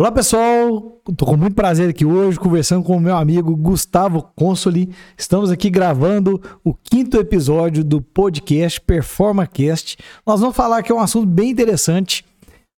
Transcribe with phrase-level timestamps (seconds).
[0.00, 4.90] Olá pessoal, estou com muito prazer aqui hoje conversando com o meu amigo Gustavo Consoli.
[5.16, 9.98] Estamos aqui gravando o quinto episódio do podcast PerformaCast.
[10.24, 12.24] Nós vamos falar aqui um assunto bem interessante.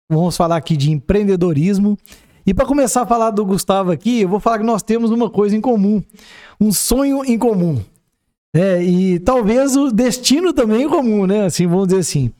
[0.09, 1.99] Vamos falar aqui de empreendedorismo.
[2.47, 5.29] E para começar a falar do Gustavo aqui, eu vou falar que nós temos uma
[5.29, 6.01] coisa em comum,
[6.61, 7.83] um sonho em comum.
[8.55, 11.47] É, e talvez o destino também em comum, né?
[11.47, 12.31] Assim, vamos dizer assim.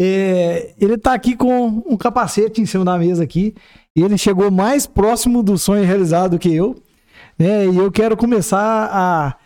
[0.00, 3.54] É, ele está aqui com um capacete em cima da mesa aqui
[4.02, 6.80] ele chegou mais próximo do sonho realizado que eu.
[7.38, 7.66] Né?
[7.66, 9.36] E eu quero começar a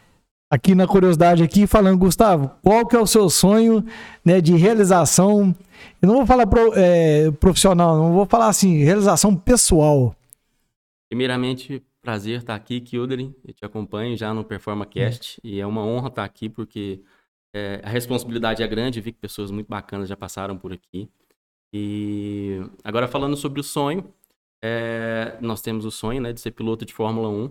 [0.51, 3.83] aqui na curiosidade aqui falando, Gustavo, qual que é o seu sonho
[4.23, 5.55] né, de realização?
[6.01, 10.15] Eu não vou falar pro, é, profissional, não vou falar assim, realização pessoal.
[11.09, 13.35] Primeiramente, prazer estar aqui, Kilderin.
[13.47, 15.49] Eu te acompanho já no PerformaCast é.
[15.49, 17.01] e é uma honra estar aqui porque
[17.55, 19.01] é, a responsabilidade é grande.
[19.01, 21.09] Vi que pessoas muito bacanas já passaram por aqui.
[21.73, 24.13] E agora falando sobre o sonho,
[24.63, 27.51] é, nós temos o sonho né, de ser piloto de Fórmula 1.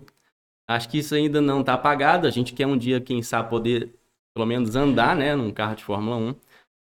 [0.68, 2.26] Acho que isso ainda não está apagado.
[2.26, 3.94] A gente quer um dia, quem sabe, poder
[4.34, 6.34] pelo menos andar né, num carro de Fórmula 1.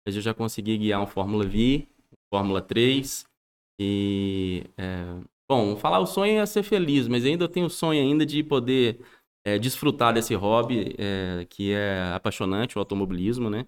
[0.06, 3.25] Mas eu já consegui guiar um Fórmula V, um Fórmula 3.
[3.81, 5.16] E, é,
[5.50, 9.00] bom, falar o sonho é ser feliz, mas ainda tenho o sonho ainda de poder
[9.45, 13.66] é, desfrutar desse hobby é, que é apaixonante, o automobilismo, né?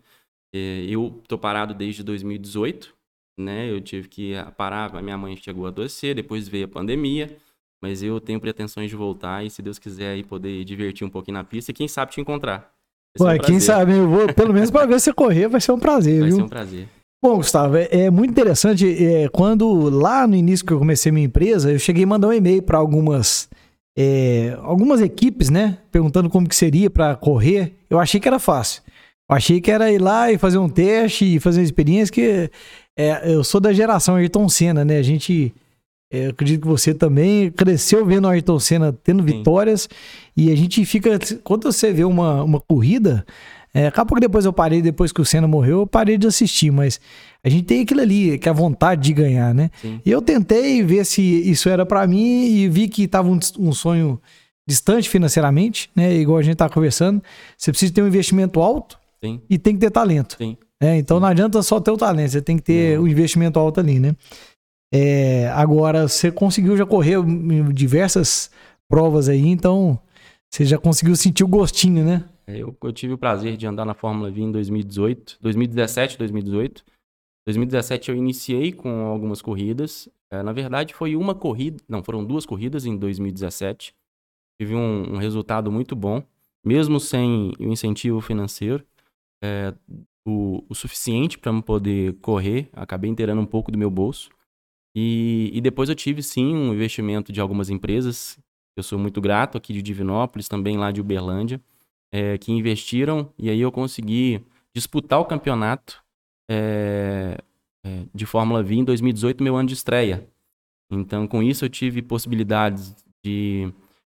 [0.54, 2.94] É, eu estou parado desde 2018,
[3.40, 3.70] né?
[3.70, 7.38] Eu tive que parar, a minha mãe chegou a adoecer, depois veio a pandemia,
[7.82, 11.38] mas eu tenho pretensões de voltar e se Deus quiser aí poder divertir um pouquinho
[11.38, 12.74] na pista e quem sabe te encontrar.
[13.20, 15.80] Ué, um quem sabe, eu vou, pelo menos para ver você correr, vai ser um
[15.80, 16.38] prazer, vai viu?
[16.38, 16.88] Vai ser um prazer.
[17.24, 18.88] Bom, Gustavo, é, é muito interessante.
[19.06, 22.34] É, quando lá no início que eu comecei minha empresa, eu cheguei a mandar um
[22.34, 23.48] e-mail para algumas
[23.98, 25.78] é, algumas equipes, né?
[25.92, 27.74] Perguntando como que seria para correr.
[27.90, 28.82] Eu achei que era fácil.
[29.30, 32.50] Eu achei que era ir lá e fazer um teste e fazer uma experiência que
[32.98, 34.98] é, eu sou da geração Ayrton Senna, né?
[34.98, 35.54] A gente,
[36.12, 39.38] é, acredito que você também cresceu vendo o Ayrton Senna tendo Sim.
[39.38, 39.88] vitórias
[40.36, 43.26] e a gente fica, quando você vê uma, uma corrida,
[43.74, 46.72] é, acabou que depois eu parei, depois que o Senna morreu, eu parei de assistir,
[46.72, 47.00] mas
[47.44, 49.72] a gente tem aquilo ali, que é a vontade de ganhar, né?
[49.82, 50.02] Sim.
[50.06, 53.72] E eu tentei ver se isso era para mim e vi que tava um, um
[53.72, 54.20] sonho
[54.68, 56.14] distante financeiramente, né?
[56.16, 57.22] Igual a gente tá conversando.
[57.58, 59.42] Você precisa ter um investimento alto Sim.
[59.50, 60.36] e tem que ter talento.
[60.38, 60.58] Sim.
[60.82, 63.60] É, então não adianta só ter o talento, você tem que ter o um investimento
[63.60, 64.16] alto ali, né?
[64.94, 67.18] É, agora, você conseguiu já correr
[67.72, 68.52] diversas
[68.90, 69.98] provas aí, então
[70.50, 72.26] você já conseguiu sentir o gostinho, né?
[72.48, 76.84] É, eu, eu tive o prazer de andar na Fórmula V em 2018, 2017, 2018.
[77.46, 80.10] 2017 eu iniciei com algumas corridas.
[80.32, 83.94] É, na verdade, foi uma corrida, não, foram duas corridas em 2017.
[84.60, 86.24] Tive um, um resultado muito bom,
[86.64, 88.86] mesmo sem o incentivo financeiro.
[89.44, 89.74] É,
[90.26, 94.30] o, o suficiente para eu poder correr, acabei inteirando um pouco do meu bolso.
[94.96, 98.38] E, e depois eu tive sim um investimento de algumas empresas,
[98.78, 101.62] eu sou muito grato aqui de Divinópolis, também lá de Uberlândia,
[102.12, 104.44] é, que investiram e aí eu consegui
[104.76, 106.04] disputar o campeonato
[106.50, 107.38] é,
[107.86, 110.28] é, de Fórmula V em 2018, meu ano de estreia.
[110.92, 113.74] Então, com isso, eu tive possibilidades de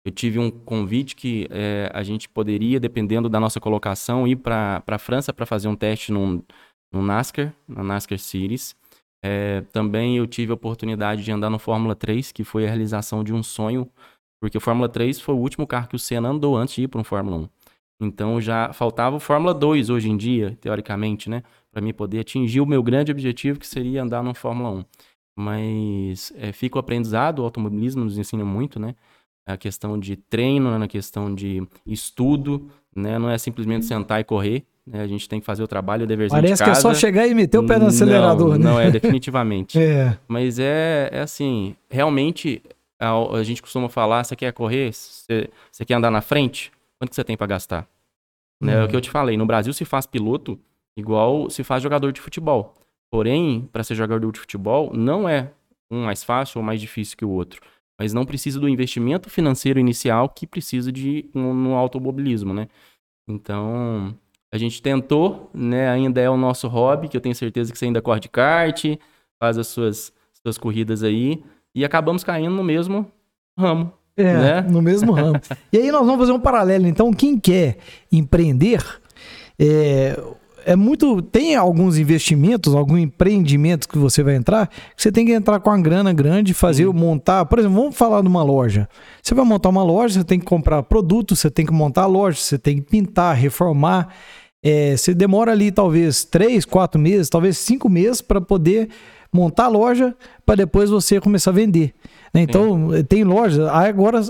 [0.06, 4.82] eu tive um convite que é, a gente poderia, dependendo da nossa colocação, ir para
[4.86, 6.44] a França para fazer um teste no,
[6.92, 8.76] no NASCAR, na NASCAR Series.
[9.24, 13.24] É, também eu tive a oportunidade de andar no Fórmula 3, que foi a realização
[13.24, 13.88] de um sonho,
[14.38, 16.88] porque o Fórmula 3 foi o último carro que o Senna andou antes de ir
[16.88, 17.48] para um Fórmula 1.
[18.04, 21.42] Então já faltava o Fórmula 2 hoje em dia, teoricamente, né?
[21.72, 24.84] Para mim poder atingir o meu grande objetivo, que seria andar no Fórmula 1.
[25.36, 28.94] Mas é, fica o aprendizado, o automobilismo nos ensina muito, né?
[29.46, 33.18] a questão de treino, né, na questão de estudo, né?
[33.18, 35.02] Não é simplesmente sentar e correr, né?
[35.02, 36.72] A gente tem que fazer o trabalho, o deverzinho Parece de casa.
[36.72, 38.64] que é só chegar e meter o pé no acelerador, não, né?
[38.64, 39.78] Não é, definitivamente.
[39.78, 40.16] é.
[40.26, 42.62] Mas é, é assim, realmente,
[42.98, 47.10] a, a, gente costuma falar, você quer correr, você, você quer andar na frente, quanto
[47.10, 47.86] que você tem para gastar?
[48.62, 48.74] Né?
[48.74, 50.58] É o que eu te falei, no Brasil se faz piloto
[50.96, 52.74] igual se faz jogador de futebol.
[53.10, 55.52] Porém, para ser jogador de futebol, não é
[55.90, 57.60] um mais fácil ou mais difícil que o outro
[57.98, 62.68] mas não precisa do investimento financeiro inicial que precisa de no, no automobilismo, né?
[63.28, 64.16] Então,
[64.52, 65.88] a gente tentou, né?
[65.88, 68.84] Ainda é o nosso hobby, que eu tenho certeza que você ainda corre de kart,
[69.40, 70.12] faz as suas,
[70.42, 71.42] suas corridas aí,
[71.74, 73.10] e acabamos caindo no mesmo
[73.58, 73.92] ramo.
[74.16, 74.60] É, né?
[74.68, 75.40] no mesmo ramo.
[75.72, 76.86] e aí nós vamos fazer um paralelo.
[76.86, 77.78] Então, quem quer
[78.12, 78.84] empreender,
[79.58, 80.18] é,
[80.64, 81.20] é muito.
[81.20, 85.70] Tem alguns investimentos, algum empreendimento que você vai entrar, que você tem que entrar com
[85.70, 87.44] uma grana grande, fazer, montar.
[87.46, 88.88] Por exemplo, vamos falar de uma loja.
[89.22, 92.06] Você vai montar uma loja, você tem que comprar produtos, você tem que montar a
[92.06, 94.08] loja, você tem que pintar, reformar.
[94.62, 98.88] É, você demora ali talvez três, quatro meses, talvez cinco meses para poder
[99.30, 101.92] montar a loja, para depois você começar a vender.
[102.34, 102.42] Né?
[102.42, 103.04] Então, Sim.
[103.04, 104.20] tem lojas, agora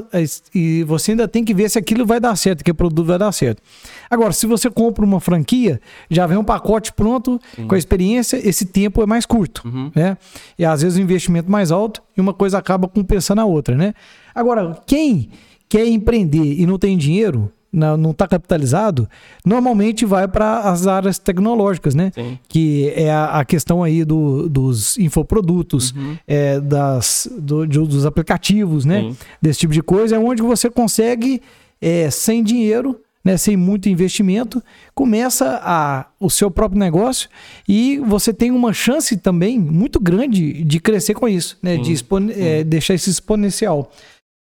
[0.55, 3.19] e você ainda tem que ver se aquilo vai dar certo, que o produto vai
[3.19, 3.63] dar certo.
[4.11, 5.81] Agora, se você compra uma franquia,
[6.11, 7.67] já vem um pacote pronto, Sim.
[7.67, 9.63] com a experiência, esse tempo é mais curto.
[9.65, 9.91] Uhum.
[9.95, 10.19] Né?
[10.59, 13.75] E às vezes o investimento mais alto e uma coisa acaba compensando a outra.
[13.75, 13.95] Né?
[14.35, 15.31] Agora, quem
[15.67, 19.09] quer empreender e não tem dinheiro, não está capitalizado,
[19.45, 22.13] normalmente vai para as áreas tecnológicas, né?
[22.15, 22.39] Sim.
[22.49, 26.17] Que é a, a, questão aí do, dos infoprodutos, uhum.
[26.27, 29.01] é, das, do, de, dos aplicativos, né?
[29.01, 29.17] Sim.
[29.43, 31.43] Desse tipo de coisa, é onde você consegue,
[31.81, 34.63] é, sem dinheiro, né, sem muito investimento,
[34.95, 37.29] começa a, o seu próprio negócio
[37.67, 41.79] e você tem uma chance também muito grande de crescer com isso, né?
[41.79, 41.95] De
[42.37, 43.91] é, deixar isso exponencial.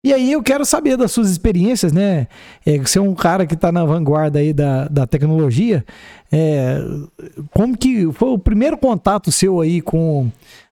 [0.04, 2.28] E aí eu quero saber das suas experiências, né?
[2.64, 5.84] É, você é um cara que está na vanguarda aí da, da tecnologia.
[6.30, 6.78] É,
[7.50, 10.30] como que foi o primeiro contato seu aí com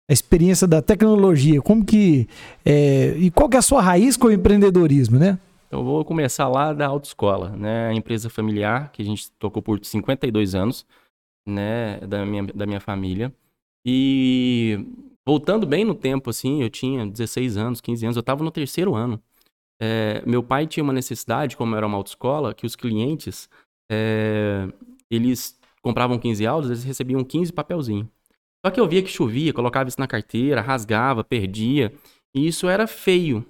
[0.08, 1.60] a experiência da tecnologia?
[1.60, 2.28] Como que
[2.64, 5.38] é, e qual que é a sua raiz com o empreendedorismo, né?
[5.66, 7.88] Então, eu vou começar lá da autoescola, né?
[7.88, 10.86] A empresa familiar que a gente tocou por 52 anos,
[11.44, 11.98] né?
[12.06, 13.32] Da minha, da minha família.
[13.84, 14.86] E
[15.26, 18.94] Voltando bem no tempo, assim, eu tinha 16 anos, 15 anos, eu estava no terceiro
[18.94, 19.20] ano.
[19.82, 23.48] É, meu pai tinha uma necessidade, como era uma autoescola, que os clientes,
[23.90, 24.68] é,
[25.10, 28.08] eles compravam 15 aulas, eles recebiam 15 papelzinho.
[28.64, 31.92] Só que eu via que chovia, colocava isso na carteira, rasgava, perdia,
[32.32, 33.44] e isso era feio.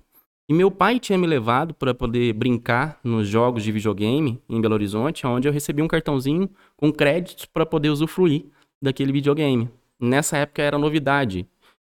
[0.48, 4.74] E meu pai tinha me levado para poder brincar nos jogos de videogame em Belo
[4.74, 8.46] Horizonte, onde eu recebi um cartãozinho com créditos para poder usufruir
[8.80, 9.68] daquele videogame.
[10.00, 11.46] Nessa época era novidade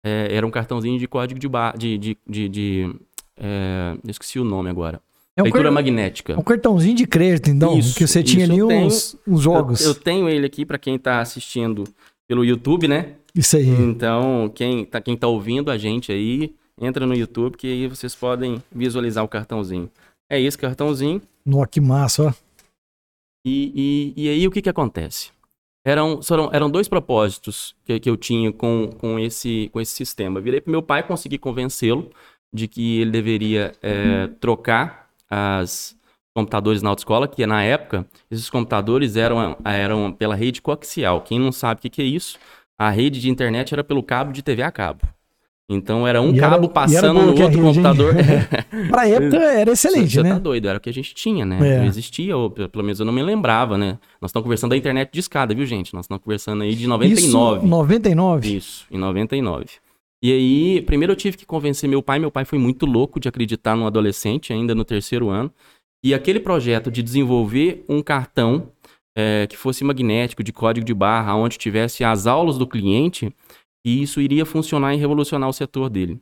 [0.07, 1.77] é, era um cartãozinho de código de barra.
[1.77, 2.95] De, de, de, de
[3.37, 5.01] é, esqueci o nome agora.
[5.35, 6.39] É um Leitura magnética.
[6.39, 9.81] Um cartãozinho de crédito, então, isso, que você tinha ali uns, uns, jogos.
[9.81, 11.83] Eu, eu, tenho ele aqui para quem está assistindo
[12.27, 13.13] pelo YouTube, né?
[13.35, 13.69] Isso aí.
[13.69, 18.15] Então, quem tá, quem tá ouvindo a gente aí, entra no YouTube que aí vocês
[18.15, 19.91] podem visualizar o cartãozinho.
[20.31, 21.21] É esse cartãozinho.
[21.45, 22.33] Nossa, que massa, ó.
[23.45, 25.29] E, e, e aí o que que acontece?
[25.87, 30.41] Eram, foram, eram dois propósitos que, que eu tinha com, com, esse, com esse sistema.
[30.41, 32.11] Virei para meu pai conseguir convencê-lo
[32.53, 35.97] de que ele deveria é, trocar as
[36.35, 41.21] computadores na autoescola, que na época esses computadores eram, eram pela rede coaxial.
[41.21, 42.37] Quem não sabe o que, que é isso,
[42.77, 45.07] a rede de internet era pelo cabo de TV a cabo.
[45.69, 48.15] Então era um e cabo era, passando no outro computador.
[48.89, 50.29] pra época era excelente, você, né?
[50.29, 51.57] Você tá doido, era o que a gente tinha, né?
[51.61, 51.79] É.
[51.79, 53.99] Não existia, ou pelo menos eu não me lembrava, né?
[54.21, 55.93] Nós estamos conversando da internet de escada, viu, gente?
[55.93, 57.57] Nós estamos conversando aí de 99.
[57.59, 58.55] Isso, 99?
[58.55, 59.65] Isso, em 99.
[60.23, 62.17] E aí, primeiro eu tive que convencer meu pai.
[62.17, 65.51] Meu pai foi muito louco de acreditar num adolescente, ainda no terceiro ano.
[66.03, 68.71] E aquele projeto de desenvolver um cartão
[69.17, 73.33] é, que fosse magnético, de código de barra, onde tivesse as aulas do cliente,
[73.85, 76.21] e isso iria funcionar e revolucionar o setor dele.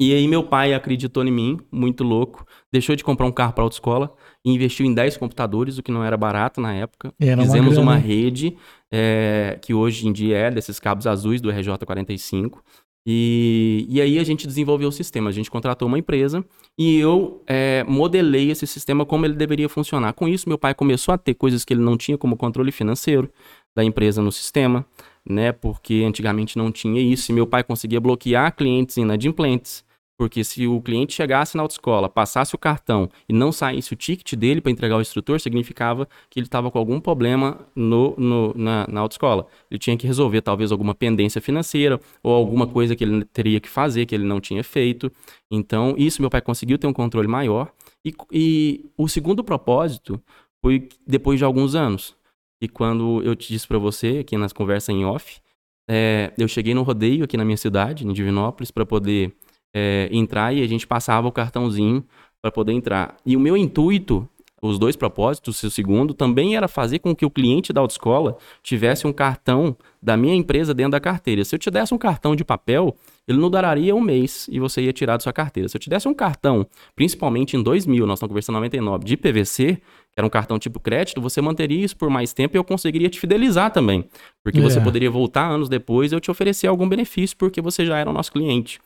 [0.00, 3.62] E aí meu pai acreditou em mim, muito louco, deixou de comprar um carro para
[3.62, 7.12] autoescola e investiu em 10 computadores, o que não era barato na época.
[7.20, 8.56] Era Fizemos uma, uma rede,
[8.90, 12.60] é, que hoje em dia é desses cabos azuis do RJ45.
[13.06, 16.44] E, e aí a gente desenvolveu o sistema, a gente contratou uma empresa
[16.78, 20.14] e eu é, modelei esse sistema como ele deveria funcionar.
[20.14, 23.30] Com isso, meu pai começou a ter coisas que ele não tinha, como controle financeiro
[23.76, 24.86] da empresa no sistema
[25.30, 25.52] né?
[25.52, 29.84] Porque antigamente não tinha isso e meu pai conseguia bloquear clientes inadimplentes.
[30.20, 34.34] Porque se o cliente chegasse na autoescola, passasse o cartão e não saísse o ticket
[34.34, 38.86] dele para entregar ao instrutor, significava que ele estava com algum problema no, no, na,
[38.86, 39.46] na autoescola.
[39.70, 43.68] Ele tinha que resolver talvez alguma pendência financeira ou alguma coisa que ele teria que
[43.68, 45.10] fazer que ele não tinha feito.
[45.50, 47.72] Então, isso meu pai conseguiu ter um controle maior.
[48.04, 50.20] E, e o segundo propósito
[50.60, 52.14] foi depois de alguns anos.
[52.60, 55.40] E quando eu te disse para você, aqui nas conversas em off,
[55.88, 59.34] é, eu cheguei no rodeio aqui na minha cidade, em Divinópolis, para poder
[59.74, 62.04] é, entrar e a gente passava o cartãozinho
[62.40, 63.16] para poder entrar.
[63.24, 64.28] E o meu intuito,
[64.62, 69.06] os dois propósitos, o segundo, também era fazer com que o cliente da autoescola tivesse
[69.06, 71.44] um cartão da minha empresa dentro da carteira.
[71.44, 72.94] Se eu te desse um cartão de papel,
[73.26, 75.68] ele não duraria um mês e você ia tirar da sua carteira.
[75.68, 79.80] Se eu te desse um cartão, principalmente em 2000, nós estamos conversando 99, de PVC,
[80.12, 83.08] que era um cartão tipo crédito, você manteria isso por mais tempo e eu conseguiria
[83.08, 84.08] te fidelizar também.
[84.42, 84.62] Porque é.
[84.62, 88.10] você poderia voltar anos depois e eu te oferecer algum benefício porque você já era
[88.10, 88.80] o nosso cliente.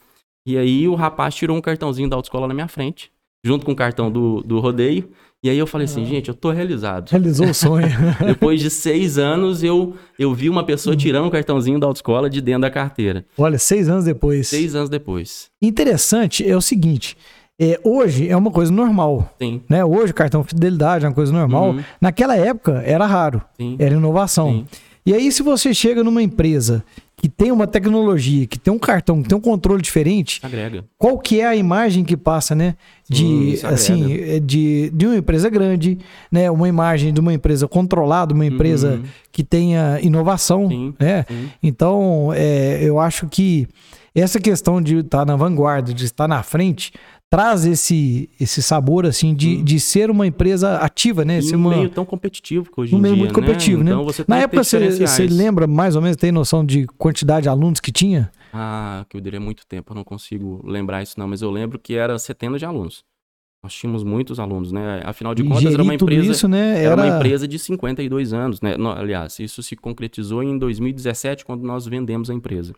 [0.46, 3.10] E aí o rapaz tirou um cartãozinho da autoescola na minha frente,
[3.44, 5.10] junto com o cartão do, do rodeio,
[5.44, 7.10] e aí eu falei assim, gente, eu tô realizado.
[7.10, 7.86] Realizou o sonho.
[8.26, 12.40] Depois de seis anos, eu, eu vi uma pessoa tirando um cartãozinho da autoescola de
[12.40, 13.26] dentro da carteira.
[13.36, 14.48] Olha, seis anos depois.
[14.48, 15.50] Seis anos depois.
[15.60, 17.14] Interessante é o seguinte.
[17.60, 19.32] É, hoje é uma coisa normal.
[19.40, 19.60] Sim.
[19.68, 19.84] Né?
[19.84, 21.70] Hoje o cartão fidelidade é uma coisa normal.
[21.70, 21.84] Uhum.
[22.00, 23.40] Naquela época era raro.
[23.56, 23.76] Sim.
[23.78, 24.50] Era inovação.
[24.52, 24.66] Sim.
[25.06, 26.82] E aí, se você chega numa empresa
[27.14, 30.82] que tem uma tecnologia, que tem um cartão, que tem um controle diferente, Agrega.
[30.98, 32.74] qual que é a imagem que passa, né?
[33.08, 35.98] De, Sim, assim, é de, de uma empresa grande,
[36.32, 36.50] né?
[36.50, 39.02] Uma imagem de uma empresa controlada, uma empresa Uhum.
[39.30, 41.24] que tenha inovação, Sim, né?
[41.28, 41.50] sim.
[41.62, 43.68] Então, é, eu acho que
[44.14, 46.92] essa questão de estar na vanguarda, de estar na frente,
[47.34, 49.64] traz esse, esse sabor, assim, de, Sim.
[49.64, 51.38] de ser uma empresa ativa, né?
[51.38, 53.82] E Ser um uma, meio tão competitivo que hoje um em meio dia, muito competitivo,
[53.82, 53.90] né?
[53.90, 57.48] Então você Na época, você você lembra mais ou menos, tem noção de quantidade de
[57.48, 58.30] alunos que tinha?
[58.52, 61.76] Ah, que eu diria muito tempo, eu não consigo lembrar isso não, mas eu lembro
[61.76, 63.02] que era centenas de alunos.
[63.64, 65.02] Nós tínhamos muitos alunos, né?
[65.04, 66.30] Afinal de E contas, era uma empresa...
[66.30, 66.84] isso, né?
[66.84, 66.94] Era...
[66.94, 68.76] uma empresa de 52 anos, né?
[68.94, 72.74] Aliás, isso se concretizou em 2017, quando nós vendemos a empresa.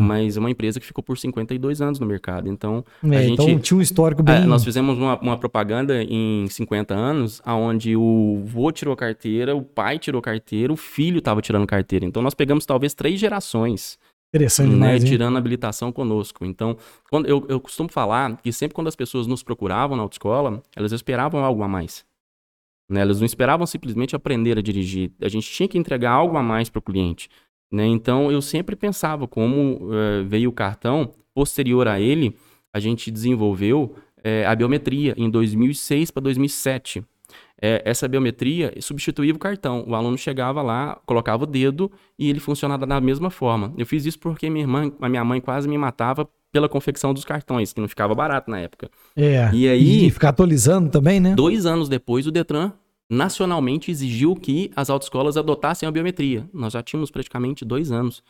[0.00, 2.48] Mas é uma empresa que ficou por 52 anos no mercado.
[2.48, 4.36] Então, É, a gente- Então tinha um histórico bem.
[4.36, 9.62] é, nós fizemos uma, uma propaganda em 50 anos, onde o vô tirou carteira, o
[9.62, 12.04] pai tirou carteira, o filho estava tirando carteira.
[12.04, 13.98] Então, nós pegamos talvez três gerações
[14.34, 16.44] Interessante né, demais, tirando habilitação conosco.
[16.44, 16.76] Então,
[17.08, 20.90] quando eu, eu costumo falar que sempre quando as pessoas nos procuravam na autoescola, elas
[20.90, 22.04] esperavam algo a mais.
[22.90, 23.00] Né?
[23.00, 25.12] Elas não esperavam simplesmente aprender a dirigir.
[25.22, 27.28] A gente tinha que entregar algo a mais para o cliente.
[27.74, 27.86] Né?
[27.86, 32.36] Então, eu sempre pensava como eh, veio o cartão, posterior a ele,
[32.72, 37.02] a gente desenvolveu eh, a biometria em 2006 para 2007.
[37.60, 39.84] Eh, essa biometria substituía o cartão.
[39.88, 43.74] O aluno chegava lá, colocava o dedo e ele funcionava da mesma forma.
[43.76, 47.24] Eu fiz isso porque minha irmã, a minha mãe quase me matava pela confecção dos
[47.24, 48.88] cartões, que não ficava barato na época.
[49.16, 49.50] É.
[49.52, 51.34] E aí- E ficar atualizando também, né?
[51.34, 52.72] Dois anos depois, o Detran
[53.10, 56.48] nacionalmente exigiu que as autoescolas adotassem a biometria.
[56.52, 58.22] Nós já tínhamos praticamente dois anos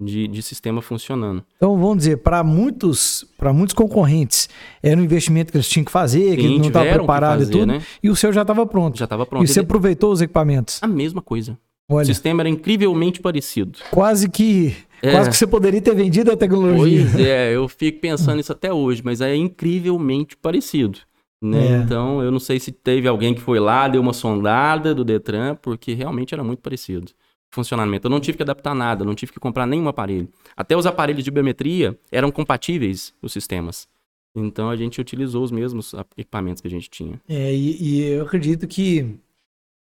[0.00, 1.44] de, de sistema funcionando.
[1.56, 4.48] Então, vamos dizer, para muitos, para muitos concorrentes,
[4.82, 7.38] era um investimento que eles tinham que fazer, que Sim, não estava tiveram que preparado
[7.40, 7.66] fazer, e tudo.
[7.66, 7.82] né?
[8.02, 8.98] E o seu já estava pronto.
[8.98, 9.44] Já estava pronto.
[9.44, 10.78] E você Ele- aproveitou os equipamentos.
[10.82, 11.56] A mesma coisa.
[11.88, 13.78] O Olha, sistema era incrivelmente parecido.
[13.90, 15.12] quase que É.
[15.12, 17.06] quase que você poderia ter vendido a tecnologia.
[17.12, 20.98] Pois é, eu fico pensando nisso até hoje, mas é incrivelmente parecido.
[21.42, 21.72] Né?
[21.72, 21.76] É.
[21.78, 25.56] Então, eu não sei se teve alguém que foi lá, deu uma sondada do Detran,
[25.56, 27.10] porque realmente era muito parecido.
[27.10, 28.06] o Funcionamento.
[28.06, 30.28] Eu não tive que adaptar nada, não tive que comprar nenhum aparelho.
[30.56, 33.88] Até os aparelhos de biometria eram compatíveis, os sistemas.
[34.34, 37.20] Então, a gente utilizou os mesmos equipamentos que a gente tinha.
[37.28, 39.18] É, e, e eu acredito que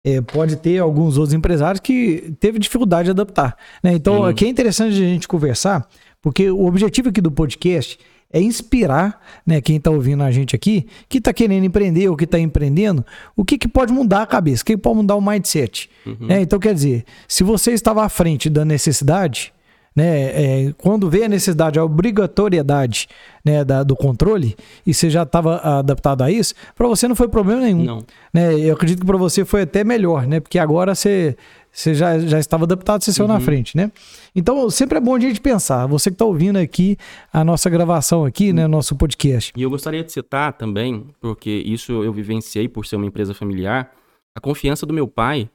[0.04, 3.58] é, pode ter alguns outros empresários que teve dificuldade de adaptar.
[3.84, 3.94] né?
[3.94, 4.30] Então, Sim.
[4.30, 5.88] aqui é interessante a gente conversar,
[6.22, 8.00] porque o objetivo aqui do podcast
[8.32, 12.26] é inspirar né, quem está ouvindo a gente aqui, que está querendo empreender ou que
[12.26, 13.04] está empreendendo,
[13.36, 15.90] o que, que pode mudar a cabeça, o que pode mudar o mindset.
[16.06, 16.28] Uhum.
[16.28, 16.42] né?
[16.42, 19.52] Então, quer dizer, se você estava à frente da necessidade,
[20.00, 23.10] né, é, quando vê a necessidade, a obrigatoriedade
[23.44, 24.56] né, da- do controle,
[24.88, 27.84] e você já estava adaptado a isso, para você não foi problema nenhum.
[27.84, 28.06] Não.
[28.34, 28.58] Né?
[28.58, 30.40] Eu acredito que para você foi até melhor, né?
[30.40, 31.36] Porque agora você,
[31.70, 33.92] você já, já estava adaptado, você saiu na frente, né?
[34.34, 35.86] Então, sempre é bom a gente pensar.
[35.88, 36.96] Você que está ouvindo aqui
[37.34, 38.68] a nossa gravação aqui, né?
[38.68, 39.52] Nosso podcast.
[39.56, 43.92] E eu gostaria de citar também, porque isso eu vivenciei por ser uma empresa familiar,
[44.34, 45.50] a confiança do meu pai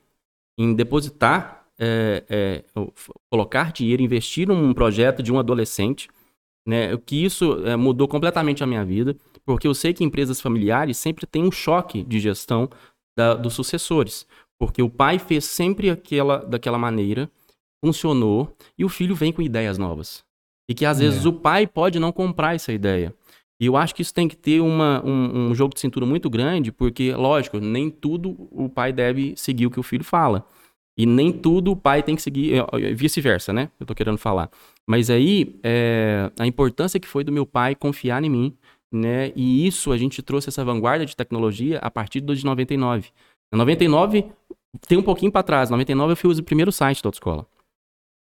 [0.59, 2.65] em depositar, é, é,
[3.31, 6.09] colocar dinheiro, investir num projeto de um adolescente,
[6.67, 6.97] né?
[7.05, 11.27] Que isso é, mudou completamente a minha vida, porque eu sei que empresas familiares sempre
[11.27, 12.69] têm um choque de gestão
[13.17, 14.27] da- dos sucessores,
[14.59, 17.31] porque o pai fez sempre aquela daquela maneira,
[17.85, 20.25] funcionou e o filho vem com ideias novas.
[20.69, 21.05] E que às É.
[21.05, 23.15] vezes o pai pode não comprar essa ideia.
[23.61, 26.29] E eu acho que isso tem que ter uma, um, um jogo de cintura muito
[26.29, 30.45] grande, porque, lógico, nem tudo o pai deve seguir o que o filho fala.
[30.97, 33.69] E nem tudo o pai tem que seguir, é, é, vice-versa, né?
[33.81, 34.49] Eu tô querendo falar.
[34.87, 38.57] Mas aí, é, a importância que foi do meu pai confiar em mim,
[38.93, 39.33] né?
[39.35, 43.09] E isso, a gente trouxe essa vanguarda de tecnologia a partir de 99.
[43.53, 44.25] Em 99,
[44.87, 47.47] tem um pouquinho para trás, 99 eu fiz o primeiro site da autoescola.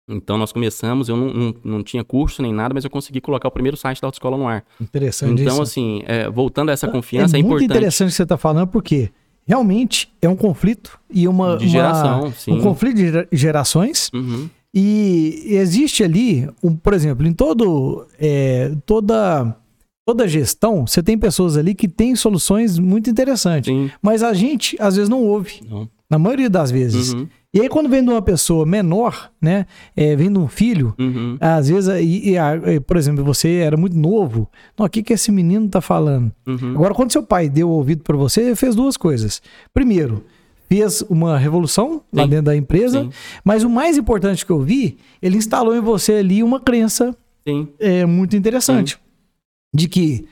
[0.09, 3.49] Então nós começamos, eu não, não, não tinha curso nem nada, mas eu consegui colocar
[3.49, 4.65] o primeiro site da autoescola no ar.
[4.81, 5.63] Interessante Então, isso.
[5.63, 7.77] assim, é, voltando a essa confiança, é é, muito importante.
[7.79, 9.11] interessante o que você está falando, porque
[9.47, 11.57] realmente é um conflito e uma.
[11.57, 12.53] De uma- geração, sim.
[12.53, 14.11] Um conflito de gera- gerações.
[14.15, 19.55] Uhum, E existe ali, um, por exemplo, em todo, é, toda,
[20.07, 23.73] toda gestão, você tem pessoas ali que têm soluções muito interessantes.
[23.73, 23.91] sim.
[24.01, 25.61] Mas a gente, às vezes, não ouve.
[25.69, 25.87] Não.
[26.11, 27.13] Na maioria das vezes.
[27.13, 29.67] Uhum, E aí, quando vem de uma pessoa menor, né?
[29.95, 31.37] É, vem de um filho, uhum.
[31.39, 32.55] às vezes, e, e, a-
[32.87, 34.49] por exemplo, você era muito novo.
[34.79, 36.33] Não, o que, que esse menino tá falando?
[36.47, 36.71] Uhum.
[36.71, 39.43] Agora, quando seu pai deu ouvido para você, ele fez duas coisas.
[39.75, 40.25] Primeiro,
[40.67, 42.31] fez uma revolução lá Sim.
[42.31, 43.11] dentro da empresa, Sim.
[43.45, 47.15] mas o mais importante que eu vi, ele instalou em você ali uma crença
[47.47, 47.69] Sim.
[47.79, 48.99] é, muito interessante.
[49.75, 50.25] De que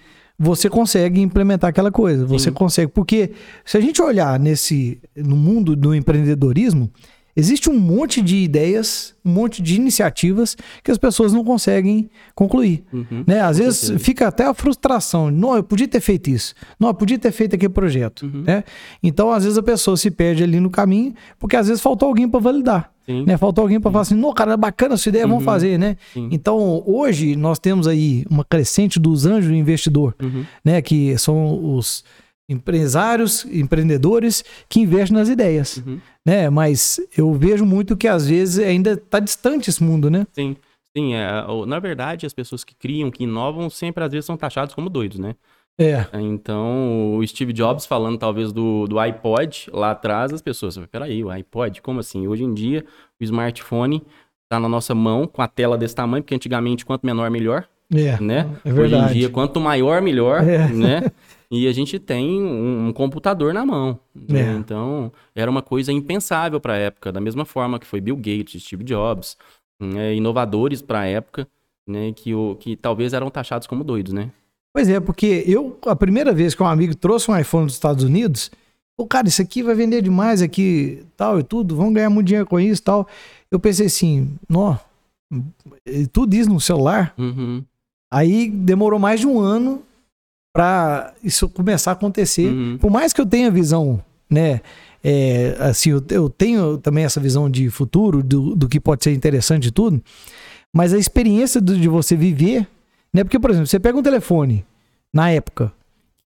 [0.42, 2.24] você consegue implementar aquela coisa.
[2.24, 2.54] Você Sim.
[2.54, 2.90] consegue.
[2.90, 3.32] Porque
[3.62, 6.90] se a gente olhar nesse no mundo do empreendedorismo,
[7.36, 12.82] Existe um monte de ideias, um monte de iniciativas que as pessoas não conseguem concluir.
[12.92, 13.24] Uhum.
[13.26, 13.40] Né?
[13.40, 14.04] Às vezes certeza.
[14.04, 15.30] fica até a frustração.
[15.30, 16.54] Não, eu podia ter feito isso.
[16.78, 18.22] Não, eu podia ter feito aquele projeto.
[18.26, 18.42] Uhum.
[18.42, 18.64] Né?
[19.02, 22.28] Então, às vezes, a pessoa se perde ali no caminho, porque às vezes faltou alguém
[22.28, 22.92] para validar.
[23.06, 23.24] Sim.
[23.24, 23.36] Né?
[23.36, 25.44] Faltou alguém para falar assim, não, cara, bacana essa ideia, vamos Uhum.
[25.44, 25.96] fazer, né?
[26.12, 26.28] Sim.
[26.30, 30.44] Então, hoje nós temos aí uma crescente dos anjos investidor, Uhum.
[30.64, 30.80] né?
[30.82, 32.04] Que são os
[32.50, 36.00] empresários, empreendedores que investem nas ideias, Uhum.
[36.26, 36.50] né?
[36.50, 40.26] Mas eu vejo muito que às vezes ainda está distante esse mundo, né?
[40.32, 40.56] Sim.
[40.96, 41.28] Sim, é,
[41.68, 45.18] na verdade, as pessoas que criam, que inovam, sempre às vezes são taxados como doidos,
[45.20, 45.36] né?
[45.78, 51.22] É, Então, o Steve Jobs falando talvez do, do iPod lá atrás, as pessoas, peraí,
[51.24, 52.26] o iPod, como assim?
[52.26, 52.84] Hoje em dia,
[53.20, 54.02] o smartphone
[54.50, 58.20] tá na nossa mão com a tela desse tamanho, porque antigamente, quanto menor, melhor, é,
[58.20, 58.50] né?
[58.64, 59.14] é Hoje em verdade.
[59.14, 60.68] dia, quanto maior, melhor, É.
[60.68, 61.02] né?
[61.50, 63.98] E a gente tem um, um computador na mão.
[64.14, 64.52] né?
[64.52, 64.56] É.
[64.56, 68.62] Então, era uma coisa impensável para a época, da mesma forma que foi Bill Gates,
[68.62, 69.36] Steve Jobs,
[69.80, 70.14] né?
[70.14, 71.48] inovadores para a época,
[71.88, 72.12] né?
[72.12, 74.30] Que, o, que talvez eram taxados como doidos, né?
[74.72, 78.04] Pois é, porque eu, a primeira vez que um amigo trouxe um iPhone dos Estados
[78.04, 78.50] Unidos,
[78.96, 82.46] o cara, isso aqui vai vender demais aqui, tal e tudo, vamos ganhar muito dinheiro
[82.46, 83.08] com isso tal.
[83.50, 84.76] Eu pensei assim, nó,
[86.12, 87.12] tudo isso no celular?
[87.18, 87.64] Uhum,
[88.12, 89.82] Aí demorou mais de um ano
[90.52, 92.48] pra isso começar a acontecer.
[92.52, 92.78] uhum.
[92.78, 94.60] Por mais que eu tenha visão, né?
[95.02, 99.12] é, assim, eu, eu tenho também essa visão de futuro, do, do que pode ser
[99.14, 100.02] interessante e tudo,
[100.74, 102.66] mas a experiência do- de você viver,
[103.12, 103.24] né?
[103.24, 104.62] Porque, por exemplo, você pega um telefone
[105.12, 105.72] na época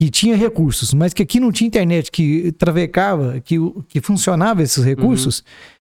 [0.01, 3.57] que tinha recursos, mas que aqui não tinha internet, que travecava, que,
[3.89, 5.45] que funcionava esses recursos,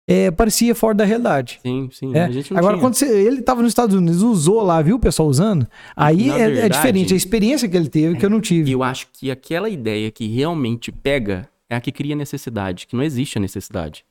[0.08, 1.58] é, parecia fora da realidade.
[1.62, 2.12] Sim, sim.
[2.14, 2.24] É.
[2.56, 2.80] Agora, tinha.
[2.80, 6.34] quando você- ele estava nos Estados Unidos, usou lá, viu o pessoal usando, aí é,
[6.40, 7.14] é verdade- diferente.
[7.14, 8.70] A experiência que ele teve, que eu não tive.
[8.70, 13.02] Eu acho que aquela ideia que realmente pega é a que cria necessidade, que não
[13.02, 14.04] existe a necessidade.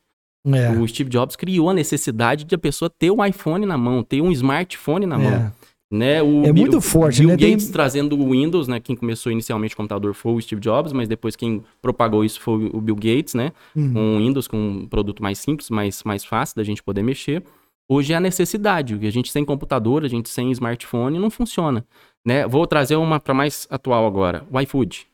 [0.47, 4.03] É, O Steve Jobs criou a necessidade de a pessoa ter um iPhone na mão,
[4.03, 5.51] ter um smartphone na mão.
[5.91, 5.95] É.
[5.95, 6.23] Né?
[6.23, 7.37] O É muito forte, Bill né?
[7.37, 8.79] Tem- Gates trazendo o Windows, né?
[8.79, 12.69] Quem começou inicialmente o computador foi o Steve Jobs, mas depois quem propagou isso foi
[12.73, 13.51] o Bill Gates, né?
[13.75, 13.93] Uhum.
[13.93, 17.43] Com o Windows, com um produto mais simples, mais, mais fácil da gente poder mexer.
[17.87, 21.85] Hoje é a necessidade, a gente sem computador, a gente sem smartphone não funciona,
[22.25, 22.47] né?
[22.47, 25.05] Vou trazer uma para mais atual agora, o iFood.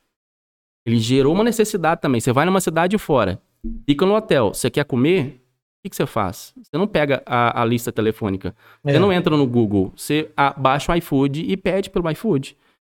[0.87, 2.21] Ele gerou uma necessidade também.
[2.21, 3.41] Você vai numa cidade fora,
[3.85, 5.40] fica no hotel, você quer comer,
[5.81, 6.53] o que, que você faz?
[6.55, 8.55] Você não pega a, a lista telefônica.
[8.85, 8.91] É.
[8.93, 12.55] Você não entra no Google, você baixa o iFood e pede pelo iFood.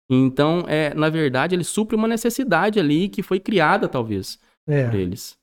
[0.09, 4.87] Então, é, na verdade, ele supre uma necessidade ali que foi criada, talvez, É.
[4.87, 5.35] por eles.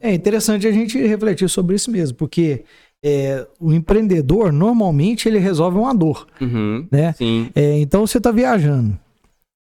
[0.00, 2.64] É interessante a gente refletir sobre isso mesmo, porque
[3.04, 7.12] é, o empreendedor, normalmente, ele resolve uma dor, Uhum, né?
[7.12, 7.50] sim.
[7.54, 8.98] É, então, você está viajando.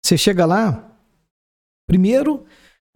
[0.05, 0.91] Você chega lá,
[1.87, 2.45] primeiro,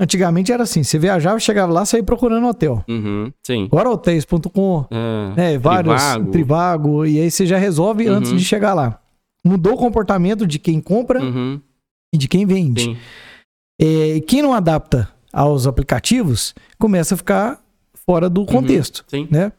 [0.00, 2.85] antigamente era assim, você viajava, chegava lá, saía procurando hotel.
[2.88, 3.64] Uhum, sim.
[3.70, 6.31] Agora hotéis.com, É, né, vários, Trivago.
[6.31, 8.16] Trivago, e aí você já resolve Uhum.
[8.16, 8.98] antes de chegar lá.
[9.44, 11.61] Mudou o comportamento de quem compra Uhum,
[12.14, 12.96] e de quem vende.
[13.81, 17.61] É, quem não adapta aos aplicativos começa a ficar
[18.07, 19.26] fora do contexto, Sim.
[19.31, 19.50] né?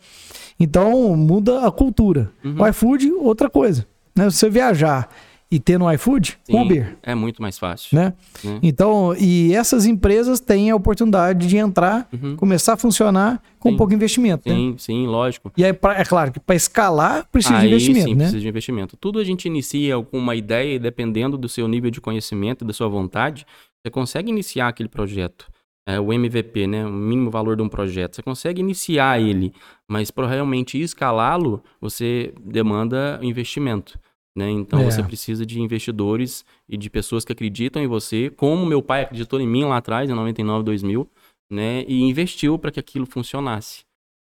[0.60, 2.32] Então muda a cultura.
[2.43, 2.56] Uhum.
[2.62, 3.86] O iFood, outra coisa.
[4.15, 4.26] Né?
[4.30, 5.10] Você viajar
[5.56, 7.96] e ter no iFood, Sim, Uber, É muito mais fácil.
[7.96, 8.13] né?
[8.44, 8.60] Né?
[8.63, 12.36] Então, e essas empresas têm a oportunidade de entrar, Uhum.
[12.36, 13.78] começar a funcionar com Sim.
[13.78, 14.56] pouco investimento, né?
[14.56, 15.52] Sim, sim, lógico.
[15.56, 18.24] E aí, pra- é claro que para escalar precisa de Aí investimento, sim, né?
[18.24, 18.98] precisa de investimento.
[18.98, 22.68] Tudo a gente inicia com uma ideia e dependendo do seu nível de conhecimento e
[22.68, 23.46] da sua vontade,
[23.86, 25.46] você consegue iniciar aquele projeto.
[25.86, 26.86] É, o MVP, né?
[26.86, 28.16] O mínimo valor de um projeto.
[28.16, 29.52] Você consegue iniciar ele,
[29.88, 34.00] mas para realmente escalá-lo, você demanda investimento.
[34.36, 34.50] Né?
[34.50, 34.86] Então É.
[34.86, 39.39] você precisa de investidores e de pessoas que acreditam em você, como meu pai acreditou
[39.39, 41.08] em mim lá atrás, em 99, 2000,
[41.50, 41.84] né?
[41.88, 43.86] E investiu para que aquilo funcionasse.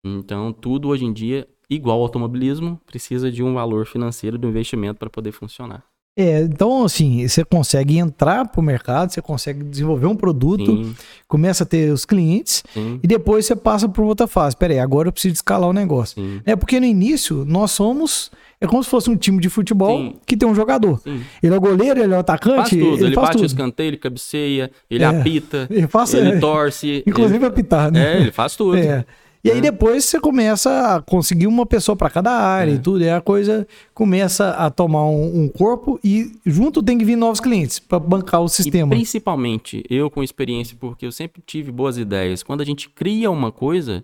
[0.05, 4.99] Então, tudo hoje em dia, igual ao automobilismo, precisa de um valor financeiro do investimento
[4.99, 5.83] para poder funcionar.
[6.19, 10.95] É, então, assim, você consegue entrar pro mercado, você consegue desenvolver um produto, Sim,
[11.27, 14.58] começa a ter os clientes, sim, e depois você passa por outra fase.
[14.58, 16.15] Peraí, agora eu preciso escalar o negócio.
[16.19, 16.41] sim.
[16.43, 18.32] É porque no início nós somos.
[18.60, 20.99] É como se fosse um time de futebol que tem um jogador.
[21.06, 22.56] Ele é o goleiro, ele é o atacante.
[22.56, 22.95] Faz tudo.
[22.97, 23.47] Ele, ele faz bate o tudo.
[23.49, 25.08] escanteio, ele cabeceia, ele É.
[25.08, 27.03] apita, Ele faz, ele é, torce.
[27.06, 27.99] inclusive apitar, ele...
[27.99, 28.17] né?
[28.17, 28.75] É, ele faz tudo.
[28.75, 29.06] É.
[29.43, 29.62] E aí É.
[29.62, 32.76] depois você começa a conseguir uma pessoa para cada área É.
[32.76, 33.04] e tudo.
[33.04, 37.39] E a coisa começa a tomar um, um corpo e junto tem que vir novos
[37.39, 38.89] clientes para bancar o E sistema.
[38.89, 42.43] principalmente, eu com experiência, porque eu sempre tive boas ideias.
[42.43, 44.04] Quando a gente cria uma coisa,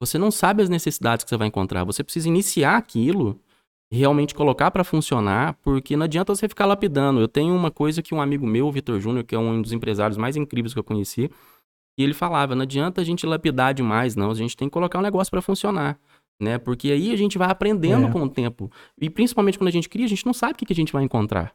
[0.00, 1.84] você não sabe as necessidades que você vai encontrar.
[1.84, 3.38] Você precisa iniciar aquilo
[3.92, 7.20] e realmente colocar para funcionar, porque não adianta você ficar lapidando.
[7.20, 9.72] Eu tenho uma coisa que um amigo meu, o Vitor Júnior, que é um dos
[9.72, 11.30] empresários mais incríveis que eu conheci,
[11.98, 14.30] E ele falava, não adianta a gente lapidar demais, não.
[14.30, 15.98] A gente tem que colocar um negócio para funcionar.
[16.40, 16.58] Né?
[16.58, 18.10] Porque aí a gente vai aprendendo É.
[18.10, 18.70] com o tempo.
[19.00, 20.92] E principalmente quando a gente cria, a gente não sabe o que, que a gente
[20.92, 21.52] vai encontrar.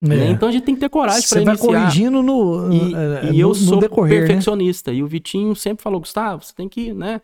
[0.00, 0.06] É.
[0.08, 0.30] né?
[0.30, 1.72] Então a gente tem que ter coragem para Você vai iniciar.
[1.80, 4.26] corrigindo no, E, eh, e no- eu no sou decorrer, né?
[4.28, 4.92] perfeccionista.
[4.92, 7.20] E o Vitinho sempre falou, Gustavo, você tem que, né?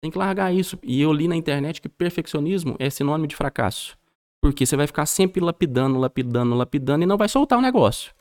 [0.00, 0.78] Tem que largar isso.
[0.84, 3.96] E eu li na internet que perfeccionismo é sinônimo de fracasso.
[4.40, 8.12] Porque você vai ficar sempre lapidando, lapidando, lapidando e não vai soltar o negócio.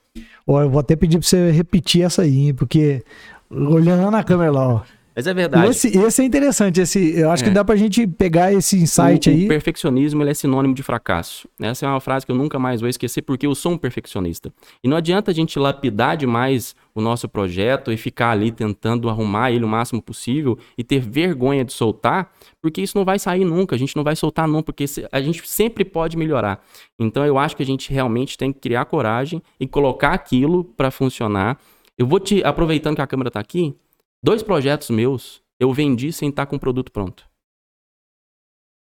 [0.47, 3.04] Ó, eu vou até pedir pra você repetir essa aí, porque
[3.51, 4.81] olhando lá na câmera lá, ó.
[5.13, 5.67] Mas é verdade.
[5.67, 7.47] Esse, esse é interessante, esse, eu acho É.
[7.47, 9.43] que dá pra gente pegar esse insight o, aí.
[9.43, 11.49] o perfeccionismo é sinônimo de fracasso.
[11.61, 14.53] Essa é uma frase que eu nunca mais vou esquecer porque eu sou um perfeccionista.
[14.81, 19.51] E não adianta a gente lapidar demais o nosso projeto e ficar ali tentando arrumar
[19.51, 23.75] ele o máximo possível e ter vergonha de soltar, porque isso não vai sair nunca,
[23.75, 26.63] a gente não vai soltar nunca, porque a gente sempre pode melhorar.
[26.97, 30.89] Então eu acho que a gente realmente tem que criar coragem e colocar aquilo para
[30.89, 31.57] funcionar.
[32.01, 33.75] Eu vou te, aproveitando que a câmera tá aqui,
[34.23, 37.29] dois projetos meus eu vendi sem estar com o produto pronto.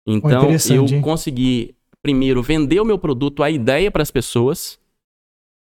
[0.08, 1.02] Então, eu interessante, hein?
[1.02, 4.80] consegui primeiro vender o meu produto, a ideia para as pessoas,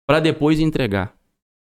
[0.07, 1.15] para depois entregar.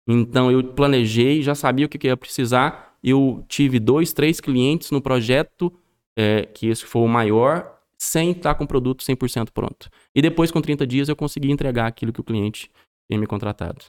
[0.07, 2.97] Então, eu planejei, já sabia o que, que eu ia precisar.
[3.03, 5.69] Eu tive dois, três clientes no projeto,
[6.17, 9.89] é, que esse foi o maior, sem estar com o produto 100% pronto.
[10.15, 12.71] E depois, com 30 dias, eu consegui entregar aquilo que o cliente
[13.05, 13.83] tinha me contratado.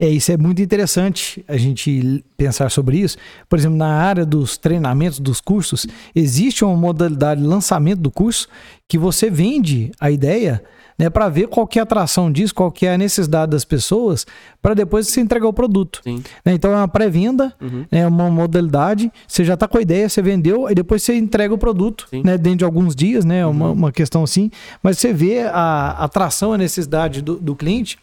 [0.00, 3.16] É, isso é muito interessante a gente pensar sobre isso.
[3.48, 8.46] Por exemplo, na área dos treinamentos, dos cursos, existe uma modalidade de lançamento do curso
[8.86, 10.62] que você vende a ideia
[10.96, 14.24] né, para ver qual é a atração disso, qual que é a necessidade das pessoas,
[14.62, 16.00] para depois você entregar o produto.
[16.44, 16.54] Né?
[16.54, 17.84] Então é uma pré-venda, Uhum.
[17.90, 21.52] é uma modalidade, você já está com a ideia, você vendeu, e depois você entrega
[21.54, 23.44] o produto né, dentro de alguns dias, né?
[23.46, 23.72] Uma, Uhum.
[23.72, 24.48] uma questão assim,
[24.82, 27.98] mas você vê a atração, a necessidade do, do cliente.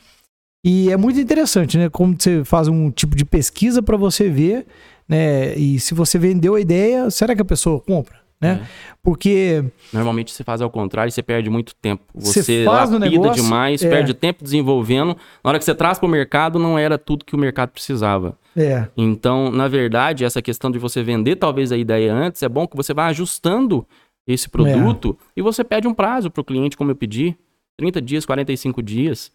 [0.68, 1.90] E é muito interessante, né?
[1.92, 4.66] Como você faz um tipo de pesquisa para você ver,
[5.08, 5.54] né?
[5.56, 8.26] E se você vendeu a ideia, será que a pessoa compra?
[8.42, 8.62] Né?
[8.64, 8.68] É.
[9.04, 12.04] Porque Normalmente você faz ao contrário e você perde muito tempo.
[12.16, 13.90] Você Você faz lapida negócio, demais, é.
[13.90, 15.16] perde tempo desenvolvendo.
[15.44, 18.36] Na hora que você traz para o mercado, não era tudo que o mercado precisava.
[18.58, 22.68] é, Então, na verdade, essa questão de você vender talvez a ideia antes, é bom
[22.68, 23.86] que você vá ajustando
[24.28, 27.38] esse produto e você pede um prazo para o cliente, como eu pedi,
[27.78, 29.32] 30 dias, 45 dias,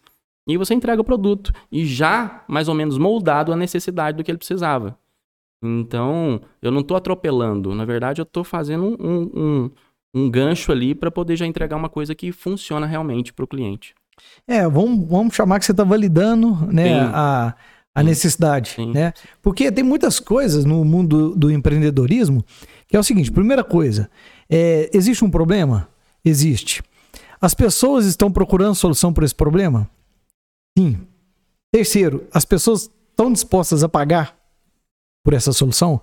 [0.53, 1.53] e você entrega o produto.
[1.71, 4.97] E já mais ou menos moldado a necessidade do que ele precisava.
[5.63, 7.75] Então, eu não estou atropelando.
[7.75, 9.71] Na verdade, eu estou fazendo um, um, um,
[10.13, 13.93] um gancho ali para poder já entregar uma coisa que funciona realmente para o cliente.
[14.47, 17.11] é vamos, vamos chamar que você está validando né, Sim.
[17.13, 17.55] a,
[17.93, 18.71] a necessidade.
[18.71, 18.91] Sim.
[18.91, 19.13] Né?
[19.41, 22.43] Porque tem muitas coisas no mundo do empreendedorismo
[22.87, 24.09] que é o seguinte: primeira coisa,
[24.49, 25.87] é, existe um problema?
[26.25, 26.83] Existe.
[27.39, 29.89] As pessoas estão procurando solução para esse problema?
[30.77, 30.97] Sim.
[31.73, 34.35] Terceiro, as pessoas estão dispostas a pagar
[35.23, 36.01] por essa solução?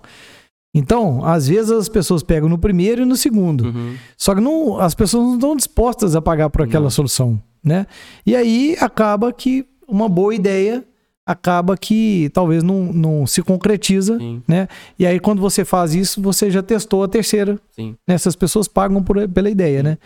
[0.73, 3.65] Então, às vezes as pessoas pegam no primeiro e no segundo.
[3.65, 3.95] Uhum.
[4.17, 6.89] Só que não, as pessoas não estão dispostas a pagar por aquela Não.
[6.91, 7.87] solução, né?
[8.25, 10.85] E aí acaba que uma boa ideia
[11.25, 14.67] acaba que talvez não, não se concretiza, Sim, né?
[14.97, 17.59] E aí quando você faz isso, você já testou a terceira.
[17.71, 17.95] sim.
[18.07, 18.13] Né?
[18.15, 19.97] Essas pessoas pagam por, pela ideia, né?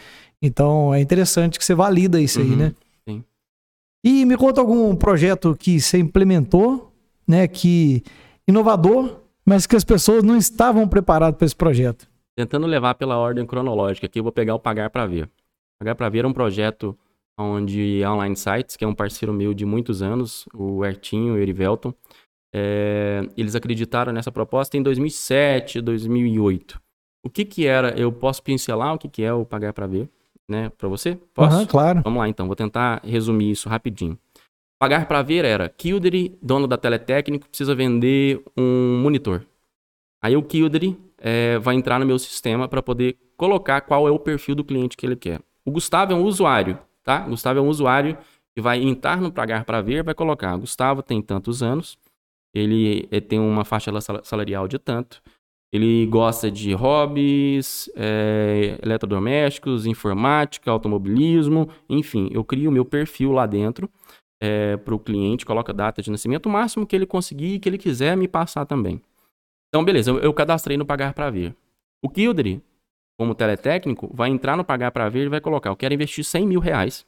[0.41, 2.73] Então é interessante que você valida isso aí, Uhum, né?
[4.03, 6.91] E me conta algum projeto que você implementou,
[7.27, 7.47] né?
[7.47, 8.03] Que
[8.47, 12.07] inovador, mas que as pessoas não estavam preparadas para esse projeto.
[12.35, 15.29] Tentando levar pela ordem cronológica, aqui eu vou pegar o Pagar para Ver.
[15.79, 16.97] Pagar para Ver é um projeto
[17.37, 21.39] onde a Online Sites, que é um parceiro meu de muitos anos, o Ertinho e
[21.39, 21.93] o Erivelton,
[22.53, 26.79] é, eles acreditaram nessa proposta em 2007, 2008.
[27.25, 30.09] O que que era, eu posso pincelar o que que é o Pagar para Ver,
[30.49, 31.15] né, para você?
[31.33, 31.55] Posso?
[31.57, 32.01] Aham, claro.
[32.03, 34.17] Vamos lá então, vou tentar resumir isso rapidinho.
[34.79, 39.45] Pagar para ver era Kildare, dono da Teletécnico, precisa vender um monitor.
[40.21, 44.19] Aí o Kildare eh, vai entrar no meu sistema para poder colocar qual é o
[44.19, 45.41] perfil do cliente que ele quer.
[45.65, 47.25] O Gustavo é um usuário, tá?
[47.25, 48.17] O Gustavo é um usuário
[48.55, 50.55] que vai entrar no Pagar para ver, vai colocar.
[50.57, 51.97] Gustavo tem tantos anos,
[52.53, 55.21] ele eh, tem uma faixa sal- salarial de tanto,
[55.73, 63.45] ele gosta de hobbies, eh, eletrodomésticos, informática, automobilismo, enfim, eu crio o meu perfil lá
[63.45, 63.89] dentro
[64.83, 67.69] para o cliente, coloco a data de nascimento, o máximo que ele conseguir e que
[67.69, 69.01] ele quiser me passar também.
[69.69, 71.55] Então, beleza, eu, eu cadastrei no Pagar para Ver.
[72.03, 72.61] O Kildare,
[73.17, 76.45] como teletécnico, vai entrar no Pagar para Ver e vai colocar, eu quero investir 100
[76.45, 77.05] mil reais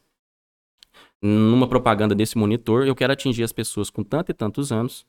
[1.21, 5.06] numa propaganda desse monitor, eu quero atingir as pessoas com tanto e tantos anos.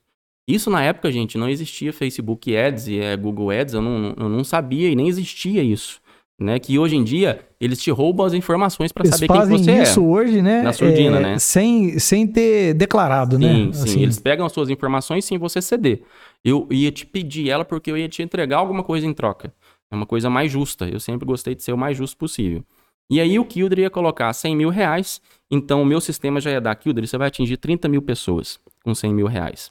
[0.49, 4.29] Isso na época, gente, não existia Facebook Ads e é, Google Ads, eu não, eu
[4.29, 6.01] não sabia e nem existia isso.
[6.41, 6.59] né?
[6.59, 9.83] Que hoje em dia eles te roubam as informações para saber quem você é.
[9.83, 10.63] isso hoje, né?
[10.63, 11.39] Na surdina, é, né?
[11.39, 13.49] Sem, sem ter declarado, né?
[13.49, 13.83] Sim, sim.
[13.83, 16.03] Assim, Eles pegam as suas informações sem você ceder.
[16.45, 19.53] Eu ia te pedir ela porque eu ia te entregar alguma coisa em troca.
[19.91, 20.87] É uma coisa mais justa.
[20.89, 22.63] Eu sempre gostei de ser o mais justo possível.
[23.11, 25.21] E aí o Kildre ia colocar 100 mil reais.
[25.51, 28.95] Então o meu sistema já ia dar, Kildre, você vai atingir 30 mil pessoas com
[28.95, 29.71] 100 mil reais.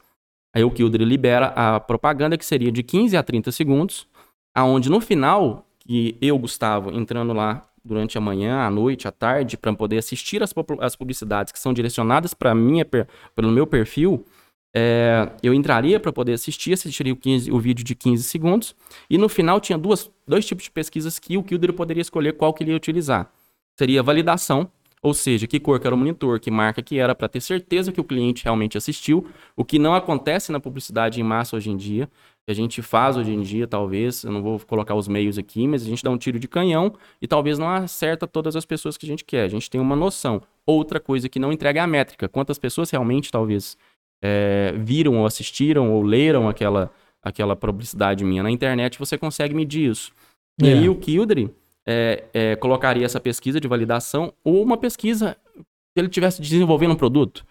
[0.55, 4.07] Aí o Kildre libera a propaganda que seria de 15 a 30 segundos,
[4.55, 9.57] aonde no final, que eu, Gustavo, entrando lá durante a manhã, à noite, à tarde,
[9.57, 12.53] para poder assistir as, as publicidades que são direcionadas para
[12.89, 14.25] per- pelo meu perfil,
[14.73, 18.75] é, eu entraria para poder assistir, assistiria o, 15 o vídeo de 15 segundos,
[19.09, 22.53] e no final tinha duas, dois tipos de pesquisas que o Kildre poderia escolher qual
[22.53, 23.29] que ele ia utilizar.
[23.77, 24.69] Seria validação,
[25.05, 27.91] ou seja, que cor que era o monitor, que marca que era, para ter certeza
[27.91, 31.77] que o cliente realmente assistiu, o que não acontece na publicidade em massa hoje em
[31.77, 32.09] dia,
[32.43, 35.67] que a gente faz hoje em dia, talvez, eu não vou colocar os meios aqui,
[35.67, 36.91] mas a gente dá um tiro de canhão
[37.21, 39.43] e talvez não acerta todas as pessoas que a gente quer.
[39.43, 40.41] A gente tem uma noção.
[40.65, 42.27] Outra coisa que não entrega é a métrica.
[42.27, 43.77] Quantas pessoas realmente, talvez,
[44.23, 46.91] é, viram ou assistiram ou leram aquela,
[47.21, 50.11] aquela publicidade minha na internet, você consegue medir isso.
[50.59, 50.73] E É.
[50.73, 51.51] aí o Kildre
[51.87, 55.63] é, é, colocaria essa pesquisa de validação ou uma pesquisa se
[55.97, 57.45] ele estivesse desenvolvendo um produto.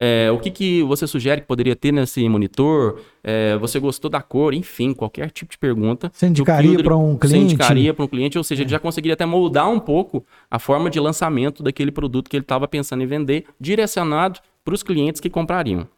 [0.00, 3.00] É, o que, que você sugere que poderia ter nesse monitor?
[3.22, 4.54] É, você gostou da cor?
[4.54, 6.08] Enfim, qualquer tipo de pergunta.
[6.14, 7.54] Você indicaria para um Você cliente?
[7.54, 10.88] indicaria para um cliente, ou seja, ele já conseguiria até moldar um pouco a forma
[10.88, 15.28] de lançamento daquele produto que ele estava pensando em vender, direcionado para os clientes que
[15.28, 15.88] comprariam.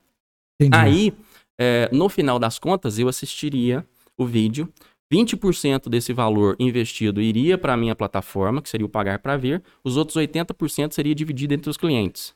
[0.58, 0.76] Entendi.
[0.76, 1.12] Aí,
[1.60, 3.84] é, no final das contas, eu assistiria
[4.16, 4.66] o vídeo.
[5.12, 9.62] 20% desse valor investido iria para a minha plataforma, que seria o pagar para ver.
[9.84, 12.32] Os outros 80% seria dividido entre os clientes.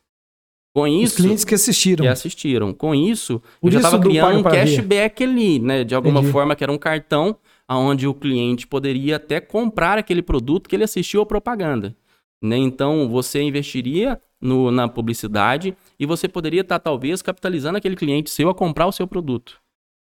[0.75, 2.03] Com Os isso, clientes que assistiram.
[2.05, 2.75] que assistiram.
[2.75, 4.59] Com isso, Por eu já estava do criando um pra ver.
[4.59, 5.85] cashback ali, né?
[5.85, 6.33] De alguma Entendi.
[6.33, 7.37] forma, que era um cartão
[7.71, 11.97] onde o cliente poderia até comprar aquele produto que ele assistiu a propaganda.
[12.43, 12.57] Né?
[12.57, 18.51] Então, você investiria no- na publicidade e você poderia estar, talvez, capitalizando aquele cliente seu
[18.51, 19.63] a comprar o seu produto.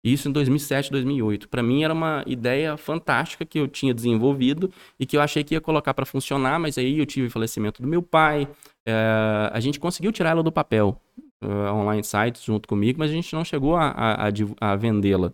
[0.04, 1.48] Isso em 2007, 2008.
[1.48, 5.54] Para mim era uma ideia fantástica que eu tinha desenvolvido e que eu achei que
[5.56, 8.48] ia colocar para funcionar, mas aí eu tive o falecimento do meu pai.
[8.86, 11.00] eh, a gente conseguiu tirar ela do papel,
[11.42, 14.32] eh, online sites junto comigo, mas a gente não chegou a, a- a
[14.74, 15.32] a vendê-la.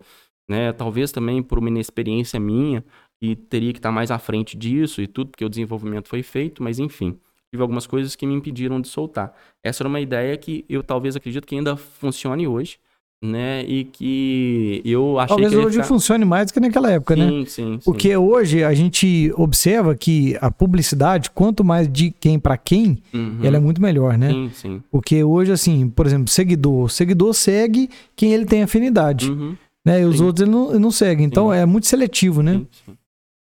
[0.48, 0.72] Né?
[0.74, 2.84] Talvez também por uma inexperiência minha
[3.22, 6.64] e teria que estar mais à frente disso e tudo, porque o desenvolvimento foi feito,
[6.64, 7.18] mas enfim.
[7.52, 9.36] Tive algumas coisas que me impediram de soltar.
[9.64, 12.78] Essa era uma ideia que eu talvez acredito que ainda funcione hoje,
[13.24, 13.64] né?
[13.66, 15.84] E que eu achei Talvez que hoje ficar...
[15.88, 17.28] funcione mais do que naquela época, né?
[17.28, 17.80] Sim, sim, sim.
[17.84, 23.40] Porque hoje a gente observa que a publicidade, quanto mais de quem para quem, Uhum.
[23.44, 24.32] ela é muito melhor, né?
[24.32, 24.84] Sim, sim.
[24.90, 26.90] Porque hoje, assim, por exemplo, seguidor.
[26.90, 29.30] Seguidor segue quem ele tem afinidade.
[29.30, 29.56] Uhum.
[29.86, 30.02] Né?
[30.02, 30.24] E os Sim.
[30.26, 31.24] outros ele não, ele não segue.
[31.24, 31.58] Então Sim.
[31.58, 32.54] é muito seletivo, né?
[32.54, 32.98] Sim, sim.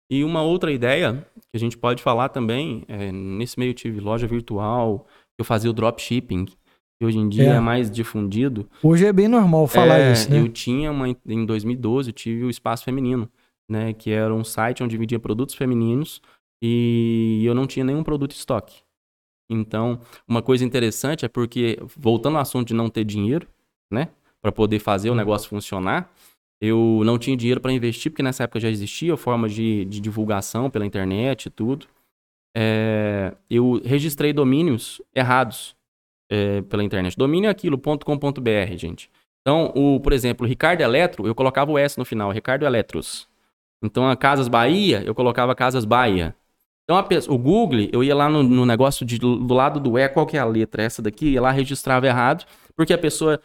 [0.09, 3.99] E uma outra ideia que a gente pode falar também, é, nesse meio eu tive
[3.99, 5.05] loja virtual,
[5.37, 6.45] eu fazia o dropshipping,
[6.99, 7.55] que hoje em dia É.
[7.55, 8.67] é, mais difundido.
[8.81, 10.39] Hoje é bem normal falar É, isso, né?
[10.39, 13.29] Eu tinha uma, em 2012, eu tive o Espaço Feminino,
[13.69, 13.93] né?
[13.93, 16.21] Que era um site onde vendia produtos femininos
[16.62, 18.81] e eu não tinha nenhum produto em estoque.
[19.49, 23.47] Então, uma coisa interessante é porque, voltando ao assunto de não ter dinheiro,
[23.91, 24.10] né?
[24.41, 26.12] Para poder fazer o negócio funcionar,
[26.60, 30.69] eu não tinha dinheiro para investir, porque nessa época já existia forma de, de divulgação
[30.69, 31.86] pela internet e tudo.
[32.55, 35.76] É, eu registrei domínios errados
[36.29, 37.15] é, pela internet.
[37.17, 39.09] Domínio é aquilo, .com.br, gente.
[39.41, 43.27] Então, o, por exemplo, Ricardo Eletro, eu colocava o S no final, Ricardo Eletros.
[43.83, 46.35] Então, a Casas Bahia, eu colocava Casas Bahia.
[46.83, 50.07] Então, pessoa- o Google, eu ia lá no, no negócio de- do lado do E,
[50.09, 50.83] qual que é a letra?
[50.83, 53.41] Essa daqui, ia lá, registrava errado, porque a pessoa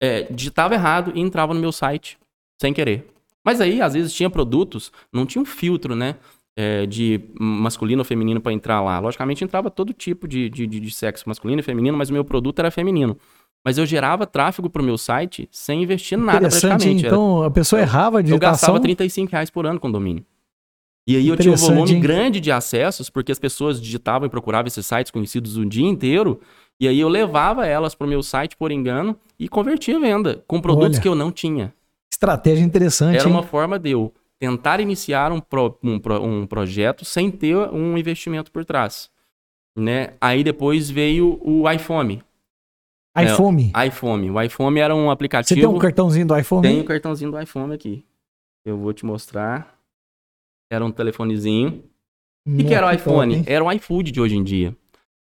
[0.00, 2.18] é, digitava errado e entrava no meu site
[2.60, 3.06] sem querer.
[3.44, 6.16] Mas aí, às vezes, tinha produtos, não tinha um filtro, né?
[6.56, 8.98] É, de masculino ou feminino para entrar lá.
[8.98, 12.24] Logicamente, entrava todo tipo de, de, de- de sexo masculino e feminino, mas o meu
[12.24, 13.16] produto era feminino.
[13.64, 17.06] Mas eu gerava tráfego para o meu site sem investir nada praticamente.
[17.06, 20.24] Era- Então a pessoa errava a eu gastava 35 reais por ano com domínio.
[21.06, 22.00] E aí eu tinha um volume hein?
[22.00, 26.40] grande de acessos, porque as pessoas digitavam e procuravam esses sites conhecidos o dia inteiro.
[26.80, 30.60] E aí eu levava elas para o meu site por engano e convertia venda com
[30.60, 31.00] produtos Olha.
[31.02, 31.74] que eu não tinha.
[32.12, 33.16] Estratégia interessante.
[33.18, 33.34] Era hein?
[33.34, 34.12] uma forma de eu
[34.44, 39.10] tentar iniciar um, pro- um um projeto sem ter um investimento por trás.
[39.76, 40.14] Né?
[40.20, 42.22] Aí depois veio o iPhone.
[43.18, 43.72] iPhone.
[43.86, 44.30] iPhone.
[44.30, 45.60] O iPhone era um Você aplicativo.
[45.60, 46.62] tem um cartãozinho do iPhone?
[46.62, 48.04] Tem o cartãozinho do iPhone aqui.
[48.64, 49.78] Eu vou te mostrar.
[50.70, 51.82] Era um telefonezinho.
[52.46, 53.38] O que, que era o iPhone?
[53.38, 53.50] top?
[53.50, 54.76] Era o iFood de hoje em dia.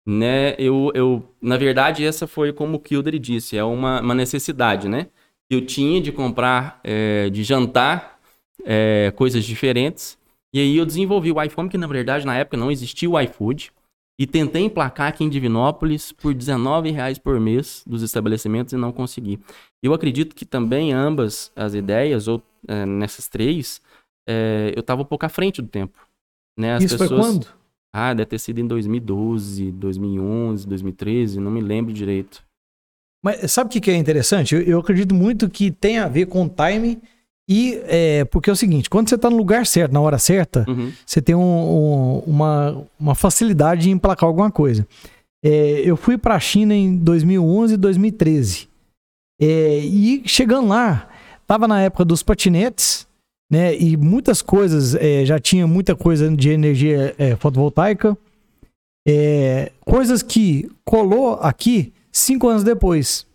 [0.06, 0.54] Né?
[0.58, 5.08] Eu, eu, na verdade, essa foi como o Kildare disse, é uma, uma necessidade, né?
[5.50, 8.17] Eu tinha de comprar, é, de jantar
[8.68, 10.18] é, coisas diferentes.
[10.52, 13.72] E aí eu desenvolvi o iPhone, que na verdade na época não existia o iFood.
[14.20, 19.38] E tentei emplacar aqui em Divinópolis por R$19,00 por mês dos estabelecimentos e não consegui.
[19.80, 23.80] Eu acredito que também ambas as ideias, ou é, nessas três,
[24.28, 25.96] é, eu estava um pouco à frente do tempo.
[26.58, 26.74] Né?
[26.74, 27.08] As Isso pessoas...
[27.10, 27.46] foi quando?
[27.94, 32.44] Ah, deve ter sido em 2012, 2011, 2013, não me lembro direito.
[33.24, 34.54] Mas sabe o que é interessante?
[34.54, 37.00] Eu, eu acredito muito que tem a ver com timing
[37.48, 40.66] e é, porque é o seguinte, quando você está no lugar certo, na hora certa,
[40.68, 40.92] uhum.
[41.06, 44.86] você tem um, um, uma, uma facilidade em emplacar alguma coisa.
[45.42, 48.68] É, eu fui para a China em 2011 e 2013.
[49.40, 51.08] É, e chegando lá,
[51.46, 53.06] tava na época dos patinetes,
[53.50, 53.74] né?
[53.76, 58.16] E muitas coisas, é, já tinha muita coisa de energia é, fotovoltaica.
[59.06, 63.26] É, coisas que colou aqui cinco anos depois.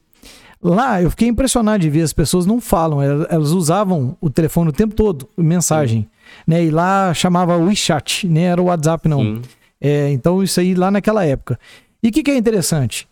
[0.63, 4.73] Lá eu fiquei impressionado de ver as pessoas não falam, elas usavam o telefone o
[4.73, 6.07] tempo todo, mensagem, Sim.
[6.47, 6.63] né?
[6.63, 9.41] E lá chamava o WeChat, nem era o WhatsApp não.
[9.81, 11.59] É, então isso aí lá naquela época.
[12.01, 13.07] E o que, que é interessante?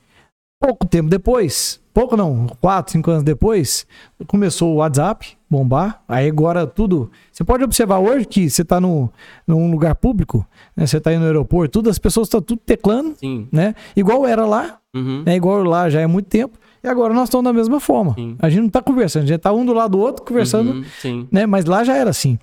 [0.61, 3.85] Pouco tempo depois, pouco não, quatro, cinco anos depois,
[4.27, 6.01] começou o WhatsApp bombar.
[6.07, 7.11] Aí agora tudo.
[7.31, 9.09] Você pode observar hoje que você está num
[9.47, 10.87] lugar público, né?
[10.87, 13.49] Você está indo no aeroporto, tudo, as pessoas estão tudo teclando, Sim.
[13.51, 13.75] né?
[13.93, 15.23] Igual era lá, uhum.
[15.25, 15.35] né?
[15.35, 16.57] Igual lá já é muito tempo.
[16.83, 18.13] E agora nós estamos da mesma forma.
[18.15, 18.35] Sim.
[18.39, 21.27] A gente não está conversando, a gente está um do lado do outro conversando, uhum,
[21.31, 21.45] né?
[21.45, 22.39] Mas lá já era assim.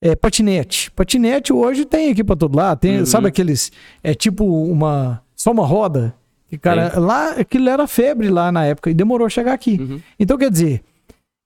[0.00, 0.90] É, patinete.
[0.90, 2.78] Patinete hoje tem aqui para todo lado.
[2.78, 3.06] Tem, uhum.
[3.06, 3.72] Sabe aqueles.
[4.02, 5.22] É tipo uma.
[5.34, 6.14] Só uma roda.
[6.48, 9.78] Que, cara, lá aquilo era febre lá na época e demorou a chegar aqui.
[9.80, 10.00] Uhum.
[10.18, 10.82] Então, quer dizer,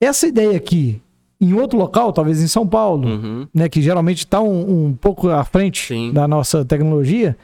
[0.00, 1.00] essa ideia aqui,
[1.40, 3.48] em outro local, talvez em São Paulo, uhum.
[3.52, 6.12] né, que geralmente está um, um, pouco à frente Sim.
[6.12, 7.36] da nossa tecnologia,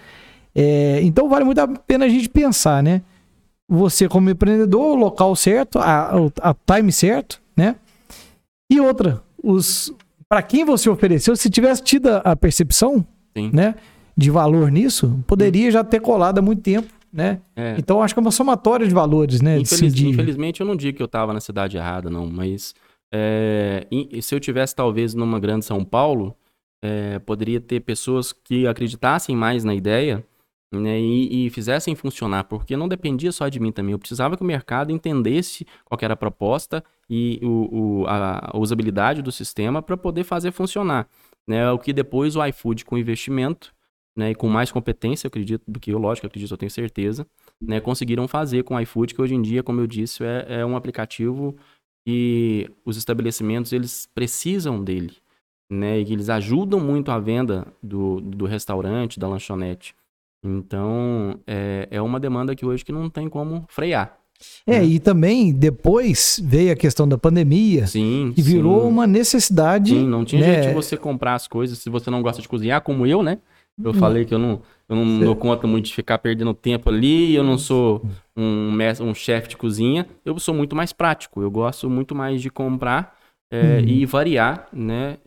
[0.55, 3.03] é, então vale muito a pena a gente pensar, né?
[3.69, 7.77] Você como empreendedor, o local certo, a, a time certo, né?
[8.71, 9.93] E outra, os
[10.29, 13.51] para quem você ofereceu, se tivesse tido a percepção, Sim.
[13.53, 13.77] né,
[14.17, 15.71] de valor nisso, poderia Sim.
[15.71, 17.41] já ter colado há muito tempo, né?
[17.55, 17.77] É.
[17.79, 19.59] Então acho que é uma somatória de valores, né?
[19.59, 20.09] Infeliz, de...
[20.09, 22.75] Infelizmente eu não digo que eu estava na cidade errada, não, mas
[23.15, 23.87] é,
[24.21, 26.35] se eu tivesse talvez numa grande São Paulo,
[26.85, 30.25] é, poderia ter pessoas que acreditassem mais na ideia
[30.73, 33.93] né, e, e, fizessem funcionar, porque não dependia só de mim também.
[33.93, 39.23] Eu precisava que o mercado entendesse qual era a proposta e o, o, a, usabilidade
[39.23, 41.09] do sistema para poder fazer funcionar.
[41.47, 43.73] Né, o que depois o iFood com investimento
[44.17, 46.71] né, e com mais competência, eu acredito, do que eu, lógico, eu acredito, eu tenho
[46.71, 47.27] certeza,
[47.61, 50.67] né, conseguiram fazer com o iFood, que hoje em dia, como eu disse, é, é
[50.67, 51.55] um aplicativo
[52.09, 55.15] e os estabelecimentos eles precisam dele,
[55.71, 59.95] né, e que eles ajudam muito a venda do, do restaurante, da lanchonete.
[60.45, 64.19] Então, é, é uma demanda que hoje que não tem como frear.
[64.67, 64.85] É, né?
[64.85, 68.89] e também depois veio a questão da pandemia, sim, que virou sim.
[68.89, 69.91] uma necessidade.
[69.91, 70.55] Sim, não tinha né?
[70.55, 73.39] jeito de você comprar as coisas se você não gosta de cozinhar, como eu, né?
[73.83, 73.95] Eu hum.
[73.95, 77.45] falei que eu não, eu não dou conta muito de ficar perdendo tempo ali, eu
[77.45, 78.03] não sou
[78.37, 78.71] um,
[79.01, 83.17] um chefe de cozinha, eu sou muito mais prático, eu gosto muito mais de comprar
[83.51, 83.87] é, hum.
[83.87, 85.19] e variar, né,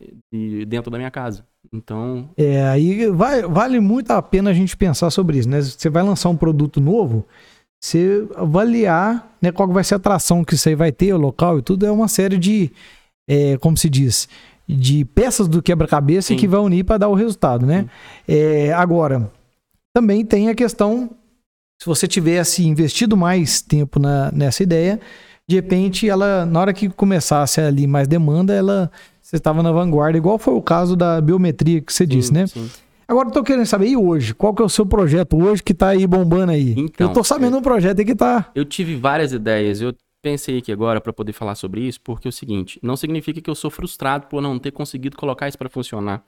[0.67, 1.45] dentro da minha casa.
[1.74, 2.30] Então.
[2.38, 5.62] É, aí vai, vale muito a pena a gente pensar sobre isso, né?
[5.62, 7.26] Você vai lançar um produto novo,
[7.80, 11.62] você avaliar né, qual vai ser a atração que você vai ter, o local e
[11.62, 12.72] tudo, é uma série de,
[13.28, 14.28] é, como se diz,
[14.67, 17.88] de peças do quebra-cabeça que vai unir para dar o resultado, né?
[18.28, 19.32] É, agora,
[19.95, 21.10] também tem a questão,
[21.82, 25.00] se você tivesse investido mais tempo na, nessa ideia,
[25.50, 28.91] de repente, ela, na hora que começasse ali mais demanda, ela
[29.30, 32.48] você estava na vanguarda, igual foi o caso da biometria que você sim, disse, né?
[32.48, 32.68] Sim.
[33.08, 34.34] Agora eu tô querendo saber, e hoje?
[34.34, 36.74] Qual que é o seu projeto hoje que está aí bombando aí?
[36.76, 38.50] Então, eu tô sabendo um projeto aí que tá.
[38.56, 39.82] Eu tive várias ideias.
[39.82, 43.39] Eu pensei aqui agora para poder falar sobre isso, porque é o seguinte, não significa
[43.39, 46.24] que eu sou frustrado por não ter conseguido colocar isso para funcionar.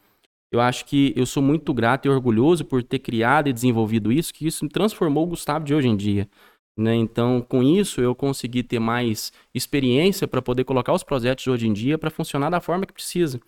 [0.52, 4.32] Eu acho que eu sou muito grato e orgulhoso por ter criado e desenvolvido isso,
[4.32, 6.30] que isso me transformou o Gustavo de hoje em dia.
[6.78, 6.96] Né?
[6.96, 11.68] Então, com isso, eu consegui ter mais experiência para poder colocar os projetos de hoje
[11.68, 13.40] em dia para funcionar da forma que precisa.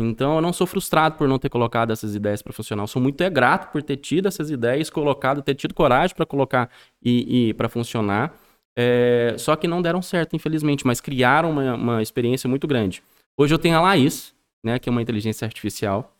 [0.00, 2.84] Então, eu não sou frustrado por não ter colocado essas ideias para funcionar.
[2.84, 6.24] Eu sou muito é grato por ter tido essas ideias, colocado, ter tido coragem para
[6.24, 6.70] colocar
[7.02, 8.32] e, e para funcionar.
[8.78, 13.02] É, só que não deram certo, infelizmente, mas criaram uma, uma, experiência muito grande.
[13.36, 14.32] Hoje eu tenho a Laís,
[14.64, 16.14] né, que é uma inteligência artificial.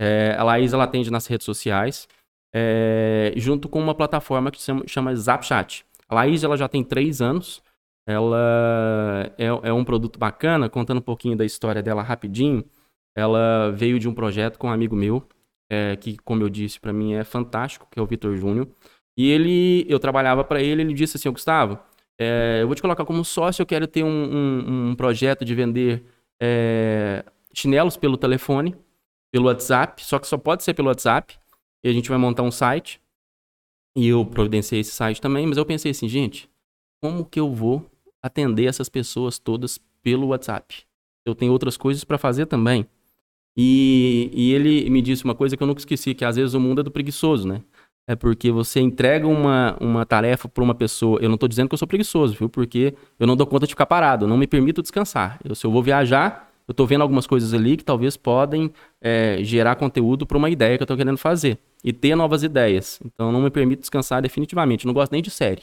[0.00, 2.08] É, a Laís ela atende nas redes sociais,
[2.52, 5.84] é, junto com uma plataforma que se chama, chama Zapchat.
[6.10, 7.62] A Laís ela já tem três anos.
[8.06, 12.64] Ela é, é um produto bacana, contando um pouquinho da história dela rapidinho.
[13.16, 15.26] Ela veio de um projeto com um amigo meu,
[15.70, 18.66] é, que, como eu disse, para mim é fantástico, que é o Vitor Júnior.
[19.16, 21.78] E ele, eu trabalhava para ele, ele disse assim, Gustavo,
[22.18, 25.54] é, eu vou te colocar como sócio, eu quero ter um, um, um projeto de
[25.54, 26.04] vender
[26.42, 28.74] é, chinelos pelo telefone.
[29.32, 31.38] pelo WhatsApp, só que só pode ser pelo WhatsApp.
[31.84, 33.00] E a gente vai montar um site.
[33.96, 36.48] E eu providenciei esse site também, mas eu pensei assim, gente,
[37.02, 37.84] como que eu vou
[38.22, 40.84] atender essas pessoas todas pelo WhatsApp?
[41.26, 42.86] Eu tenho outras coisas para fazer também.
[43.56, 46.60] E, e ele me disse uma coisa que eu nunca esqueci, que às vezes o
[46.60, 47.62] mundo é do preguiçoso, né?
[48.08, 51.20] É porque você entrega uma, uma tarefa para uma pessoa.
[51.20, 52.48] Eu não estou dizendo que eu sou preguiçoso, viu?
[52.48, 55.38] Porque eu não dou conta de ficar parado, não me permito descansar.
[55.44, 58.70] Eu, se eu vou viajar, eu estou vendo algumas coisas ali que talvez podem
[59.02, 61.58] é, gerar conteúdo para uma ideia que eu estou querendo fazer.
[61.82, 63.00] E ter novas ideias.
[63.04, 64.86] Então não me permito descansar definitivamente.
[64.86, 65.62] não gosto nem de série.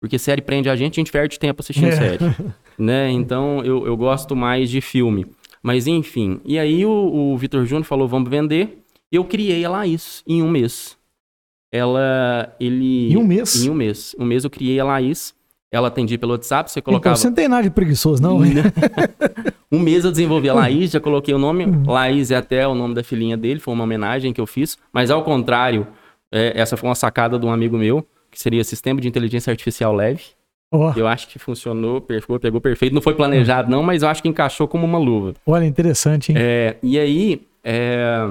[0.00, 1.92] Porque série prende a gente, a gente perde tempo assistindo é.
[1.92, 2.24] série.
[2.76, 3.12] né?
[3.12, 5.24] Então eu, eu gosto mais de filme.
[5.62, 6.40] Mas enfim.
[6.44, 8.82] E aí o, o Vitor Júnior falou: vamos vender.
[9.12, 10.98] Eu criei a Laís em um mês.
[11.70, 12.56] Ela.
[12.58, 13.12] Ele.
[13.12, 13.64] Em um mês?
[13.64, 14.16] Em um mês.
[14.18, 15.32] Um mês eu criei a Laís.
[15.72, 17.14] Ela atendia pelo WhatsApp, você colocava.
[17.14, 18.40] Então você não tem nada de preguiçoso, não?
[19.70, 21.64] um mês eu desenvolvi a Laís, já coloquei o nome.
[21.64, 21.84] Uhum.
[21.86, 24.76] Laís é até o nome da filhinha dele, foi uma homenagem que eu fiz.
[24.92, 25.86] Mas ao contrário,
[26.32, 29.94] é, essa foi uma sacada de um amigo meu, que seria Sistema de Inteligência Artificial
[29.94, 30.24] Leve.
[30.72, 30.92] Oh.
[30.96, 32.94] Eu acho que funcionou, pegou, pegou perfeito.
[32.94, 35.34] Não foi planejado, não, mas eu acho que encaixou como uma luva.
[35.44, 36.38] Olha, interessante, hein?
[36.38, 38.28] É, e aí, é,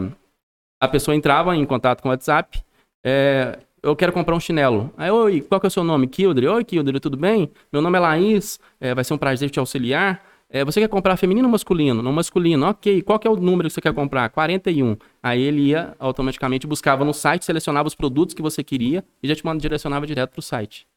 [0.81, 2.61] a pessoa entrava em contato com o WhatsApp.
[3.03, 4.93] É, eu quero comprar um chinelo.
[4.97, 6.07] Aí, oi, qual que é o seu nome?
[6.07, 6.47] Kildre.
[6.47, 7.51] Oi, Kildre, tudo bem?
[7.71, 10.23] Meu nome é Laís, é, vai ser um prazer te auxiliar.
[10.49, 12.01] É, você quer comprar feminino ou masculino?
[12.01, 13.01] Não masculino, ok.
[13.03, 14.27] Qual que é o número que você quer comprar?
[14.29, 14.97] 41.
[15.21, 19.35] Aí ele ia automaticamente, buscava no site, selecionava os produtos que você queria e já
[19.35, 20.87] te direcionava direto para o site.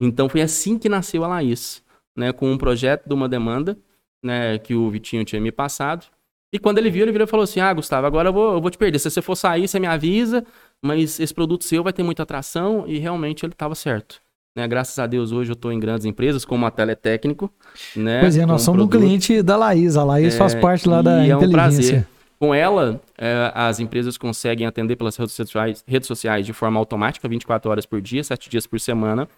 [0.00, 1.82] Então foi assim que nasceu a Laís,
[2.16, 3.78] né, com um projeto de uma demanda,
[4.22, 6.06] né, que o Vitinho tinha me passado.
[6.52, 8.60] E quando ele viu, ele virou e falou assim: "Ah, Gustavo, agora eu vou, eu
[8.60, 8.98] vou te perder.
[8.98, 10.44] Se você for sair, você me avisa,
[10.82, 14.20] mas esse produto seu vai ter muita atração" e realmente ele estava certo.
[14.56, 17.52] Né, graças a Deus, hoje eu estou em grandes empresas, como a Teletécnico.
[17.94, 19.96] Né, pois é, nós somos um cliente da Laís.
[19.96, 21.46] A Laís é, faz parte lá da é inteligência.
[21.46, 22.06] Um prazer.
[22.40, 27.28] Com ela, é, as empresas conseguem atender pelas redes sociais, redes sociais de forma automática,
[27.28, 29.28] 24 horas por dia, 7 dias por semana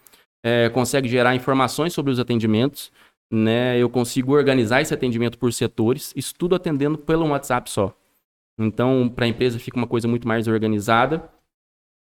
[0.43, 2.91] é, consegue gerar informações sobre os atendimentos,
[3.31, 3.79] né?
[3.79, 7.97] Eu consigo organizar esse atendimento por setores, isso tudo atendendo pelo WhatsApp só.
[8.59, 11.31] Então, para a empresa fica uma coisa muito mais organizada.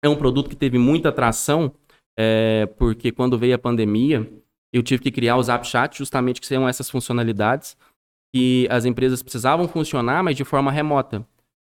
[0.03, 1.71] É um produto que teve muita atração,
[2.17, 4.31] é, porque quando veio a pandemia,
[4.71, 7.77] eu tive que criar o Zap Chat, justamente que são essas funcionalidades
[8.33, 11.25] que as empresas precisavam funcionar, mas de forma remota.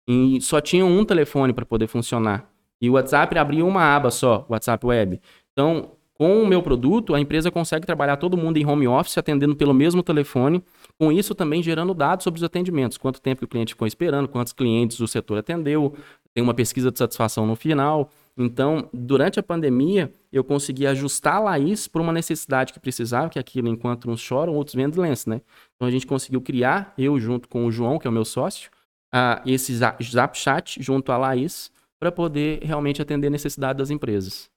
[0.07, 2.49] E só tinham um telefone para poder funcionar.
[2.81, 5.21] E o WhatsApp abria uma aba só, WhatsApp Web.
[5.51, 9.53] Então, com o meu produto, a empresa consegue trabalhar todo mundo em home office, atendendo
[9.53, 10.63] pelo mesmo telefone,
[10.97, 12.97] com isso também gerando dados sobre os atendimentos.
[12.97, 15.93] Quanto tempo o cliente ficou esperando, quantos clientes o setor atendeu,
[16.33, 18.09] tem uma pesquisa de satisfação no final.
[18.37, 23.37] Então, durante a pandemia, eu consegui ajustar a Laís para uma necessidade que precisava, que
[23.37, 25.41] é aquilo, enquanto uns choram, outros vendem lenço, né?
[25.75, 28.69] Então, a gente conseguiu criar, eu junto com o João, que é o meu sócio,
[29.13, 34.49] uh, esse Zap Chat junto à Laís, para poder realmente atender a necessidade das empresas.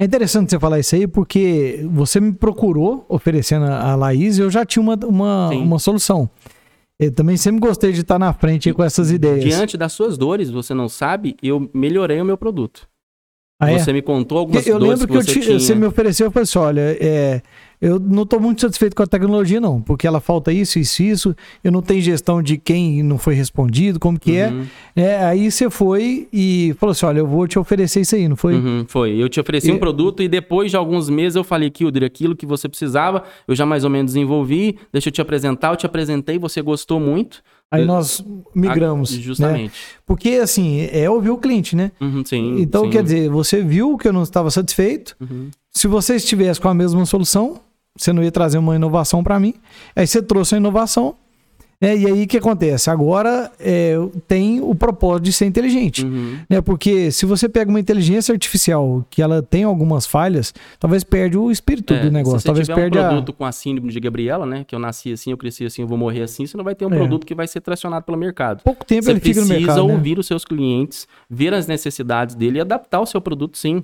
[0.00, 4.50] É interessante você falar isso aí, porque você me procurou oferecendo a Laís e eu
[4.50, 6.28] já tinha uma, uma, uma solução.
[6.98, 9.44] Eu também sempre gostei de estar na frente com essas ideias.
[9.44, 12.88] Diante das suas dores, você não sabe, eu melhorei o meu produto.
[13.60, 13.78] Ah, é?
[13.78, 15.58] você me contou algumas eu dores lembro que, que você, tinha.
[15.58, 17.42] você me ofereceu, eu falei assim, olha, é,
[17.82, 21.36] eu não estou muito satisfeito com a tecnologia, não, porque ela falta isso, isso, isso.
[21.64, 24.50] Eu não tenho gestão de quem não foi respondido, como que é.
[24.50, 24.64] uhum.
[24.94, 25.02] é.
[25.02, 25.24] é.
[25.24, 28.54] Aí você foi e falou assim: olha, eu vou te oferecer isso aí, não foi?
[28.54, 29.20] Uhum, foi.
[29.20, 32.46] Eu te ofereci um produto e depois de alguns meses eu falei, Kilder, aquilo que
[32.46, 36.38] você precisava, eu já mais ou menos desenvolvi, deixa eu te apresentar, eu te apresentei,
[36.38, 37.42] você gostou muito.
[37.68, 38.22] Aí nós
[38.54, 39.12] migramos.
[39.12, 39.70] Ah, justamente.
[39.70, 40.00] Né?
[40.04, 41.90] Porque, assim, é ouvir o cliente, né?
[41.98, 42.60] Uhum, sim.
[42.60, 42.90] Então, sim.
[42.90, 45.16] quer dizer, você viu que eu não estava satisfeito.
[45.18, 45.50] Uhum.
[45.70, 47.58] Se você estivesse com a mesma solução,
[47.96, 49.54] você não ia trazer uma inovação para mim.
[49.94, 51.16] Aí você trouxe a inovação.
[51.82, 51.96] Né?
[51.96, 52.88] E aí o que acontece?
[52.88, 53.96] Agora é,
[54.28, 56.04] tem o propósito de ser inteligente.
[56.04, 56.38] Uhum.
[56.48, 56.60] Né?
[56.60, 61.50] Porque se você pega uma inteligência artificial que ela tem algumas falhas, talvez perde o
[61.50, 62.38] espírito é, do negócio.
[62.38, 63.32] Se você talvez tiver perde um produto a...
[63.32, 64.62] com a síndrome de Gabriela, né?
[64.64, 66.86] Que eu nasci assim, eu cresci assim, eu vou morrer assim, você não vai ter
[66.86, 66.96] um é.
[66.96, 68.62] produto que vai ser tracionado pelo mercado.
[68.62, 69.58] Pouco tempo você ele fica no mercado.
[69.58, 69.92] Você precisa né?
[69.92, 73.82] ouvir os seus clientes, ver as necessidades dele e adaptar o seu produto sim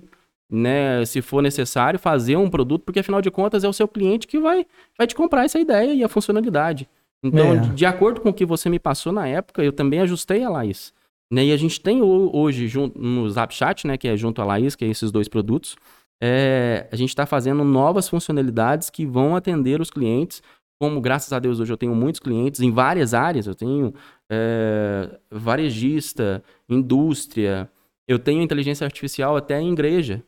[0.51, 4.26] né, se for necessário, fazer um produto, porque afinal de contas é o seu cliente
[4.26, 6.88] que vai, vai te comprar essa ideia e a funcionalidade.
[7.22, 7.59] Então, é.
[7.74, 10.92] de, acordo com o que você me passou na época, eu também ajustei a Laís.
[11.30, 14.74] Né, e a gente tem hoje junto, no ZapChat, né, que é junto a Laís,
[14.74, 15.76] que é esses dois produtos,
[16.20, 20.42] é, a gente está fazendo novas funcionalidades que vão atender os clientes.
[20.80, 23.46] Como, graças a Deus, hoje eu tenho muitos clientes em várias áreas.
[23.46, 23.94] Eu tenho
[24.30, 27.70] é, varejista, indústria,
[28.07, 30.22] eu tenho inteligência artificial até em igreja.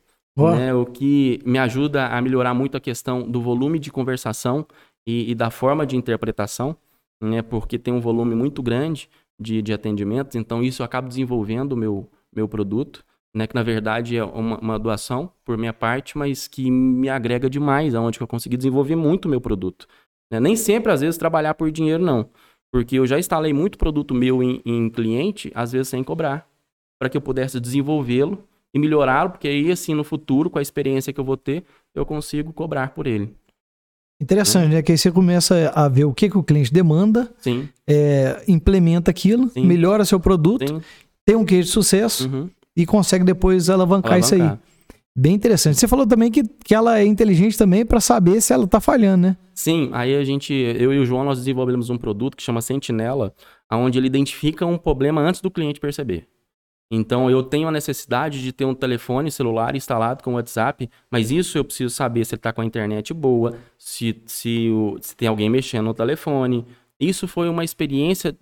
[0.57, 4.67] Né, o que me ajuda a melhorar muito a questão do volume de conversação
[5.07, 6.77] e, e da forma de interpretação,
[7.23, 9.09] né, porque tem um volume muito grande.
[9.41, 13.03] de, de atendimentos, então isso eu acabo desenvolvendo o meu, meu produto,
[13.35, 13.47] né?
[13.47, 17.95] Que na verdade é uma, uma, doação por minha parte, mas que me agrega demais,
[17.95, 19.87] aonde eu consegui desenvolver muito o meu produto.
[20.31, 20.39] Né?
[20.39, 22.29] Nem sempre, às vezes, trabalhar por dinheiro, não.
[22.73, 26.47] Porque eu já instalei muito produto meu em, em cliente, às vezes sem cobrar,
[27.01, 31.13] para que eu pudesse desenvolvê-lo e melhorá-lo, porque aí, assim, no futuro, com a experiência
[31.13, 31.65] que eu vou ter,
[31.95, 33.35] eu consigo cobrar por ele.
[34.21, 34.83] Interessante, né?
[34.83, 37.33] Que aí você começa a ver o que, que o cliente demanda,
[37.89, 39.67] é, implementa aquilo, Sim.
[39.67, 40.83] melhora seu produto, Sim.
[41.25, 42.51] tem um case de sucesso uhum.
[42.77, 44.59] e consegue depois alavancar, alavancar, isso aí.
[45.17, 45.79] Bem interessante.
[45.79, 49.29] Você falou também que, que ela é inteligente também para saber se ela está falhando,
[49.29, 49.37] né?
[49.55, 53.35] Sim, aí a gente, eu e o João, nós desenvolvemos um produto que chama Sentinela,
[53.73, 56.29] onde ele identifica um problema antes do cliente perceber.
[56.91, 61.57] Então eu tenho a necessidade de ter um telefone celular instalado com WhatsApp, mas isso
[61.57, 65.29] eu preciso saber se ele está com a internet boa, se, se, o, se, tem
[65.29, 66.67] alguém mexendo no telefone.
[66.99, 68.37] Isso foi uma experiência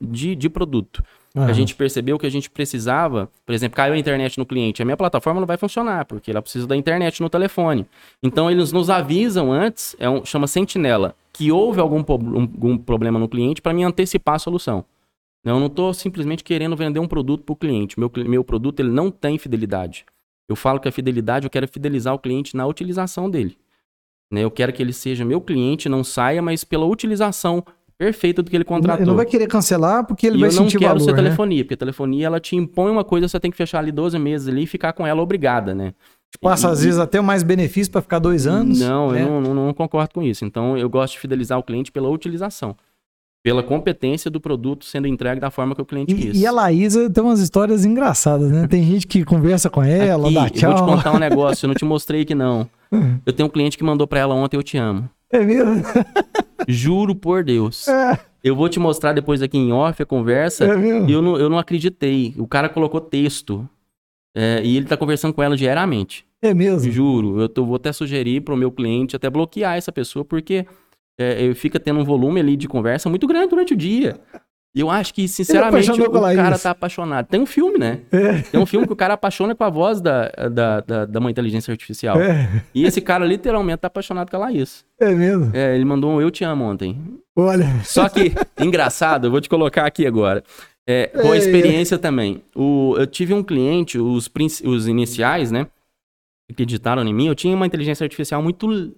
[0.00, 1.02] de, de produto.
[1.34, 1.44] Uhum.
[1.44, 4.84] A gente percebeu que a gente precisava, por exemplo, caiu a internet no cliente, a
[4.84, 7.86] minha plataforma não vai funcionar, porque ela precisa da internet no telefone.
[8.22, 13.28] Então eles nos avisam antes, é um, chama sentinela, que houve algum, algum problema no
[13.28, 14.84] cliente para me antecipar a solução.
[15.44, 17.98] Eu não estou simplesmente querendo vender um produto para o cliente.
[17.98, 20.04] Meu, meu produto ele não tem fidelidade.
[20.48, 23.56] Eu falo que a fidelidade, eu quero fidelizar o cliente na utilização dele.
[24.30, 24.44] Né?
[24.44, 27.64] Eu quero que ele seja meu cliente, não saia, mas pela utilização
[27.98, 29.02] perfeita do que ele contratou.
[29.02, 31.10] Ele não vai querer cancelar porque ele e vai sentir valor, Eu não quero ser
[31.10, 31.16] né?
[31.22, 34.18] telefonia, porque a telefonia ela te impõe uma coisa, você tem que fechar ali 12
[34.18, 35.94] meses ali e ficar com ela obrigada, né?
[36.40, 38.80] Passa às vezes até mais benefício para ficar dois anos.
[38.80, 39.22] Não, né?
[39.22, 40.44] eu não, não, não concordo com isso.
[40.44, 42.74] Então eu gosto de fidelizar o cliente pela utilização
[43.42, 46.40] pela competência do produto sendo entregue da forma que o cliente e, quis.
[46.40, 48.68] E a Laísa tem umas histórias engraçadas, né?
[48.68, 50.70] Tem gente que conversa com ela, Aqui, dá tchau.
[50.70, 52.68] Eu vou te contar um negócio, eu não te mostrei que não.
[53.24, 55.08] Eu tenho um cliente que mandou para ela ontem, eu te amo.
[55.30, 55.82] É mesmo?
[56.68, 57.88] Juro por Deus.
[57.88, 58.18] É.
[58.44, 60.66] Eu vou te mostrar depois aqui em off a conversa.
[60.66, 61.08] É mesmo?
[61.08, 62.34] Eu não, eu não acreditei.
[62.36, 63.66] O cara colocou texto.
[64.36, 66.26] É, e ele tá conversando com ela diariamente.
[66.42, 66.92] É mesmo?
[66.92, 67.40] Juro.
[67.40, 70.66] Eu tô, vou até sugerir pro meu cliente até bloquear essa pessoa, porque
[71.18, 74.18] é, fica tendo um volume ali de conversa muito grande durante o dia.
[74.74, 77.26] E eu acho que, sinceramente, o cara tá apaixonado.
[77.26, 78.00] Tem um filme, né?
[78.10, 78.38] É.
[78.40, 81.30] Tem um filme que o cara apaixona com a voz da, da, da, da uma
[81.30, 82.18] inteligência artificial.
[82.18, 82.62] É.
[82.74, 84.82] E esse cara literalmente tá apaixonado com a Laís.
[84.98, 85.50] É mesmo?
[85.54, 86.98] É, ele mandou um Eu Te Amo ontem.
[87.36, 87.66] Olha.
[87.84, 90.42] Só que, engraçado, eu vou te colocar aqui agora.
[90.86, 92.42] É, com a experiência também.
[92.56, 94.30] O, eu tive um cliente, os,
[94.64, 95.66] os iniciais, né?
[96.56, 98.94] Que editaram em mim, eu tinha uma inteligência artificial muito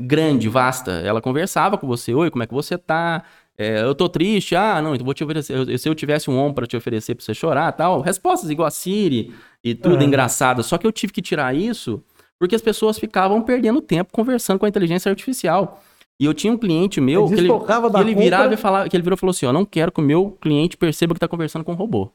[0.00, 0.92] grande, vasta.
[0.92, 3.22] Ela conversava com você, oi, como é que você tá?
[3.56, 5.78] É, eu tô triste, ah, não, então vou te oferecer.
[5.78, 8.00] Se eu tivesse um ombro para te oferecer pra você chorar tal.
[8.00, 9.34] Respostas igual a Siri
[9.64, 10.06] e tudo é.
[10.06, 10.62] engraçado.
[10.62, 12.02] Só que eu tive que tirar isso
[12.38, 15.82] porque as pessoas ficavam perdendo tempo conversando com a inteligência artificial.
[16.20, 19.02] E eu tinha um cliente meu que ele, que ele virava e falava, que ele
[19.02, 21.64] virou e falou assim: Eu não quero que o meu cliente perceba que tá conversando
[21.64, 22.10] com um robô.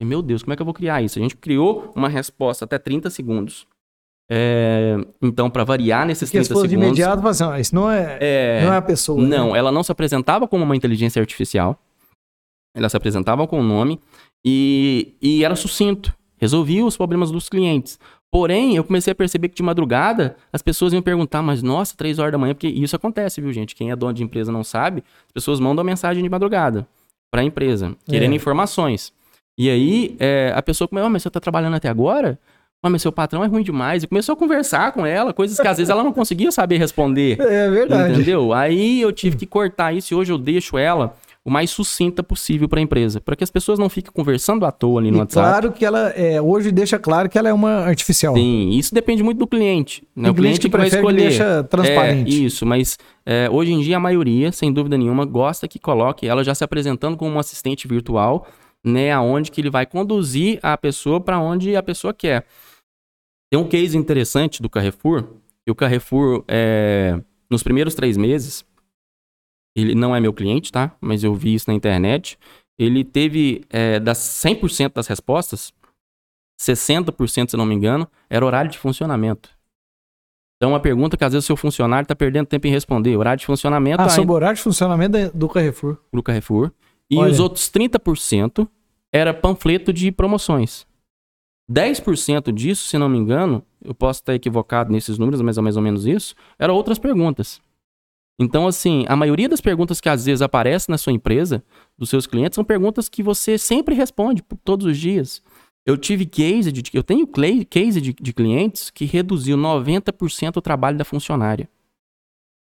[0.00, 1.18] E, meu Deus, como é que eu vou criar isso?
[1.18, 3.66] A gente criou uma resposta até 30 segundos
[4.30, 6.68] é, então, para variar nesses Porque 30 segundos...
[6.68, 9.22] de imediato, assim, isso não é, é, não é a pessoa.
[9.22, 9.36] Né?
[9.36, 9.58] Não, né?
[9.58, 11.78] ela não se apresentava como uma inteligência artificial.
[12.74, 14.00] Ela se apresentava com o nome
[14.44, 16.14] e, e era sucinto.
[16.38, 17.98] Resolvia os problemas dos clientes.
[18.30, 22.18] Porém, eu comecei a perceber que de madrugada as pessoas iam perguntar, mas nossa, três
[22.18, 23.74] horas da manhã, porque isso acontece, viu, gente?
[23.74, 26.86] Quem é dono de empresa não sabe, as pessoas mandam mensagem de madrugada
[27.30, 28.36] para a empresa, querendo é.
[28.36, 29.12] informações.
[29.58, 32.38] E aí é, a pessoa começa, oh, mas você está trabalhando até agora?
[32.82, 34.02] Ah, mas seu patrão é ruim demais.
[34.02, 37.36] E começou a conversar com ela, coisas que às vezes ela não conseguia saber responder.
[37.46, 38.12] É verdade.
[38.14, 38.52] Entendeu?
[38.52, 41.14] Aí eu tive que cortar isso e hoje eu deixo ela
[41.46, 44.72] o mais sucinta possível para a empresa, para que as pessoas não fiquem conversando à
[44.72, 45.48] toa ali no e WhatsApp.
[45.48, 48.34] Claro que ela é, hoje deixa claro que ela é uma artificial.
[48.34, 50.02] Sim, isso depende muito do cliente.
[50.14, 50.28] Né?
[50.28, 51.28] O cliente, que, que vai escolher.
[51.28, 52.34] Deixa transparente.
[52.34, 56.26] É, isso, mas é, hoje em dia a maioria, sem dúvida nenhuma, gosta que coloque
[56.26, 58.44] ela já se apresentando como um assistente virtual,
[58.84, 62.44] né, aonde que ele vai conduzir a pessoa para onde a pessoa quer.
[63.50, 65.24] Tem um case interessante do Carrefour.
[65.66, 67.20] E o Carrefour, é,
[67.50, 68.64] nos primeiros três meses,
[69.76, 70.96] ele não é meu cliente, tá?
[71.00, 72.38] Mas eu vi isso na internet.
[72.78, 75.72] Ele teve, é, das 100% das respostas,
[76.60, 79.50] 60%, se não me engano, era horário de funcionamento.
[80.56, 83.16] Então, uma pergunta que às vezes o seu funcionário está perdendo tempo em responder.
[83.16, 84.00] Horário de funcionamento.
[84.00, 85.98] Ah, sobre o horário de funcionamento do Carrefour.
[86.12, 86.72] Do Carrefour.
[87.10, 87.30] E Olha.
[87.30, 88.66] os outros 30%
[89.12, 90.85] era panfleto de promoções.
[91.70, 95.76] 10% disso, se não me engano, eu posso estar equivocado nesses números, mas é mais
[95.76, 97.60] ou menos isso, eram outras perguntas.
[98.38, 101.64] Então, assim, a maioria das perguntas que às vezes aparecem na sua empresa,
[101.96, 105.42] dos seus clientes, são perguntas que você sempre responde todos os dias.
[105.86, 107.26] Eu tive case de, eu tenho
[107.68, 111.68] case de, de clientes que reduziu 90% o trabalho da funcionária.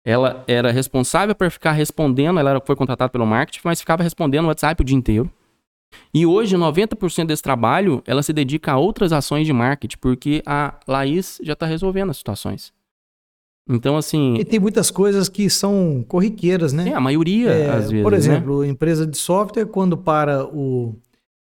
[0.06, 4.48] Ela era responsável por ficar respondendo, ela foi contratada pelo marketing, mas ficava respondendo o
[4.50, 5.32] WhatsApp o dia inteiro
[6.14, 10.80] E hoje, 90% desse trabalho, ela se dedica a outras ações de marketing, porque a
[10.88, 12.74] Laís já está resolvendo as situações.
[13.70, 14.36] Então, assim.
[14.36, 16.90] E tem muitas coisas que são corriqueiras, né?
[16.90, 18.04] É, a maioria, é, às vezes.
[18.04, 18.18] Por né?
[18.18, 18.68] exemplo, né?
[18.68, 20.96] empresa de software, quando para o,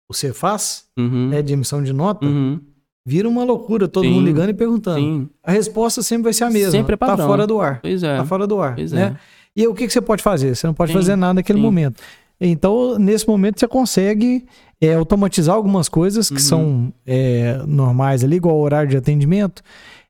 [0.09, 1.29] o Cefaz, uhum.
[1.29, 2.59] né, de emissão de nota, uhum.
[3.05, 4.99] vira uma loucura, todo sim, mundo ligando e perguntando.
[4.99, 5.29] Sim.
[5.41, 6.71] A resposta sempre vai ser a mesma.
[6.71, 7.25] Sempre é tá padrão.
[7.25, 7.79] Tá fora do ar.
[7.81, 8.17] Pois é.
[8.17, 8.75] Tá fora do ar.
[8.75, 9.15] Pois né?
[9.15, 9.39] É.
[9.55, 10.55] E o que, que você pode fazer?
[10.55, 12.01] Você não pode sim, fazer nada naquele momento.
[12.39, 14.45] Então, nesse momento, você consegue
[14.79, 16.39] é, automatizar algumas coisas que uhum.
[16.39, 19.61] são é, normais ali, igual o horário de atendimento.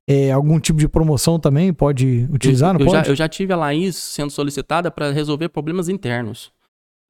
[0.08, 3.06] É, algum tipo de promoção também pode utilizar, eu, não eu pode?
[3.06, 6.52] Já, eu já tive a Laís sendo solicitada para resolver problemas internos.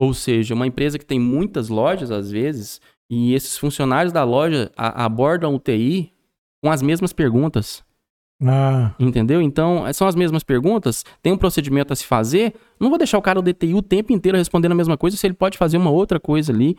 [0.02, 4.72] Ou seja, uma empresa que tem muitas lojas, às vezes, e esses funcionários da loja
[4.78, 6.14] a, abordam o TI
[6.64, 7.84] com as mesmas perguntas.
[8.42, 8.92] Ah.
[9.00, 9.42] Entendeu?
[9.42, 12.54] Então, são as mesmas perguntas, tem um procedimento a se fazer.
[12.80, 15.28] Não vou deixar o cara do DTI o tempo inteiro respondendo a mesma coisa se
[15.28, 16.78] ele pode fazer uma outra coisa ali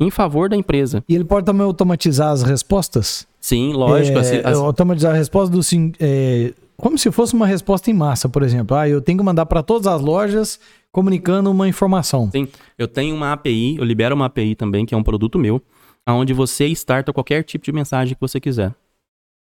[0.00, 1.02] em favor da empresa.
[1.08, 3.26] E ele pode também automatizar as respostas?
[3.40, 4.18] Sim, lógico.
[4.18, 4.58] É, assim, as...
[4.58, 8.76] Automatizar a resposta do sim, é, como se fosse uma resposta em massa, por exemplo.
[8.76, 10.60] Ah, eu tenho que mandar para todas as lojas
[10.92, 12.28] comunicando uma informação.
[12.30, 12.48] Sim,
[12.78, 15.62] eu tenho uma API, eu libero uma API também, que é um produto meu,
[16.06, 18.74] onde você starta qualquer tipo de mensagem que você quiser.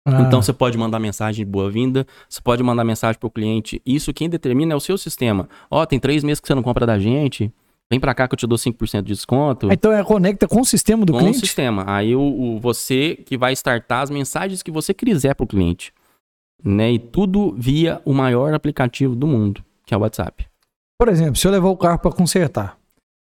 [0.05, 0.21] Ah.
[0.21, 3.81] Então você pode mandar mensagem de boa-vinda, você pode mandar mensagem para o cliente.
[3.85, 5.47] Isso quem determina é o seu sistema.
[5.71, 7.51] Ó, oh, tem três meses que você não compra da gente.
[7.91, 9.71] Vem para cá que eu te dou 5% de desconto.
[9.71, 11.37] Então é conecta com o sistema do com cliente?
[11.37, 11.85] Com o sistema.
[11.87, 15.93] Aí o, o, você que vai startar as mensagens que você quiser para o cliente.
[16.63, 16.93] Né?
[16.93, 20.45] E tudo via o maior aplicativo do mundo, que é o WhatsApp.
[20.97, 22.77] Por exemplo, se eu levar o carro para consertar,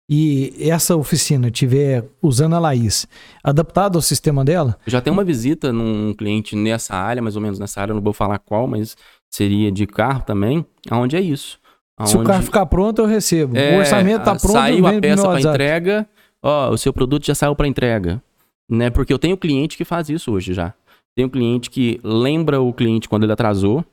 [0.09, 3.09] e essa oficina tiver usando a Laís
[3.43, 4.77] adaptado ao sistema dela.
[4.87, 8.01] Eu já tenho uma visita num cliente nessa área, mais ou menos nessa área, não
[8.01, 8.97] vou falar qual, mas
[9.29, 11.59] seria de carro também, aonde é isso.
[11.99, 12.11] Aonde...
[12.11, 13.57] Se o carro ficar pronto, eu recebo.
[13.57, 16.09] É, o orçamento está pronto, saiu a peça para entrega,
[16.43, 18.23] ó, o seu produto já saiu para entrega,
[18.71, 18.91] né?
[18.91, 20.73] Porque eu tenho cliente que faz isso hoje já.
[21.17, 23.85] Tenho cliente que lembra o cliente quando ele atrasou,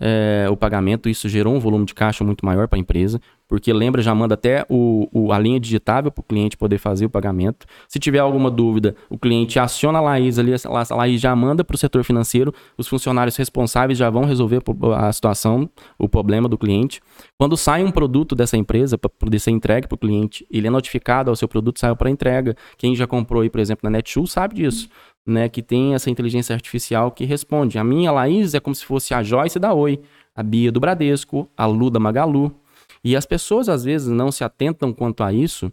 [0.00, 3.20] é, o pagamento, isso gerou um volume de caixa muito maior para a empresa,
[3.50, 7.04] porque lembra, já manda até o, o a linha digitável para o cliente poder fazer
[7.04, 7.66] o pagamento.
[7.88, 11.74] Se tiver alguma dúvida, o cliente aciona a Laís ali, a Laís já manda para
[11.74, 14.62] o setor financeiro, os funcionários responsáveis já vão resolver
[14.96, 17.02] a situação, o problema do cliente.
[17.36, 20.70] Quando sai um produto dessa empresa para poder ser entregue para o cliente, ele é
[20.70, 22.54] notificado, o seu produto saiu para entrega.
[22.78, 24.88] Quem já comprou aí, por exemplo, na Netshoes sabe disso
[25.26, 27.78] né, que tem essa inteligência artificial que responde.
[27.78, 30.00] A minha Laís é como se fosse a Joyce da Oi,
[30.34, 32.54] a Bia do Bradesco, a Lu da Magalu.
[33.02, 35.72] E as pessoas às vezes não se atentam quanto a isso,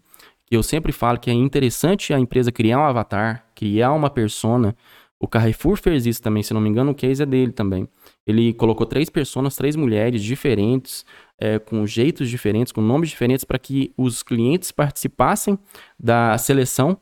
[0.50, 4.76] eu sempre falo que é interessante a empresa criar um avatar, criar uma persona.
[5.20, 7.88] O Carrefour fez isso também, se não me engano, o case é dele também.
[8.26, 11.06] Ele colocou três pessoas, três mulheres diferentes,
[11.40, 15.58] é, com jeitos diferentes, com nomes diferentes, para que os clientes participassem
[16.00, 16.98] da seleção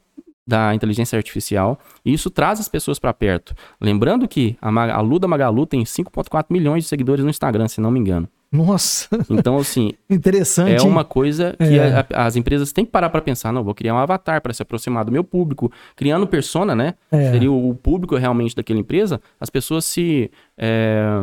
[0.47, 3.55] da inteligência artificial e isso traz as pessoas para perto.
[3.81, 7.81] Lembrando que a, a Lu da Magalu tem 5,4 milhões de seguidores no Instagram, se
[7.81, 8.29] não me engano.
[8.55, 9.07] Nossa!
[9.29, 9.91] Então, assim.
[10.09, 10.75] Interessante.
[10.75, 11.93] É uma coisa que é.
[11.93, 13.51] a, a, as empresas têm que parar para pensar.
[13.51, 15.71] Não, vou criar um avatar para se aproximar do meu público.
[15.95, 16.95] Criando persona, né?
[17.11, 17.31] É.
[17.31, 19.19] Seria o, o, público realmente daquela empresa.
[19.39, 20.31] As pessoas se.
[20.57, 21.21] É,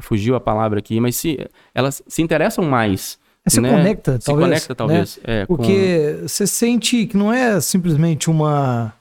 [0.00, 1.38] fugiu a palavra aqui, mas se
[1.74, 3.70] elas se interessam mais se né?
[3.70, 4.48] conecta, se talvez.
[4.48, 5.16] conecta, talvez.
[5.18, 5.42] Né?
[5.42, 6.28] É, Porque com...
[6.28, 8.92] você sente que não é simplesmente uma,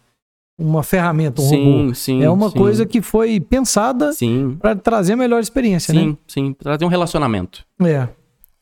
[0.58, 1.93] uma ferramenta, um sim, robô.
[1.93, 2.58] Sim, é uma sim.
[2.58, 4.12] coisa que foi pensada
[4.60, 6.18] para trazer a melhor experiência, sim, né?
[6.28, 6.53] Sim.
[6.53, 7.66] Trazer um relacionamento.
[7.82, 8.08] É.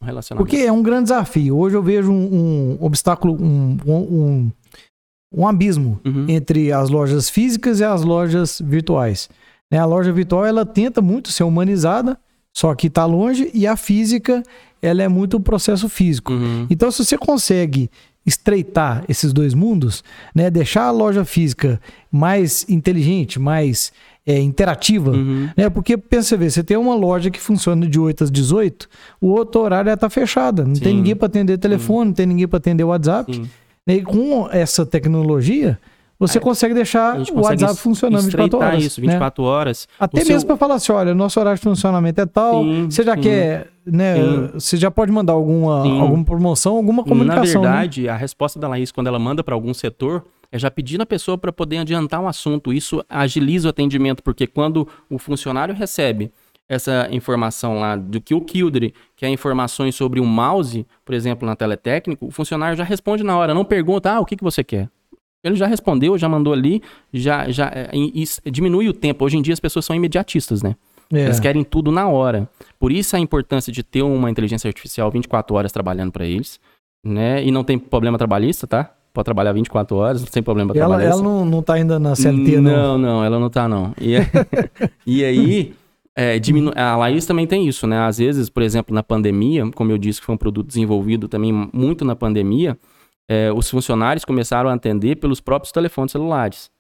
[0.02, 0.46] Um relacionamento.
[0.50, 1.58] Porque é um grande desafio.
[1.58, 4.52] Hoje eu vejo um, um obstáculo, um, um,
[5.36, 6.26] um abismo uhum.
[6.28, 9.30] entre as lojas físicas e as lojas virtuais.
[9.72, 9.78] Né?
[9.78, 12.18] A loja virtual ela tenta muito ser humanizada,
[12.56, 14.44] só que está longe, e a física
[14.82, 16.34] ela é muito o processo físico.
[16.34, 16.68] Uhum.
[16.70, 17.90] Então, se você consegue
[18.26, 20.04] estreitar esses dois mundos,
[20.34, 21.80] né, deixar a loja física
[22.12, 23.92] mais inteligente, mais
[24.26, 25.50] é, interativa, uhum.
[25.56, 25.70] né?
[25.70, 28.88] Porque pensa ver, você tem uma loja que funciona de 8 às 18,
[29.20, 30.82] o outro horário está fechada, não Sim.
[30.82, 32.08] tem ninguém para atender telefone, Sim.
[32.08, 33.36] não tem ninguém para atender WhatsApp.
[33.36, 33.50] Sim.
[33.86, 35.78] E com essa tecnologia,
[36.20, 38.84] você consegue deixar o WhatsApp funcionando 24 horas.
[38.84, 39.50] isso, 24 né?
[39.50, 39.88] horas.
[40.00, 40.48] Até mesmo seu...
[40.48, 43.68] para falar assim, olha, nosso horário de funcionamento é tal, sim, você já sim, quer,
[43.86, 44.50] né, sim.
[44.54, 47.62] você já pode mandar alguma, alguma promoção, alguma comunicação.
[47.62, 47.76] Na né?
[47.76, 48.10] verdade, né?
[48.10, 51.38] a resposta da Laís, quando ela manda para algum setor, é já pedir na pessoa
[51.38, 52.72] para poder adiantar um assunto.
[52.72, 56.32] Isso agiliza o atendimento, porque quando o funcionário recebe
[56.70, 61.46] essa informação lá do que o Kildre, que é informações sobre o mouse, por exemplo,
[61.46, 64.64] na teletécnico, o funcionário já responde na hora, não pergunta, ah, o que, que você
[64.64, 64.90] quer?
[65.44, 66.82] Ele já respondeu, já mandou ali,
[67.14, 69.26] já, já e, e diminui o tempo.
[69.26, 70.76] Hoje em dia as pessoas são imediatistas, né?
[71.12, 71.26] É.
[71.26, 72.50] Eles querem tudo na hora.
[72.80, 76.60] Por isso a importância de ter uma inteligência artificial 24 horas trabalhando para eles,
[77.06, 77.44] né?
[77.44, 78.96] E não tem problema trabalhista, tá?
[79.14, 81.10] pode trabalhar 24 horas, sem problema ela, trabalhar.
[81.12, 82.72] Ela não, não tá ainda na CLT, não?
[82.72, 83.94] Não, não, ela não tá, não.
[84.02, 84.16] E,
[85.06, 85.74] e aí,
[86.16, 86.72] é, diminu...
[86.76, 88.00] a Laís também tem isso, né?
[88.00, 91.52] Às vezes, por exemplo, na pandemia, como eu disse que foi um produto desenvolvido também
[91.72, 92.76] muito na pandemia,
[93.30, 96.72] é, os funcionários começaram a atender pelos próprios telefones celulares.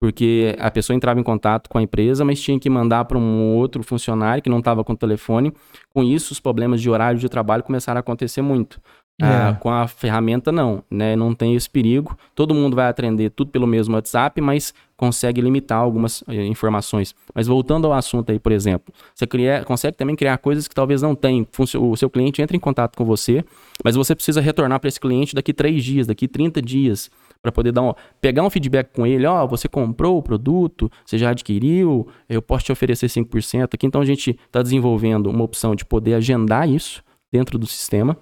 [0.00, 3.56] Porque a pessoa entrava em contato com a empresa, mas tinha que mandar para um
[3.56, 5.52] outro funcionário que não estava com o telefone.
[5.92, 8.80] Com isso, os problemas de horário de trabalho começaram a acontecer muito.
[9.20, 9.54] Ah, é.
[9.54, 11.16] com a ferramenta, não, né?
[11.16, 12.16] Não tem esse perigo.
[12.36, 17.14] Todo mundo vai atender tudo pelo mesmo WhatsApp, mas consegue limitar algumas eh, informações.
[17.32, 21.00] Mas voltando ao assunto aí, por exemplo, você cria, consegue também criar coisas que talvez
[21.00, 21.46] não tem.
[21.78, 23.44] O seu cliente entra em contato com você,
[23.84, 27.70] mas você precisa retornar para esse cliente daqui três dias, daqui 30 dias para poder
[27.70, 31.30] dar um, pegar um feedback com ele, ó, oh, você comprou o produto, você já
[31.30, 33.86] adquiriu, eu posso te oferecer 5% aqui.
[33.86, 38.16] Então a gente está desenvolvendo uma opção de poder agendar isso dentro do sistema,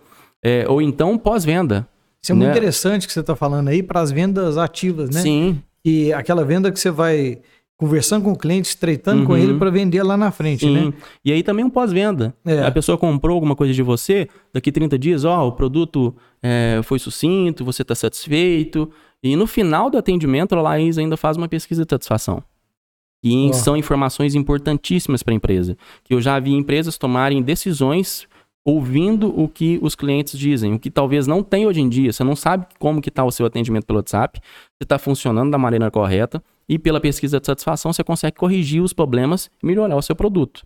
[0.45, 1.89] é, ou então pós-venda.
[2.23, 2.45] Isso é né?
[2.45, 5.23] muito interessante que você está falando aí para as vendas ativas, né?
[5.23, 5.63] Sim.
[5.87, 7.39] E aquela venda que você vai
[7.77, 9.27] conversando com o cliente, estreitando uhum.
[9.27, 10.87] com ele para vender lá na frente, Sim.
[10.87, 10.93] né?
[11.25, 12.35] E aí também um pós-venda.
[12.45, 12.65] É.
[12.65, 16.13] A pessoa comprou alguma coisa de você, daqui 30 dias, ó, o produto
[16.43, 18.91] é, foi sucinto, você está satisfeito.
[19.23, 22.43] E no final do atendimento, a Laís ainda faz uma pesquisa de satisfação.
[23.23, 23.53] E oh.
[23.53, 25.77] são informações importantíssimas para a empresa.
[26.03, 28.27] Que eu já vi empresas tomarem decisões
[28.67, 32.13] ouvindo o que os clientes dizem, o que talvez não tem hoje em dia.
[32.13, 35.57] Você não sabe como que está o seu atendimento pelo WhatsApp, se está funcionando da
[35.57, 40.03] maneira correta, e pela pesquisa de satisfação você consegue corrigir os problemas e melhorar o
[40.03, 40.65] seu produto.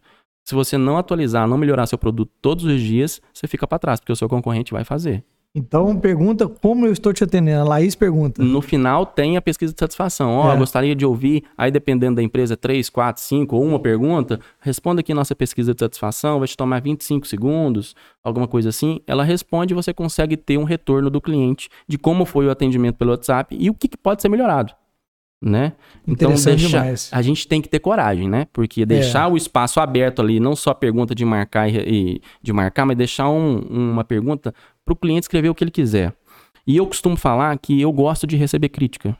[0.49, 4.01] Se você não atualizar, não melhorar seu produto todos os dias, você fica para trás,
[4.01, 5.23] porque o seu concorrente vai fazer.
[5.53, 7.63] Então pergunta como eu estou te atendendo.
[7.63, 8.43] A Laís pergunta.
[8.43, 10.31] No final tem a pesquisa de satisfação.
[10.31, 10.57] Ó, oh, é.
[10.57, 15.13] gostaria de ouvir, aí dependendo da empresa, 3, 4, 5 ou uma pergunta, responda aqui
[15.13, 19.01] nossa pesquisa de satisfação, vai te tomar 25 segundos, alguma coisa assim.
[19.09, 22.97] Ela responde e você consegue ter um retorno do cliente de como foi o atendimento
[22.97, 24.73] pelo WhatsApp e o que, que pode ser melhorado
[25.41, 25.72] né?
[26.07, 28.47] Então deixa, a gente tem que ter coragem, né?
[28.53, 29.32] Porque deixar é.
[29.32, 33.30] o espaço aberto ali, não só a pergunta de marcar e, de marcar, mas deixar
[33.30, 36.12] um, uma pergunta para o cliente escrever o que ele quiser.
[36.66, 39.16] E eu costumo falar que eu gosto de receber crítica.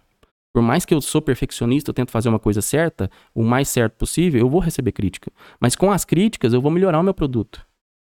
[0.53, 3.95] Por mais que eu sou perfeccionista, eu tento fazer uma coisa certa, o mais certo
[3.95, 5.31] possível, eu vou receber crítica.
[5.61, 7.65] Mas com as críticas, eu vou melhorar o meu produto.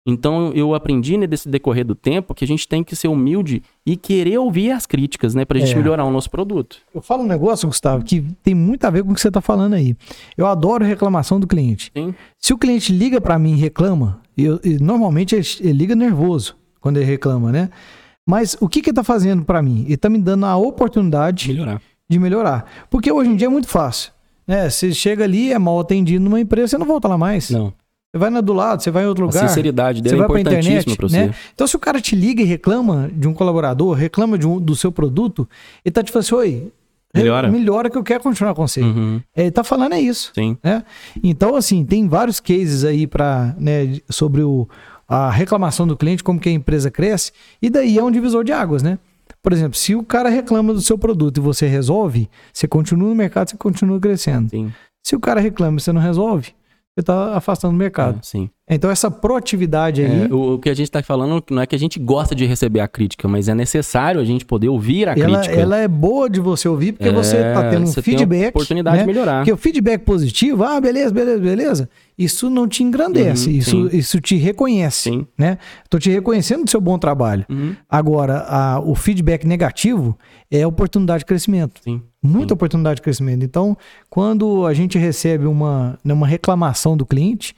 [0.06, 3.96] Então eu aprendi nesse decorrer do tempo que a gente tem que ser humilde e
[3.96, 5.76] querer ouvir as críticas, né, pra gente é.
[5.76, 6.78] melhorar o nosso produto.
[6.94, 9.42] Eu falo um negócio, Gustavo, que tem muito a ver com o que você tá
[9.42, 9.96] falando aí.
[10.36, 11.92] Eu adoro reclamação do cliente.
[11.96, 12.16] Sim.
[12.38, 16.98] Se o cliente liga para mim e reclama, eu, normalmente ele, ele, liga nervoso quando
[16.98, 17.70] ele reclama, né?
[18.26, 19.84] Mas o que que ele tá fazendo para mim?
[19.86, 21.82] Ele tá me dando a oportunidade melhorar.
[22.10, 22.66] de melhorar.
[22.90, 24.12] Porque hoje em dia é muito fácil.
[24.48, 24.70] Né?
[24.70, 27.50] Você chega ali, é mal atendido numa empresa, você não volta lá mais.
[27.50, 27.74] Não.
[28.14, 29.46] Você vai na do lado, você vai em outro lugar.
[29.46, 31.28] A sinceridade dele você é importantíssima para você.
[31.28, 31.36] Né?
[31.54, 34.76] Então, se o cara te liga e reclama de um colaborador, reclama de um, do
[34.76, 35.48] seu produto,
[35.86, 36.72] ele tá te falando assim, oi,
[37.16, 37.50] melhora.
[37.50, 38.82] melhora que eu quero continuar com você.
[38.82, 39.22] Uhum.
[39.34, 40.34] Ele tá falando é isso.
[40.36, 40.58] Sim.
[40.62, 40.84] Né?
[41.24, 44.68] Então, assim, tem vários cases aí para né, sobre o,
[45.08, 47.32] a reclamação do cliente, como que a empresa cresce,
[47.62, 49.00] e daí é um divisor de águas, né?
[49.42, 53.16] Por exemplo, se o cara reclama do seu produto e você resolve, você continua no
[53.16, 54.50] mercado, você continua crescendo.
[54.50, 54.72] Sim.
[55.02, 56.54] Se o cara reclama e você não resolve,
[56.94, 58.18] você está afastando o mercado.
[58.18, 58.50] É, sim.
[58.70, 60.24] Então essa proatividade aí.
[60.24, 62.46] É, o, o, que a gente está falando não é que a gente gosta de
[62.46, 65.60] receber a crítica, mas é necessário a gente poder ouvir a ela, crítica.
[65.60, 68.50] Ela é boa de você ouvir porque é, você está tendo um feedback.
[68.50, 69.04] oportunidade né?
[69.04, 69.38] de melhorar.
[69.38, 71.90] Porque o feedback positivo, ah, beleza, beleza, beleza.
[72.18, 75.10] Isso não te engrandece, uhum, isso, isso te reconhece.
[75.10, 75.28] Sim.
[75.38, 75.58] Né?
[75.84, 77.46] Estou te reconhecendo do seu bom trabalho.
[77.50, 77.74] Uhum.
[77.90, 80.18] Agora, a, o feedback negativo
[80.52, 81.80] é oportunidade de crescimento.
[81.82, 82.02] Sim.
[82.24, 82.54] Muita Sim.
[82.54, 83.44] oportunidade de crescimento.
[83.44, 83.76] Então,
[84.10, 87.56] quando a gente recebe uma, né, uma reclamação do cliente,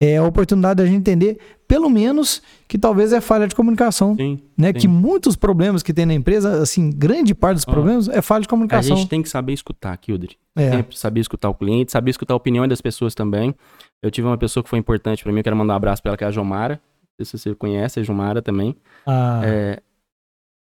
[0.00, 4.14] é a oportunidade da gente entender, pelo menos, que talvez é falha de comunicação.
[4.14, 4.68] Sim, né?
[4.68, 4.72] Sim.
[4.74, 8.48] Que muitos problemas que tem na empresa, assim, grande parte dos problemas é falha de
[8.48, 8.94] comunicação.
[8.94, 10.36] A gente tem que saber escutar, Kildre.
[10.56, 10.70] É.
[10.70, 13.54] Sempre saber escutar o cliente, saber escutar a opinião das pessoas também.
[14.02, 16.10] Eu tive uma pessoa que foi importante para mim, eu quero mandar um abraço para
[16.10, 16.80] ela, que é a Jomara.
[17.18, 18.76] Não sei se você conhece a Jomara também.
[19.04, 19.40] Ah.
[19.44, 19.82] É,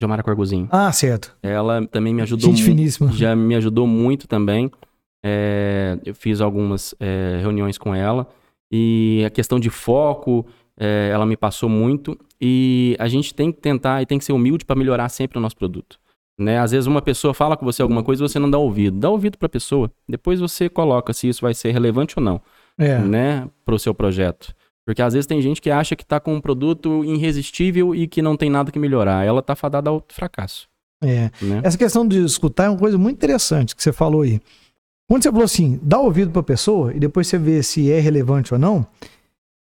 [0.02, 0.68] Jomara Corgozinho.
[0.70, 1.34] Ah, certo.
[1.42, 3.10] Ela também me ajudou Gente finíssima.
[3.12, 4.70] Já me ajudou muito também.
[5.24, 8.26] É, eu fiz algumas é, reuniões com ela.
[8.70, 10.46] E a questão de foco,
[10.78, 12.18] é, ela me passou muito.
[12.40, 15.40] E a gente tem que tentar e tem que ser humilde para melhorar sempre o
[15.40, 15.98] nosso produto.
[16.38, 16.58] Né?
[16.58, 18.98] Às vezes uma pessoa fala com você alguma coisa e você não dá ouvido.
[18.98, 19.90] Dá ouvido para a pessoa.
[20.08, 22.40] Depois você coloca se isso vai ser relevante ou não
[22.78, 22.98] é.
[22.98, 24.54] né, para o seu projeto.
[24.84, 28.20] Porque às vezes tem gente que acha que está com um produto irresistível e que
[28.20, 29.24] não tem nada que melhorar.
[29.24, 30.68] Ela está fadada ao fracasso.
[31.02, 31.30] É.
[31.40, 31.60] Né?
[31.62, 34.40] Essa questão de escutar é uma coisa muito interessante que você falou aí.
[35.08, 38.00] Quando você falou assim, dá ouvido para a pessoa e depois você vê se é
[38.00, 38.86] relevante ou não,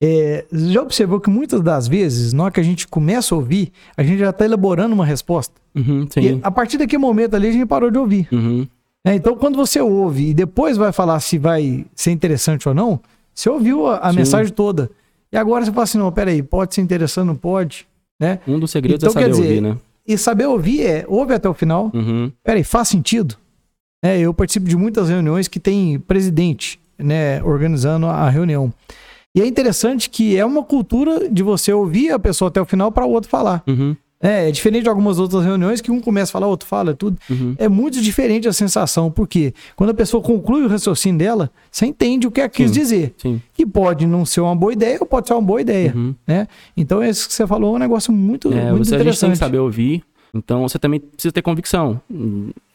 [0.00, 3.72] É, já observou que muitas das vezes, na hora que a gente começa a ouvir,
[3.96, 5.54] a gente já está elaborando uma resposta.
[5.74, 8.28] Uhum, E a partir daquele momento ali, a gente parou de ouvir.
[8.30, 8.64] Uhum.
[9.04, 13.00] É, então, quando você ouve e depois vai falar se vai ser interessante ou não,
[13.34, 14.88] você ouviu a, a mensagem toda.
[15.32, 17.86] E agora você fala assim: não, peraí, pode ser interessante, não pode.
[18.20, 18.40] Né?
[18.46, 19.76] Um dos segredos Então, é saber dizer, ouvir, né?
[20.06, 21.90] E saber ouvir é ouve até o final.
[21.94, 22.32] Uhum.
[22.42, 23.36] Peraí, faz sentido?
[24.02, 28.72] É, eu participo de muitas reuniões que tem presidente né, organizando a reunião.
[29.34, 32.90] E é interessante que é uma cultura de você ouvir a pessoa até o final
[32.90, 33.62] para o outro falar.
[33.66, 33.96] Uhum.
[34.20, 36.92] É, é diferente de algumas outras reuniões que um começa a falar, o outro fala,
[36.92, 37.16] tudo.
[37.30, 37.54] Uhum.
[37.56, 42.26] É muito diferente a sensação, porque quando a pessoa conclui o raciocínio dela, você entende
[42.26, 42.80] o que ela quis Sim.
[42.80, 43.14] dizer.
[43.16, 43.40] Sim.
[43.54, 45.92] Que pode não ser uma boa ideia ou pode ser uma boa ideia.
[45.94, 46.14] Uhum.
[46.26, 46.48] Né?
[46.76, 49.00] Então, isso que você falou é um negócio muito, É, muito você, a gente tem
[49.00, 49.30] interessante.
[49.32, 50.02] que saber ouvir,
[50.34, 52.00] então você também precisa ter convicção.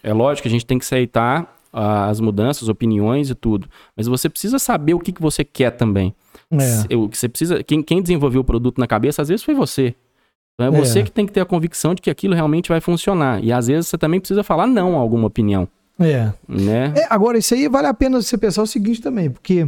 [0.01, 3.67] É lógico que a gente tem que aceitar as mudanças, opiniões e tudo,
[3.97, 6.13] mas você precisa saber o que, que você quer também.
[6.51, 6.59] É.
[6.59, 9.55] Se- O que você precisa, quem, quem desenvolveu o produto na cabeça, às vezes foi
[9.55, 9.95] você.
[10.55, 10.85] Então é É.
[10.85, 13.43] você que tem que ter a convicção de que aquilo realmente vai funcionar.
[13.43, 15.67] E às vezes você também precisa falar não a alguma opinião,
[15.99, 16.31] É.
[16.47, 16.93] né?
[16.95, 19.67] É, agora, isso aí vale a pena você pensar o seguinte também, porque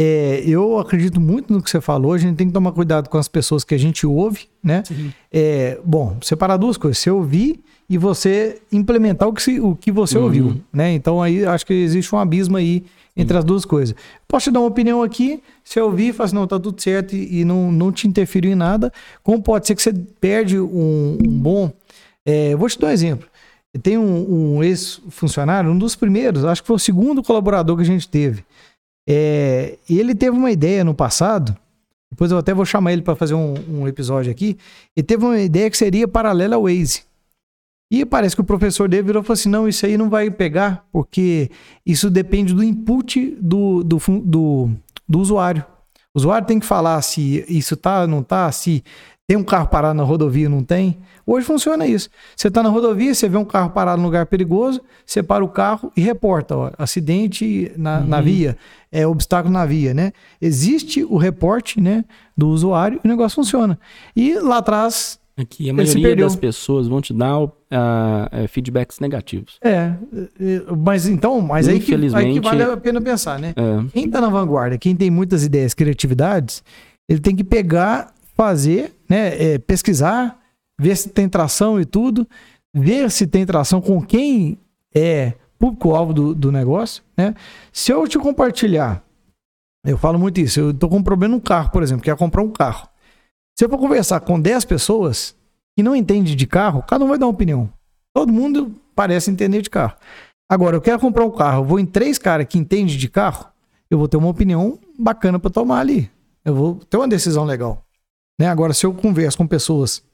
[0.00, 3.18] é, eu acredito muito no que você falou, a gente tem que tomar cuidado com
[3.18, 4.82] as pessoas que a gente ouve, né?
[5.32, 7.60] É, bom, separar duas coisas, você ouvir
[7.90, 10.24] e você implementar o que, se- o que você Uhum.
[10.24, 10.92] ouviu, né?
[10.92, 12.84] Então aí acho que existe um abismo aí
[13.18, 13.94] entre as duas coisas.
[14.28, 17.16] Posso te dar uma opinião aqui, se eu ouvir, fala assim, não, tá tudo certo
[17.16, 18.92] e, e não, não te interferiu em nada,
[19.24, 21.72] como pode ser que você perde um, um bom...
[22.24, 23.28] é, vou te dar um exemplo.
[23.82, 27.86] Tem um, um ex-funcionário, um dos primeiros, acho que foi o segundo colaborador que a
[27.86, 28.44] gente teve.
[29.08, 31.56] É, ele teve uma ideia no passado,
[32.10, 34.56] depois eu até vou chamar ele para fazer um, um episódio aqui.
[34.96, 37.02] Ele teve uma ideia que seria paralela ao Waze.
[37.90, 40.30] E parece que o professor dele virou e falou assim: não, isso aí não vai
[40.30, 41.50] pegar, porque
[41.84, 44.70] isso depende do input do, do, do,
[45.08, 45.64] do usuário.
[46.14, 48.82] O usuário tem que falar se isso tá, não tá, se
[49.26, 50.98] tem um carro parado na rodovia, não tem.
[51.26, 52.08] Hoje funciona isso.
[52.34, 55.48] Você está na rodovia, você vê um carro parado num lugar perigoso, você para o
[55.48, 58.56] carro e reporta, ó, acidente na, na via,
[58.90, 60.12] é obstáculo na via, né?
[60.40, 63.78] Existe o reporte, né, do usuário e o negócio funciona.
[64.16, 67.48] E lá atrás, Aqui a maioria das pessoas vão te dar
[68.32, 69.56] eh, feedbacks negativos.
[69.62, 69.96] é, é,
[70.76, 73.54] mas então, mas aí que, aí que vale a pena pensar, né?
[73.56, 76.64] É, Quem tá na vanguarda, quem tem muitas ideias, criatividades,
[77.08, 80.36] ele tem que pegar, fazer, né, é, pesquisar,
[80.80, 82.26] ver se tem tração e tudo,
[82.74, 84.58] ver se tem tração com quem
[84.92, 87.32] é público-alvo do, do negócio, né?
[87.72, 89.04] Se eu te compartilhar,
[89.86, 92.42] eu falo muito isso, eu tô com um problema no carro, por exemplo, quer comprar
[92.42, 92.88] um carro.
[93.58, 95.34] Se eu for conversar com 10 pessoas
[95.76, 97.68] que não entendem de carro, cada um vai dar uma opinião.
[98.14, 99.96] Todo mundo parece entender de carro.
[100.48, 103.46] Agora, eu quero comprar um carro, vou em três caras que entendem de carro,
[103.90, 106.08] eu vou ter uma opinião bacana para tomar ali.
[106.44, 107.84] Eu vou ter uma decisão legal.
[108.40, 108.46] Né?
[108.46, 110.04] Agora, se eu converso com pessoas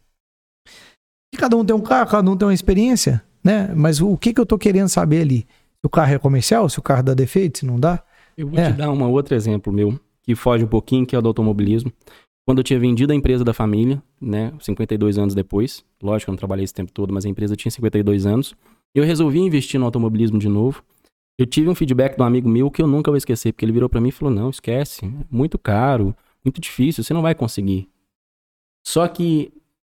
[1.31, 3.71] que cada um tem um carro, cada um tem uma experiência, né?
[3.77, 5.47] Mas o que, que eu tô querendo saber ali?
[5.81, 8.03] Se o carro é comercial, se o carro dá defeito, se não dá?
[8.39, 8.73] Eu vou É.
[8.73, 11.93] te dar um outro exemplo meu, que foge um pouquinho, que é o do automobilismo.
[12.47, 16.39] Quando eu tinha vendido a empresa da família, né, 52 anos depois, lógico eu não
[16.39, 18.55] trabalhei esse tempo todo, mas a empresa tinha 52 anos,
[18.95, 20.83] eu resolvi investir no automobilismo de novo.
[21.39, 23.73] Eu tive um feedback de um amigo meu que eu nunca vou esquecer, porque ele
[23.73, 26.15] virou pra mim e falou: "Não, esquece, é muito caro,
[26.45, 27.89] muito difícil, você não vai conseguir".
[28.87, 29.51] Só que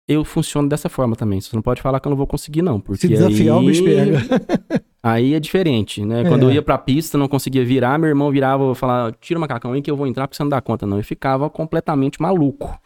[0.08, 1.40] eu funciono dessa forma também.
[1.40, 3.64] Você não pode falar que eu não vou conseguir não, porque Se desafiar, aí...
[3.64, 4.18] o bicho pega.
[5.06, 6.24] Aí é diferente, né?
[6.24, 6.46] Quando É.
[6.46, 9.72] eu ia pra pista, não conseguia virar, meu irmão virava e falava, tira o macacão
[9.72, 10.96] aí que eu vou entrar porque você não dá conta, não.
[10.96, 12.76] Eu ficava completamente maluco.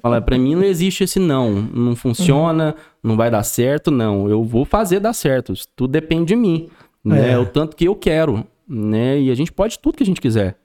[0.00, 1.50] Falava, pra mim não existe esse não.
[1.50, 4.28] Não funciona, não vai dar certo, não.
[4.28, 5.52] Eu vou fazer dar certo.
[5.52, 6.68] Isso Tudo depende de mim,
[7.04, 7.32] né?
[7.32, 7.38] É.
[7.38, 9.18] O tanto que eu quero, né?
[9.18, 10.56] E a gente pode tudo que a gente quiser.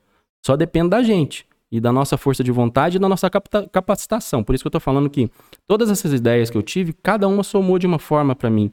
[0.46, 1.46] Só depende da gente.
[1.72, 3.28] E da nossa força de vontade e da nossa
[3.72, 4.44] capacitação.
[4.44, 5.28] Por isso que eu tô falando que
[5.68, 8.72] todas essas ideias que eu tive, cada uma somou de uma forma pra mim.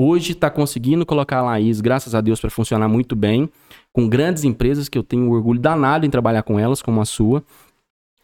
[0.00, 3.50] Hoje está conseguindo colocar a Laís, graças a Deus, para funcionar muito bem,
[3.92, 7.42] com grandes empresas que eu tenho orgulho danado em trabalhar com elas, como a sua,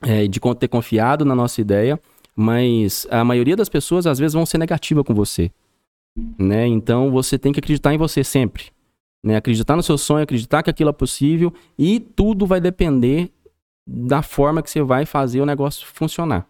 [0.01, 2.01] é, de ter confiado na nossa ideia,
[2.37, 5.51] mas a maioria das pessoas às vezes vão ser negativa com você,
[6.39, 6.65] né?
[6.65, 8.67] Então você tem que acreditar em você sempre,
[9.21, 9.35] né?
[9.35, 13.33] Acreditar no seu sonho, acreditar que aquilo é possível e tudo vai depender
[13.85, 16.47] da forma que você vai fazer o negócio funcionar,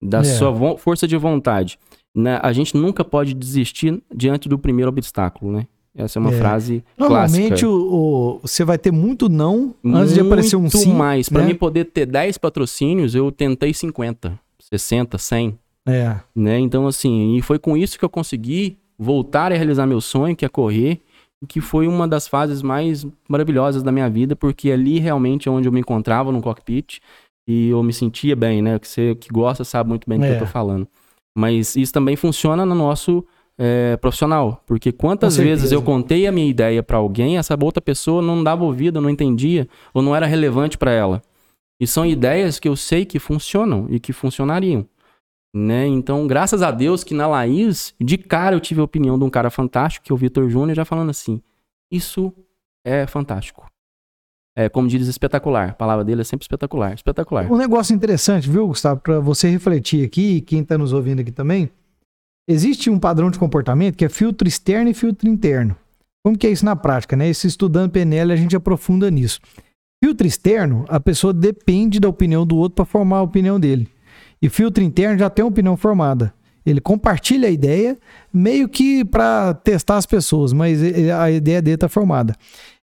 [0.00, 0.24] da É.
[0.24, 1.80] sua força de vontade
[2.18, 5.66] né, a gente nunca pode desistir diante do primeiro obstáculo, né?
[5.96, 6.38] Essa é uma É.
[6.38, 7.68] frase Normalmente clássica.
[7.68, 10.92] o- você vai ter muito não antes de aparecer um Muito sim.
[10.94, 11.28] mais.
[11.28, 11.48] Para né?
[11.48, 16.16] mim poder ter 10 patrocínios, eu tentei 50, 60, 100, É.
[16.36, 16.58] né?
[16.60, 20.44] Então assim, e foi com isso que eu consegui voltar a realizar meu sonho, que
[20.44, 21.00] é correr,
[21.42, 25.52] e que foi uma das fases mais maravilhosas da minha vida, porque ali realmente é
[25.52, 27.00] onde eu me encontrava no cockpit.
[27.50, 28.78] e eu me sentia bem, né?
[28.78, 30.28] Que você que gosta sabe muito bem do É.
[30.28, 30.86] que eu tô falando.
[31.38, 33.24] Mas isso também funciona no nosso
[33.56, 34.60] é, profissional.
[34.66, 38.64] Porque quantas vezes eu contei a minha ideia pra alguém, essa outra pessoa não dava
[38.64, 41.22] ouvido, não entendia, ou não era relevante pra ela.
[41.80, 44.84] E são ideias que eu sei que funcionam e que funcionariam.
[45.54, 45.86] Né?
[45.86, 49.30] Então, graças a Deus que na Laís, de cara eu tive a opinião de um
[49.30, 51.40] cara fantástico, que é o Vitor Júnior, já falando assim:
[51.88, 52.34] isso
[52.84, 53.70] é fantástico.
[54.60, 55.70] É, como diz, espetacular.
[55.70, 56.92] A palavra dele é sempre espetacular.
[56.92, 57.50] Espetacular.
[57.52, 61.70] Um negócio interessante, viu, Gustavo, para você refletir aqui, quem está nos ouvindo aqui também,
[62.48, 65.76] existe um padrão de comportamento que é filtro externo e filtro interno.
[66.24, 67.28] Como que é isso na prática, né?
[67.28, 69.38] Esse estudando PNL a gente aprofunda nisso.
[70.04, 73.88] Filtro externo, a pessoa depende da opinião do outro para formar a opinião dele.
[74.42, 76.34] E filtro interno já tem uma opinião formada.
[76.66, 77.96] Ele compartilha a ideia
[78.32, 82.34] meio que para testar as pessoas, mas ele- a ideia dele está formada.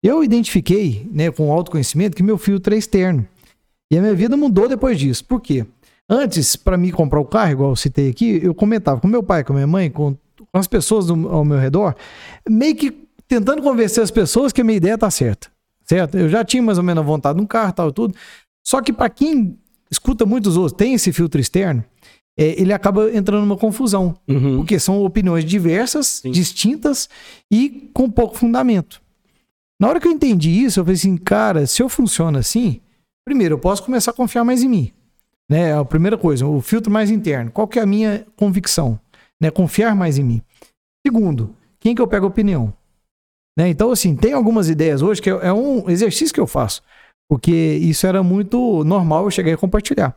[0.04, 3.26] Eu identifiquei, né, com autoconhecimento, que meu filtro é externo.
[3.90, 5.24] E a minha vida mudou depois disso.
[5.24, 5.64] Por quê?
[6.08, 9.42] Antes, para mim comprar o carro, igual eu citei aqui, eu comentava com meu pai,
[9.42, 10.14] com minha mãe, com,
[10.52, 11.96] com as pessoas do- ao meu redor,
[12.46, 12.94] meio que
[13.26, 15.48] tentando convencer as pessoas que a minha ideia tá certa.
[15.86, 16.18] Certo?
[16.18, 18.14] Eu já tinha mais ou menos a vontade de um carro, tal, tudo.
[18.66, 19.58] Só que para quem
[19.90, 21.82] escuta muitos outros, tem esse filtro externo,
[22.38, 24.14] é, ele acaba entrando numa confusão.
[24.28, 24.56] Uhum.
[24.56, 26.30] Porque são opiniões diversas, Sim.
[26.30, 27.08] distintas
[27.50, 29.00] e com pouco fundamento.
[29.80, 32.80] Na hora que eu entendi isso, eu falei assim, cara, se eu funciono assim,
[33.26, 34.92] primeiro, eu posso começar a confiar mais em mim.
[35.50, 35.70] Né?
[35.70, 37.50] É a primeira coisa, o filtro mais interno.
[37.50, 38.98] Qual que é a minha convicção?
[39.40, 39.50] Né?
[39.50, 40.42] Confiar mais em mim.
[41.06, 42.72] Segundo, quem que eu pego a opinião?
[43.58, 43.68] Né?
[43.68, 46.82] Então, assim, tem algumas ideias hoje que é é um exercício que eu faço.
[47.28, 50.16] Porque isso era muito normal eu chegar e compartilhar.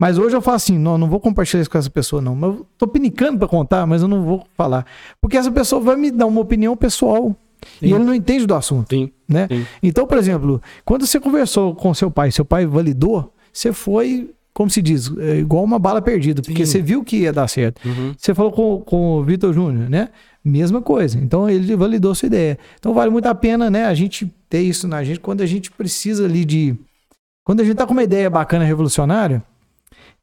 [0.00, 2.34] Mas hoje eu falo assim, não, não vou compartilhar isso com essa pessoa, não.
[2.34, 4.86] Mas eu tô pinicando para contar, mas eu não vou falar.
[5.20, 7.34] Porque essa pessoa vai me dar uma opinião pessoal.
[7.82, 7.94] E Sim.
[7.94, 9.48] ele não entende do assunto, Sim, né?
[9.50, 9.66] sim.
[9.82, 14.70] Então, por exemplo, quando você conversou com seu pai, seu pai validou, você foi, como
[14.70, 17.86] se diz, é igual uma bala perdida, porque você viu que ia dar certo.
[17.86, 18.14] Uhum.
[18.16, 20.08] Você falou com, com o Vitor Júnior, né?
[20.44, 21.18] Mesma coisa.
[21.18, 22.58] Então ele validou sua ideia.
[22.78, 23.84] Então vale muito a pena, né?
[23.84, 26.76] A gente ter isso na gente quando a gente precisa ali de.
[27.44, 29.42] Quando a gente tá com uma ideia bacana, revolucionária,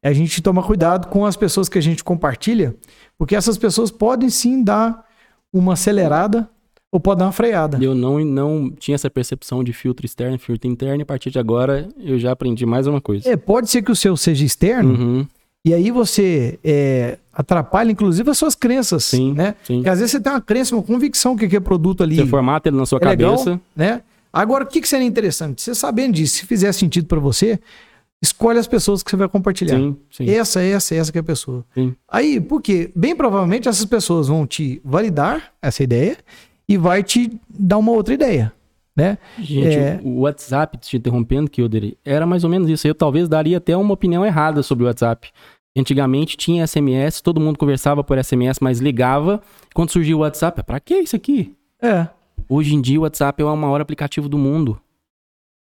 [0.04, 2.76] a gente toma cuidado com as pessoas que a gente compartilha,
[3.18, 5.04] porque essas pessoas podem sim dar
[5.52, 6.48] uma acelerada
[6.96, 7.78] ou pode dar uma freada.
[7.82, 11.38] Eu não, não tinha essa percepção de filtro externo filtro interno, e a partir de
[11.38, 13.30] agora eu já aprendi mais uma coisa.
[13.30, 15.28] É, pode ser que o seu seja externo, Uhum.
[15.66, 19.04] e aí você é, atrapalha, inclusive, as suas crenças.
[19.04, 19.56] Sim, né?
[19.64, 19.76] sim.
[19.76, 22.70] Porque às vezes você tem uma crença, uma convicção que aquele produto ali Você formata
[22.70, 23.60] ele na sua é legal, cabeça.
[23.76, 24.02] né?
[24.32, 25.62] Agora, o que, que seria interessante?
[25.62, 27.60] Você sabendo disso, se fizer sentido para você,
[28.22, 29.78] escolhe as pessoas que você vai compartilhar.
[29.78, 30.30] Sim, sim.
[30.30, 31.66] Essa, essa, essa que é a pessoa.
[31.74, 31.94] Sim.
[32.08, 36.18] Aí, porque bem provavelmente essas pessoas vão te validar essa ideia
[36.68, 38.52] e vai te dar uma outra ideia,
[38.96, 39.18] né?
[39.40, 40.00] Gente, É.
[40.04, 42.88] o WhatsApp, te interrompendo, dei, era mais ou menos isso.
[42.88, 45.30] Eu talvez daria até uma opinião errada sobre o WhatsApp.
[45.78, 49.42] Antigamente tinha SMS, todo mundo conversava por SMS, mas ligava.
[49.74, 51.54] Quando surgiu o WhatsApp, pra que isso aqui?
[51.82, 52.08] É.
[52.48, 54.80] Hoje em dia o WhatsApp é o maior aplicativo do mundo.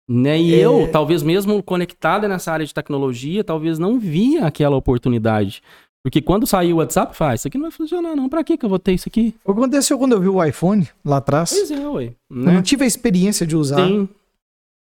[0.10, 0.40] Né?
[0.40, 0.60] E É.
[0.66, 5.62] eu, talvez mesmo conectada nessa área de tecnologia, talvez não via aquela oportunidade.
[6.08, 8.30] Porque quando saiu o WhatsApp, faz, isso aqui não vai funcionar não.
[8.30, 9.36] Pra que que eu vou ter isso aqui?
[9.44, 11.50] O que aconteceu quando eu vi o iPhone lá atrás.
[11.54, 12.14] Pois é, ué.
[12.30, 12.54] Eu Né?
[12.54, 13.86] não tive a experiência de usar.
[13.86, 14.08] Sim,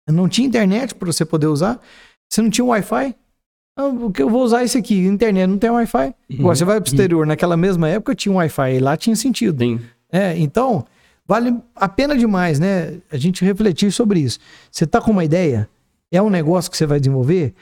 [0.09, 1.81] Não tinha internet para você poder usar.
[2.31, 3.17] Você não tinha Wi-Fi.
[3.77, 4.97] Ah, o que eu vou usar esse aqui?
[5.07, 6.15] Internet não tem Wi-Fi.
[6.39, 9.17] Agora você vai para o exterior, naquela mesma época tinha um Wi-Fi e lá tinha
[9.17, 9.59] sentido.
[9.59, 9.81] sim.
[10.13, 10.87] É, então,
[11.27, 12.95] vale a pena demais, né?
[13.11, 14.39] A gente refletir sobre isso.
[14.71, 15.69] Você tá com uma ideia,
[16.13, 17.53] é um negócio que você vai desenvolver,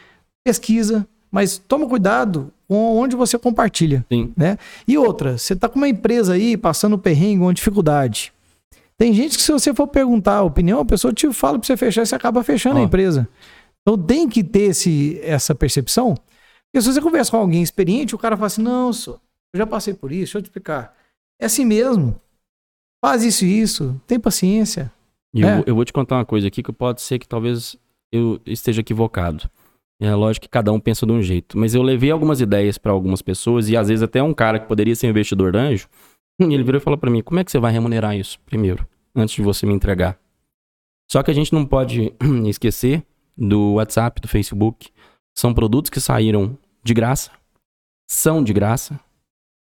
[0.44, 4.32] pesquisa, mas toma cuidado com onde você compartilha, Sim.
[4.36, 4.58] né?
[4.86, 8.32] E outra, você tá com uma empresa aí passando perrengue, uma dificuldade.
[8.98, 11.76] Tem gente que se você for perguntar a opinião, a pessoa te fala para você
[11.76, 13.28] fechar e você acaba fechando a empresa.
[13.82, 16.14] Então tem que ter esse, essa percepção.
[16.14, 19.12] Porque se você conversa com alguém experiente, o cara fala assim: não, só,
[19.52, 20.94] eu já passei por isso, deixa eu te explicar.
[21.40, 22.18] É assim mesmo.
[23.04, 24.00] Faz isso e isso.
[24.06, 24.90] Tem paciência.
[25.34, 25.54] E eu, É.
[25.56, 27.76] vou- eu vou te contar uma coisa aqui que pode ser que talvez
[28.10, 29.48] eu esteja equivocado.
[30.00, 32.92] É lógico que cada um pensa de um jeito, mas eu levei algumas ideias para
[32.92, 35.88] algumas pessoas e às vezes até um cara que poderia ser investidor anjo,
[36.38, 38.86] e ele virou e falou para mim: "Como é que você vai remunerar isso primeiro,
[39.14, 40.18] antes de você me entregar?"
[41.10, 42.12] Só que a gente não pode
[42.46, 43.02] esquecer
[43.38, 44.88] do WhatsApp, do Facebook.
[45.34, 47.30] São produtos que saíram de graça,
[48.10, 48.98] são de graça,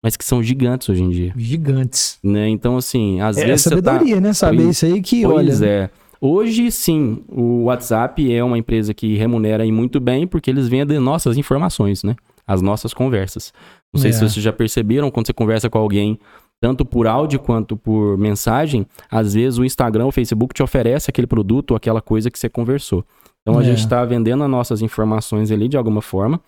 [0.04, 2.20] mas que são gigantes hoje em dia, Gigantes.
[2.24, 2.48] né?
[2.50, 4.34] Então assim, às É vezes você tá sabedoria, né?
[4.34, 5.66] Saber Pois- isso aí que, Pois olha.
[5.66, 5.90] é.
[6.20, 11.00] Hoje, sim, o WhatsApp é uma empresa que remunera aí muito bem porque eles vendem
[11.00, 12.16] nossas informações, né?
[12.46, 13.54] As nossas conversas.
[13.94, 14.14] Não sei É.
[14.14, 16.18] se vocês já perceberam, quando você conversa com alguém,
[16.62, 21.28] tanto por áudio quanto por mensagem, às vezes o Instagram, o Facebook te oferece aquele
[21.28, 23.06] produto ou aquela coisa que você conversou.
[23.42, 23.66] Então a É.
[23.66, 26.40] gente está vendendo as nossas informações ali de alguma forma.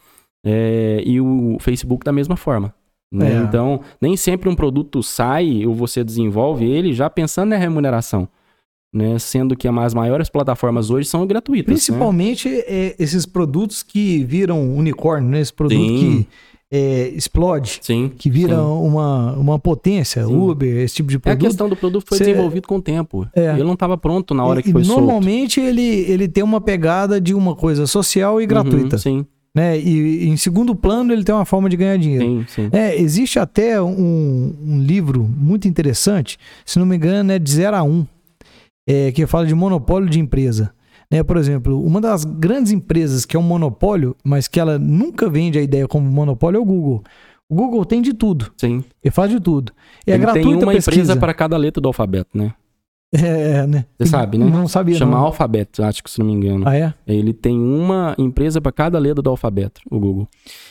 [0.46, 2.74] é, e o Facebook da mesma forma.
[3.12, 3.34] né?
[3.34, 3.38] É.
[3.40, 8.26] Então, nem sempre um produto sai ou você desenvolve ele já pensando na remuneração.
[8.94, 9.20] Né?
[9.20, 11.68] Sendo que as maiores plataformas hoje são gratuitas.
[11.68, 11.74] né?
[11.76, 15.40] Principalmente é, esses produtos que viram unicórnio, né?
[15.42, 16.24] Esse produto Sim.
[16.24, 16.28] que
[16.72, 18.12] é, explode, Sim.
[18.18, 18.62] que vira sim.
[18.62, 20.36] uma, uma potência, Sim.
[20.36, 21.48] Uber, esse tipo de É a produto.
[21.48, 23.28] questão do produto foi Cê- desenvolvido com o tempo.
[23.36, 23.54] É.
[23.54, 25.02] Ele não estava pronto na hora E- que foi solto.
[25.02, 29.80] normalmente ele, ele tem uma pegada de uma coisa social e gratuita, Uhum, sim, né?
[29.80, 32.26] E, e em segundo plano ele tem uma forma de ganhar dinheiro.
[32.26, 32.70] sim, sim.
[32.72, 37.78] É, existe até um, um livro muito interessante, se não me engano, é de 0
[37.78, 38.06] a 1, um,
[38.90, 40.74] é, que fala de monopólio de empresa.
[41.12, 45.30] Né, por exemplo, uma das grandes empresas que é um monopólio, mas que ela nunca
[45.30, 47.04] vende a ideia como monopólio, é o Google.
[47.50, 48.84] O Google tem de tudo, sim.
[49.04, 49.72] ele faz de tudo.
[50.06, 50.92] E é Ele gratuita tem uma pesquisa.
[51.02, 52.54] empresa para cada letra do alfabeto, né?
[53.12, 53.86] É, né?
[53.98, 54.46] Você sabe, né?
[54.46, 55.26] Não sabia Chama não.
[55.26, 56.68] alfabeto, acho que se não me engano.
[56.68, 56.94] Ah, é?
[57.08, 60.28] Ele tem uma empresa para cada letra do alfabeto, o Google.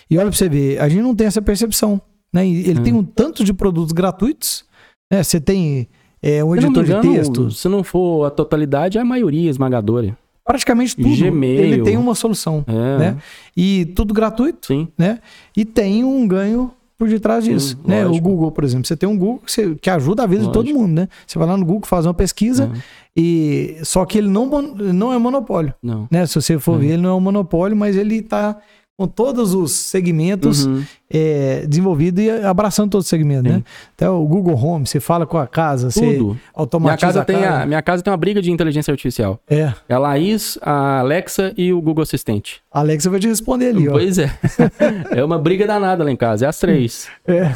[0.09, 2.01] E olha pra você ver, a gente não tem essa percepção.
[2.33, 2.47] Né?
[2.47, 2.83] Ele É.
[2.83, 4.65] tem um tanto de produtos gratuitos.
[5.13, 5.21] Né?
[5.21, 5.89] Você tem
[6.23, 7.51] é, um Se editor de engano, texto.
[7.51, 10.17] Se não for a totalidade, é a maioria esmagadora.
[10.45, 11.15] Praticamente tudo.
[11.15, 11.61] Gmail.
[11.61, 12.65] Ele tem uma solução.
[12.67, 13.17] É, Né?
[13.57, 14.67] E tudo gratuito.
[14.67, 14.89] sim.
[14.97, 15.19] né?
[15.57, 17.79] E tem um ganho por detrás Sim, disso.
[17.87, 18.05] né?
[18.05, 18.29] O lógico.
[18.29, 18.87] Google, por exemplo.
[18.87, 19.41] Você tem um Google
[19.81, 20.79] que, ajuda a vida de todo Lógico.
[20.81, 21.09] mundo, né?
[21.27, 22.81] Você vai lá no Google, faz uma pesquisa, É.
[23.17, 25.73] e só que ele não, não é monopólio.
[25.83, 26.09] Não.
[26.11, 26.27] Né?
[26.27, 26.79] Se você for É.
[26.79, 28.57] ver, ele não é um monopólio, mas ele está
[28.99, 30.83] com todos os segmentos Uhum.
[31.09, 33.59] é, desenvolvido e abraçando todos os segmentos, Sim.
[33.59, 33.65] né?
[33.95, 36.25] Até o Google Home, você fala com a casa, você Tudo.
[36.31, 37.63] Minha automatiza casa, a tem casa.
[37.63, 39.39] a, minha casa tem uma briga de inteligência artificial.
[39.49, 42.61] É, É a Laís, a Alexa e o Google Assistente.
[42.73, 43.93] a Alexa vai te responder ali, ó.
[43.93, 44.33] Pois é.
[45.15, 46.47] é uma briga danada lá em casa.
[46.47, 47.09] É as três.
[47.25, 47.53] É.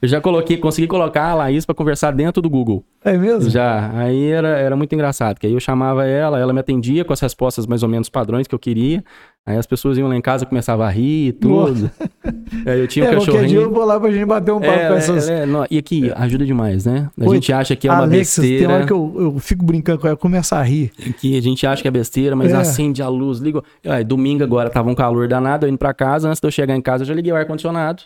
[0.00, 2.84] Eu já coloquei, consegui colocar a Laís para conversar dentro do Google.
[3.04, 3.50] É mesmo?
[3.50, 3.90] Já.
[3.96, 7.18] Aí era, era muito engraçado, que aí eu chamava ela, ela me atendia com as
[7.20, 9.02] respostas mais ou menos padrões que eu queria.
[9.48, 11.90] Aí as pessoas iam lá em casa e começavam a rir e tudo.
[12.66, 13.70] aí eu tinha um é, qualquer dia eu cachorrinho.
[13.72, 15.28] vou lá pra gente bater um papo É, com é, essas...
[15.30, 17.08] é, não, e aqui ajuda demais, né?
[17.18, 18.74] A Oi, gente acha que é uma Alexa, tem besteira.
[18.74, 20.90] hora que eu, eu fico brincando com ela, começa a rir.
[21.18, 22.56] Que a gente acha que é besteira, mas É.
[22.56, 23.62] acende a luz, liga.
[23.86, 26.76] Ai, domingo agora tava um calor danado, eu indo pra casa, antes de eu chegar
[26.76, 28.02] em casa, eu já liguei o ar-condicionado.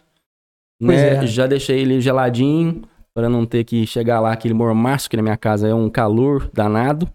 [0.81, 1.17] Né?
[1.25, 1.27] é.
[1.27, 2.83] Já deixei ele geladinho,
[3.15, 6.49] para não ter que chegar lá aquele mormaço, que na minha casa é um calor
[6.55, 7.09] danado.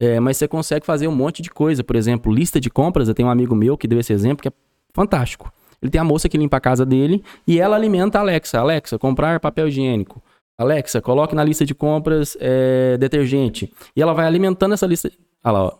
[0.00, 1.84] É, mas você consegue fazer um monte de coisa.
[1.84, 3.06] Por exemplo, lista de compras.
[3.06, 4.52] Eu tenho um amigo meu que deu esse exemplo, que é
[4.94, 5.52] fantástico.
[5.82, 8.58] Ele tem a moça que limpa a casa dele e ela alimenta a Alexa.
[8.58, 10.22] Alexa, comprar papel higiênico.
[10.58, 13.72] Alexa, coloque na lista de compras é, detergente.
[13.94, 15.10] E ela vai alimentando essa lista.
[15.44, 15.78] Olha lá, ó.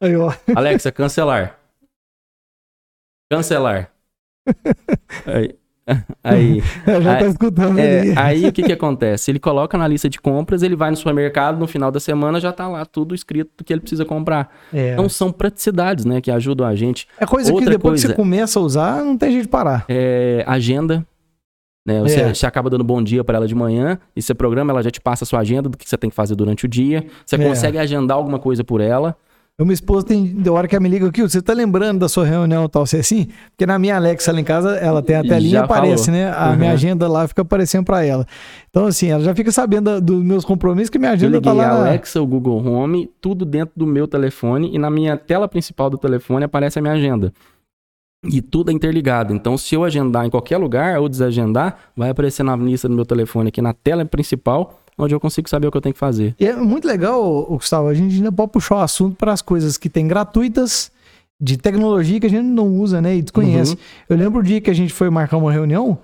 [0.00, 0.32] Aí, ó.
[0.54, 1.58] Alexa, cancelar.
[3.30, 3.92] Cancelar.
[5.26, 5.58] Aí.
[6.22, 8.14] Aí, Já tá Aí- escutando é, ali.
[8.16, 9.30] aí o que que acontece?
[9.30, 12.52] Ele coloca na lista de compras, ele vai no supermercado, no final da semana já
[12.52, 14.54] tá lá tudo escrito do que ele precisa comprar.
[14.72, 14.92] É.
[14.92, 17.06] Então são praticidades, né, que ajudam a gente.
[17.18, 19.48] É coisa que outra depois que coisa- você começa a usar, não tem jeito de
[19.48, 19.84] parar.
[19.88, 21.06] É, agenda,
[21.86, 22.00] né?
[22.02, 22.34] Você, É.
[22.34, 25.00] você acaba dando bom dia para ela de manhã e você programa, ela já te
[25.00, 27.06] passa a sua agenda do que você tem que fazer durante o dia.
[27.24, 27.38] Você É.
[27.38, 29.16] consegue agendar alguma coisa por ela.
[29.60, 32.08] Eu, minha esposa tem de hora que ela me liga aqui, você tá lembrando da
[32.08, 33.26] sua reunião e tal, você é assim?
[33.50, 36.20] Porque na minha Alexa lá em casa, ela tem a telinha e Já aparece, falou.
[36.20, 36.30] né?
[36.32, 36.56] A Uhum.
[36.58, 38.24] minha agenda lá fica aparecendo pra ela.
[38.70, 41.64] Então, assim, ela já fica sabendo dos meus compromissos, que minha agenda tá lá.
[41.64, 45.48] a na- Alexa, o Google Home, tudo dentro do meu telefone e na minha tela
[45.48, 47.32] principal do telefone aparece a minha agenda.
[48.30, 49.34] E tudo é interligado.
[49.34, 53.04] Então, se eu agendar em qualquer lugar ou desagendar, vai aparecer na lista do meu
[53.04, 56.34] telefone aqui na tela principal, onde eu consigo saber o que eu tenho que fazer.
[56.38, 59.78] E é muito legal, Gustavo, a gente ainda pode puxar o assunto para as coisas
[59.78, 60.90] que tem gratuitas,
[61.40, 63.16] de tecnologia que a gente não usa, né?
[63.16, 63.72] E desconhece.
[63.72, 63.78] Uhum.
[64.08, 65.98] Eu lembro o dia que a gente foi marcar uma reunião,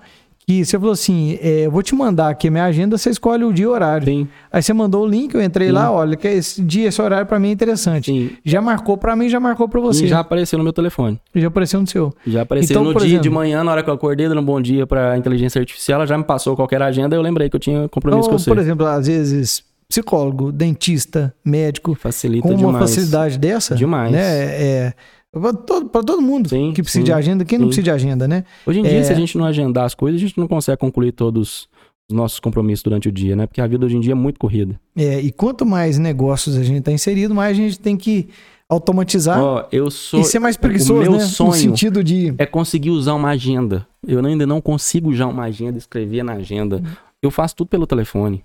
[0.45, 3.43] que você falou assim: é, eu vou te mandar aqui a minha agenda, você escolhe
[3.43, 4.05] o dia e o horário.
[4.05, 5.73] Sim, Aí você mandou o link, eu entrei Sim.
[5.73, 8.11] lá, olha, que esse dia, esse horário para mim é interessante.
[8.11, 8.29] sim.
[8.45, 10.05] Já marcou para mim, já marcou para você.
[10.05, 11.19] E já apareceu no meu telefone.
[11.33, 12.13] Já apareceu no seu.
[12.27, 14.45] Já apareceu Então, no dia de exemplo- manhã, na hora que eu acordei, dando um
[14.45, 17.59] bom dia pra inteligência artificial, ela já me passou qualquer agenda, eu lembrei que eu
[17.59, 18.49] tinha compromisso Então, com você.
[18.49, 22.77] por exemplo, às vezes, psicólogo, dentista, médico, Facilita com uma demais.
[22.89, 24.11] facilidade dessa, Demais.
[24.11, 24.19] né?
[24.21, 24.93] É,
[25.39, 27.69] para todo, pra todo mundo Sim, que precisa sim, de agenda, quem não sim.
[27.69, 28.43] precisa de agenda, né?
[28.65, 29.03] Hoje em dia, É.
[29.03, 31.67] se a gente não agendar as coisas, a gente não consegue concluir todos
[32.09, 33.45] os nossos compromissos durante o dia, né?
[33.47, 34.79] Porque a vida hoje em dia é muito corrida.
[34.95, 38.27] É, e quanto mais negócios a gente está inserido, mais a gente tem que
[38.69, 40.19] automatizar Ó, eu sou.
[40.19, 41.19] e ser mais preguiçoso, o meu né?
[41.19, 42.33] sonho No sentido de.
[42.37, 43.87] é conseguir usar uma agenda.
[44.07, 46.81] Eu ainda não consigo usar uma agenda, escrever na agenda.
[47.21, 48.43] Eu faço tudo pelo telefone.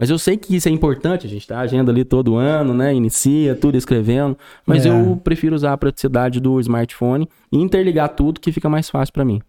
[0.00, 2.92] Mas eu sei que isso é importante, a gente tá agenda ali todo ano, né?
[2.92, 4.36] Inicia tudo escrevendo.
[4.66, 4.88] Mas É.
[4.88, 9.24] eu prefiro usar a praticidade do smartphone e interligar tudo que fica mais fácil pra
[9.24, 9.40] mim.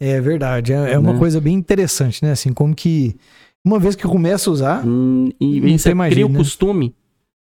[0.00, 1.18] É verdade, é, é uma Né?
[1.18, 2.30] coisa bem interessante, né?
[2.32, 3.16] Assim, como que
[3.64, 6.38] uma vez que começa a usar, Hum, e e você mais cria o né?
[6.38, 6.94] costume.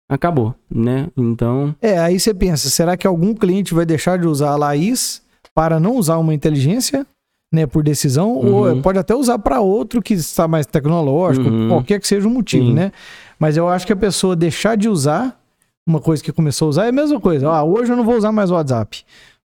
[0.08, 1.08] acabou, né?
[1.16, 1.74] Então.
[1.80, 5.22] É, aí você pensa, será que algum cliente vai deixar de usar a Laís
[5.54, 7.06] para não usar uma inteligência?
[7.52, 8.76] Né, por decisão, uhum.
[8.76, 11.68] ou pode até usar para outro que está mais tecnológico, uhum.
[11.68, 12.72] qualquer que seja o motivo, Sim.
[12.72, 12.92] né?
[13.38, 15.38] Mas eu acho que a pessoa deixar de usar
[15.86, 17.50] uma coisa que começou a usar é a mesma coisa.
[17.50, 19.04] Ah, hoje eu não vou usar mais o WhatsApp.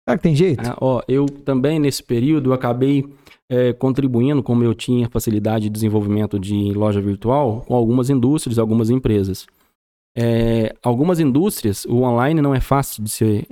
[0.08, 0.62] Será que tem jeito?
[0.64, 3.06] Ah, ó, eu também, nesse período, acabei
[3.50, 8.90] é, contribuindo, como eu tinha facilidade de desenvolvimento de loja virtual, com algumas indústrias, algumas
[8.90, 9.48] empresas.
[10.16, 13.48] É, algumas indústrias, o online não é fácil de ser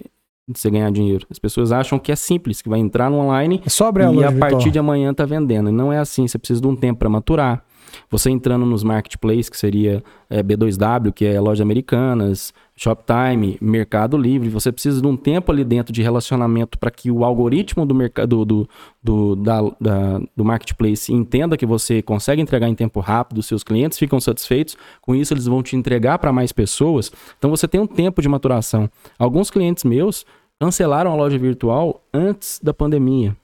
[0.48, 1.26] de você ganhar dinheiro.
[1.30, 4.24] As pessoas acham que é simples, que vai entrar no online é abrir a e
[4.24, 5.70] a partir de amanhã tá vendendo.
[5.70, 7.64] E não é assim, você precisa de um tempo para maturar.
[8.10, 14.50] Você entrando nos marketplaces, que seria é, B2W, que é loja americanas, Shoptime, Mercado Livre,
[14.50, 18.44] você precisa de um tempo ali dentro de relacionamento para que o algoritmo do mercado
[18.44, 18.70] do,
[19.02, 23.98] do, da, da, do marketplace entenda que você consegue entregar em tempo rápido, seus clientes
[23.98, 27.12] ficam satisfeitos, com isso eles vão te entregar para mais pessoas.
[27.38, 28.90] Então você tem um tempo de maturação.
[29.18, 30.26] Alguns clientes meus
[30.60, 33.36] cancelaram a loja virtual antes da pandemia.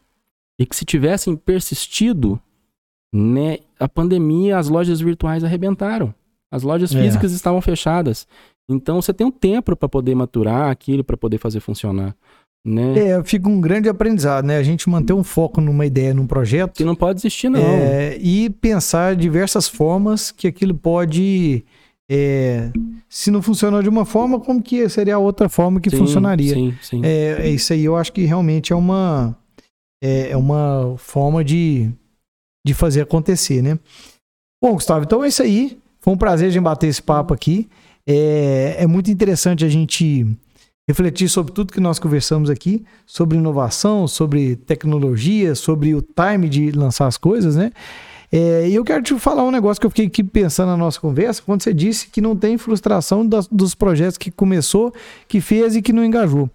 [0.59, 2.39] E que se tivessem persistido,
[3.13, 6.13] né, a pandemia, as lojas virtuais arrebentaram.
[6.51, 7.01] As lojas É.
[7.01, 8.27] físicas estavam fechadas.
[8.69, 12.15] Então você tem um tempo para poder maturar aquilo, para poder fazer funcionar,
[12.65, 12.97] né?
[13.09, 14.57] É, fica um grande aprendizado, né?
[14.57, 16.75] A gente manter um foco numa ideia, num projeto.
[16.77, 17.59] Que não pode existir não.
[17.59, 21.65] É, e pensar diversas formas que aquilo pode.
[22.09, 22.69] é,
[23.09, 26.53] se não funcionou de uma forma, como que seria a outra forma que Sim, funcionaria?
[26.53, 27.01] Sim, sim.
[27.03, 29.35] É, é isso aí, eu acho que realmente é uma,
[30.03, 31.89] é, é uma forma de,
[32.65, 33.79] de fazer acontecer, né?
[34.61, 35.79] Bom, Gustavo, então é isso aí.
[35.99, 37.69] Foi um prazer gente bater esse papo aqui.
[38.07, 40.25] É, é muito interessante a gente
[40.87, 46.71] refletir sobre tudo que nós conversamos aqui, sobre inovação, sobre tecnologia, sobre o time de
[46.71, 47.71] lançar as coisas, né?
[48.31, 50.99] É, E eu quero te falar um negócio que eu fiquei aqui pensando na nossa
[50.99, 54.93] conversa, quando você disse que não tem frustração das- dos projetos que começou,
[55.27, 56.49] que fez e que não engajou.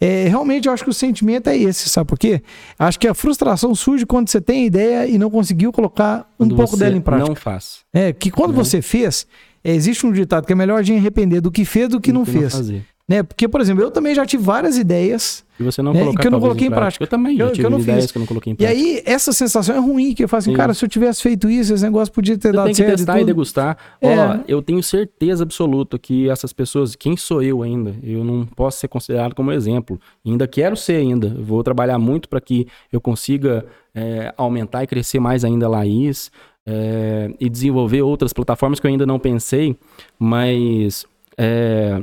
[0.00, 2.42] É, realmente eu acho que o sentimento é esse, sabe por quê?
[2.78, 6.44] Acho que a frustração surge quando você tem a ideia e não conseguiu colocar um
[6.44, 7.28] Quando pouco dela em prática.
[7.28, 7.78] Não faz.
[7.94, 8.56] É, que quando Né?
[8.62, 9.26] você fez,
[9.64, 12.12] é, existe um ditado que é melhor a gente arrepender do que fez do que
[12.12, 12.52] não fez.
[12.52, 12.84] fazer.
[13.08, 13.22] Né?
[13.22, 15.98] Porque, por exemplo, eu também já tive várias ideias E você não Né?
[16.00, 17.04] E colocar que eu não coloquei em prática.
[17.04, 18.12] Eu também eu- já tive eu não ideias fiz.
[18.12, 18.80] que eu não coloquei em E prática.
[18.80, 20.56] aí, essa sensação é ruim, que eu falo assim, Sim.
[20.56, 22.88] cara, se eu tivesse feito isso, esse negócio podia ter Você dado tem que certo.
[22.92, 23.26] e testar e tudo.
[23.26, 23.76] degustar.
[24.00, 24.16] É.
[24.18, 27.94] Ó, eu tenho certeza absoluta que essas pessoas, quem sou eu ainda?
[28.02, 30.00] Eu não posso ser considerado como exemplo.
[30.26, 31.28] Ainda quero ser ainda.
[31.28, 33.64] Vou trabalhar muito para que eu consiga
[33.94, 36.30] é, aumentar e crescer mais ainda a Laís
[36.66, 39.76] é, e desenvolver outras plataformas que eu ainda não pensei,
[40.18, 41.04] mas
[41.36, 42.00] é,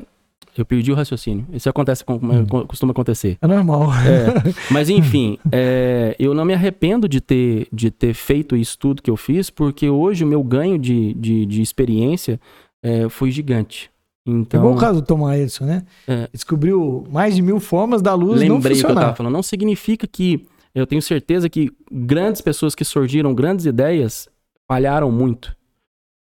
[0.57, 1.45] eu perdi o raciocínio.
[1.53, 2.45] Isso acontece com, Hum.
[2.67, 3.37] costuma acontecer.
[3.41, 3.89] É normal.
[3.93, 9.01] É, mas enfim, é, eu não me arrependo de ter, de ter feito isso tudo
[9.01, 12.39] que eu fiz, porque hoje o meu ganho de, de, de experiência
[12.83, 13.89] é, foi gigante.
[14.27, 15.83] É Então, igual o caso do Thomas Edison, né?
[16.07, 16.27] É.
[16.31, 19.15] Descobriu mais de mil formas da luz não lembrei o que eu funcionar.
[19.15, 19.33] falando.
[19.33, 20.45] Não significa que
[20.75, 24.27] eu tenho certeza que grandes pessoas que surgiram, grandes ideias,
[24.67, 25.55] falharam muito,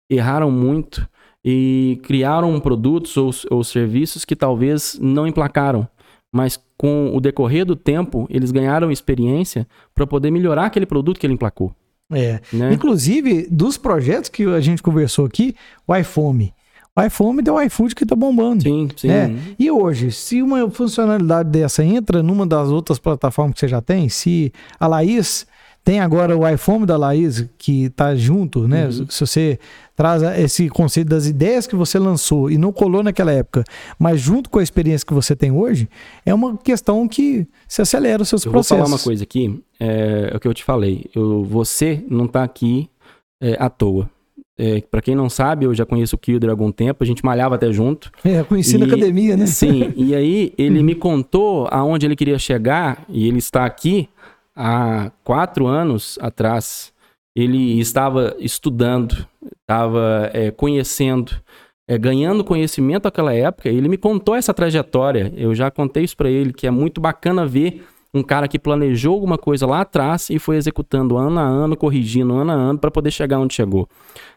[0.09, 1.07] erraram muito
[1.47, 5.87] e criaram produtos ou, ou serviços que talvez não emplacaram.
[6.33, 11.25] Mas com o decorrer do tempo, eles ganharam experiência para poder melhorar aquele produto que
[11.27, 11.71] ele emplacou.
[12.11, 12.41] É.
[12.51, 12.73] Né?
[12.73, 15.55] Inclusive, dos projetos que a gente conversou aqui,
[15.87, 16.51] o iPhone.
[16.97, 18.63] O iPhone deu o iFood que tá bombando.
[18.63, 19.09] Sim, sim.
[19.09, 19.31] É.
[19.59, 24.09] E hoje, se uma funcionalidade dessa entra numa das outras plataformas que você já tem,
[24.09, 25.45] se a Laís
[25.85, 28.87] tem agora o iPhone da Laís que tá junto, né?
[28.87, 29.05] Uhum.
[29.07, 29.59] Se você
[29.95, 33.63] traz esse conceito das ideias que você lançou e não colou naquela época,
[33.99, 35.87] mas junto com a experiência que você tem hoje,
[36.25, 38.83] é uma questão que se acelera os seus Eu vou processos.
[38.83, 41.05] falar uma coisa aqui, é, é o que eu te falei.
[41.15, 42.89] Eu, você não tá aqui
[43.41, 44.09] é, à toa.
[44.57, 47.23] É, para quem não sabe, eu já conheço o Kilder há algum tempo, a gente
[47.25, 48.09] malhava até junto.
[48.23, 49.45] É, conheci na E- academia, né?
[49.45, 54.07] Sim, e aí ele me contou aonde ele queria chegar, e ele está aqui
[54.55, 56.93] há quatro anos atrás.
[57.35, 59.27] Ele estava estudando,
[59.61, 61.33] estava é, conhecendo,
[61.87, 63.67] é, ganhando conhecimento naquela época.
[63.67, 65.33] Ele me contou essa trajetória.
[65.35, 67.83] Eu já contei isso para ele, que é muito bacana ver
[68.15, 72.33] um cara que planejou alguma coisa lá atrás e foi executando ano a ano, corrigindo
[72.33, 73.89] ano a ano para poder chegar onde chegou.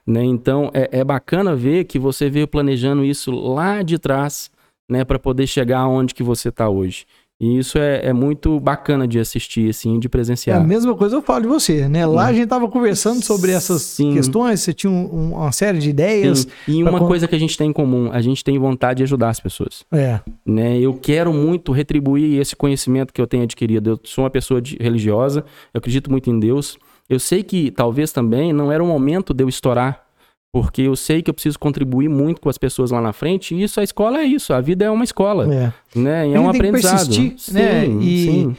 [0.05, 0.24] Né?
[0.24, 4.51] Então é, é bacana ver que você veio planejando isso lá de trás,
[4.90, 7.07] né, para poder chegar onde que você está hoje.
[7.40, 10.66] E isso é, é muito bacana de assistir, assim, de É a presenciar.
[10.66, 12.05] mesma coisa eu falo de você, né?
[12.05, 14.12] Lá a gente tava conversando sobre essas Sim.
[14.15, 16.48] questões, você tinha um- um- uma série de ideias.
[16.66, 16.81] Sim.
[16.81, 19.02] E uma con- coisa que a gente tem em comum, a gente tem vontade de
[19.05, 19.85] ajudar as pessoas.
[19.93, 20.81] É, né?
[20.81, 23.90] Eu quero muito retribuir esse conhecimento que eu tenho adquirido.
[23.90, 26.77] Eu sou uma pessoa de- religiosa, eu acredito muito em Deus.
[27.09, 30.07] Eu sei que talvez também não era o momento de eu estourar
[30.52, 33.62] Porque eu sei que eu preciso contribuir muito com as pessoas lá na frente, e
[33.62, 35.52] isso, a escola é isso, a vida é uma escola.
[35.52, 36.28] É, né?
[36.28, 37.06] E é um aprendizado.
[37.06, 37.84] Persistir, né?
[37.84, 38.04] sim, né?
[38.04, 38.56] E sim.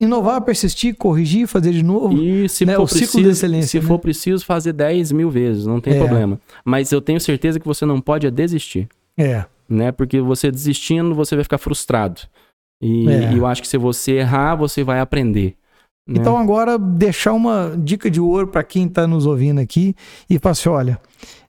[0.00, 2.14] inovar, persistir, corrigir, fazer de novo.
[2.14, 2.74] E se, né?
[2.76, 3.86] for, preciso, se né?
[3.86, 5.98] for preciso, fazer 10 mil vezes, não tem é.
[5.98, 6.40] problema.
[6.64, 8.88] Mas eu tenho certeza que você não pode desistir.
[9.16, 9.44] É.
[9.68, 9.92] Né?
[9.92, 12.22] Porque você desistindo, você vai ficar frustrado.
[12.80, 13.32] E, é.
[13.32, 15.56] e eu acho que se você errar, você vai aprender.
[16.08, 16.14] Né?
[16.18, 19.94] Então agora deixar uma dica de ouro para quem está nos ouvindo aqui
[20.28, 20.98] e falar assim, olha,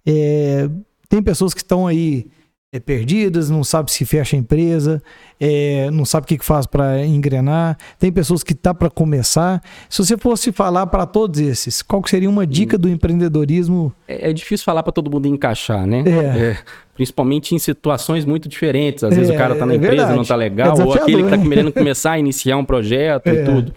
[0.06, 0.69] é,
[1.07, 2.27] tem pessoas que estão aí
[2.73, 5.02] é, perdidas, não sabe se fecha a empresa,
[5.40, 9.64] é, não sabe o que, que faz para engrenar, tem pessoas que tá para começar.
[9.90, 13.94] Se você fosse falar para todos esses, qual seria uma dica do empreendedorismo?
[14.07, 16.03] É, é difícil falar para todo mundo encaixar, né?
[16.06, 16.52] É.
[16.52, 16.57] é.
[16.94, 19.06] principalmente em situações muito diferentes.
[19.06, 21.38] Às vezes o cara tá na é empresa, não tá legal, ou aquele que tá
[21.38, 21.48] né?
[21.48, 23.73] querendo começar a iniciar um projeto e tudo.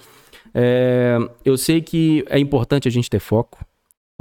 [1.45, 3.59] Eu sei que é importante a gente ter foco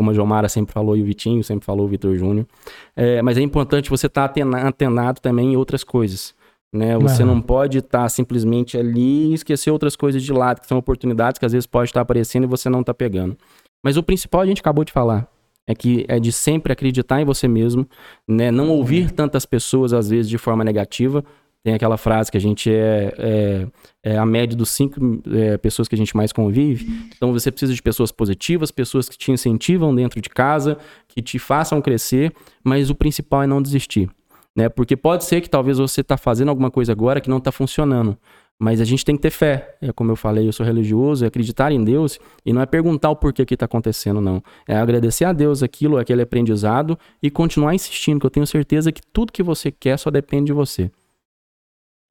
[0.02, 2.48] como a Jomara sempre falou e o Vitinho sempre falou, o Vitor Júnior.
[2.96, 6.34] É, mas é importante você estar tá antenado também em outras coisas.
[6.74, 6.98] Né?
[6.98, 10.78] Você não pode estar tá simplesmente ali e esquecer outras coisas de lado, que são
[10.78, 13.38] oportunidades que às vezes pode estar tá aparecendo e você não está pegando.
[13.84, 15.28] Mas o principal a gente acabou de falar.
[15.68, 17.88] É que é de sempre acreditar em você mesmo,
[18.28, 18.50] né?
[18.50, 21.24] Não ouvir tantas pessoas, às vezes, de forma negativa,
[21.64, 23.68] tem aquela frase que a gente é, é,
[24.04, 25.00] é a média dos cinco
[25.32, 26.88] é, pessoas que a gente mais convive.
[27.16, 30.78] Então você precisa de pessoas positivas, pessoas que te incentivam dentro de casa,
[31.08, 32.34] que te façam crescer,
[32.64, 34.10] mas o principal é não desistir.
[34.56, 34.70] Né?
[34.70, 38.18] Porque pode ser que talvez você está fazendo alguma coisa agora que não está funcionando.
[38.60, 39.76] Mas a gente tem que ter fé.
[39.82, 43.10] É como eu falei, eu sou religioso, é acreditar em Deus e não é perguntar
[43.10, 44.42] o porquê que está acontecendo, não.
[44.68, 49.02] É agradecer a Deus aquilo, aquele aprendizado e continuar insistindo, que eu tenho certeza que
[49.14, 50.92] tudo que você quer só depende de você.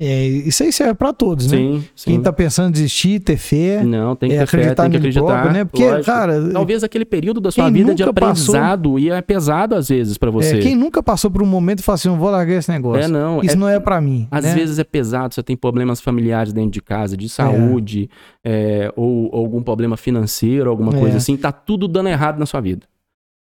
[0.03, 1.59] É, isso aí serve para todos, né?
[1.95, 2.11] Sim.
[2.13, 3.85] Quem tá pensando em desistir, ter fé.
[3.85, 5.27] Não, tem que é, acreditar fé, tem que acreditar.
[5.27, 5.65] Próprio, né?
[5.67, 6.07] Porque, lógico.
[6.07, 6.51] cara.
[6.51, 8.99] Talvez aquele período da sua vida de aprendizado passou...
[8.99, 10.57] e é pesado às vezes para você.
[10.57, 13.05] É, quem nunca passou por um momento e falou assim: não vou largar esse negócio.
[13.05, 13.43] É, não.
[13.43, 14.27] Isso é, não é para mim.
[14.31, 14.55] Às né?
[14.55, 18.09] vezes é pesado, você tem problemas familiares dentro de casa, de saúde,
[18.43, 18.91] é.
[18.97, 21.19] ou, ou, algum problema financeiro, alguma coisa é.
[21.19, 21.37] assim.
[21.37, 22.90] Tá tudo dando errado na sua vida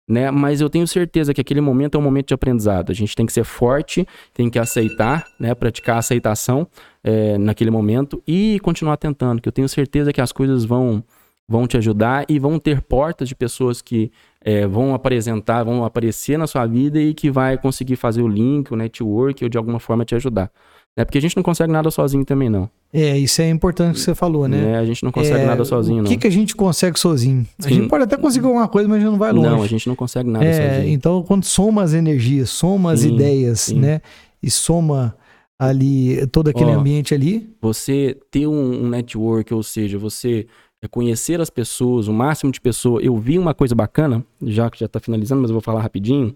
[0.07, 0.29] né?
[0.31, 2.91] Mas eu tenho certeza que aquele momento é um momento de aprendizado.
[2.91, 5.53] A gente tem que ser forte, tem que aceitar, né?
[5.55, 6.67] Praticar aceitação
[7.03, 11.03] é, naquele momento e continuar tentando, que eu tenho certeza que as coisas vão
[11.45, 14.11] vão te ajudar e vão ter portas de pessoas que
[14.41, 18.71] é, vão apresentar, vão aparecer na sua vida e que vai conseguir fazer o link,
[18.71, 20.49] o network ou de alguma forma te ajudar.
[20.95, 22.69] É porque a gente não consegue nada sozinho também, não.
[22.93, 24.73] É, isso é importante que você falou, né?
[24.73, 26.05] É, a gente não consegue é, nada sozinho, não.
[26.05, 27.43] O que, que a gente consegue sozinho?
[27.57, 27.67] Sim.
[27.67, 29.49] A gente pode até conseguir alguma coisa, mas a gente não vai longe.
[29.49, 30.93] Não, a gente não consegue nada é, sozinho.
[30.93, 33.79] Então, quando soma as energias, soma as sim, ideias, sim.
[33.79, 33.99] né?
[34.43, 35.15] E soma
[35.57, 37.49] ali todo aquele Ó, ambiente ali.
[37.59, 40.45] Você ter um, um network, ou seja, você
[40.91, 43.03] conhecer as pessoas, o máximo de pessoas.
[43.03, 46.35] Eu vi uma coisa bacana, já que já está finalizando, mas eu vou falar rapidinho,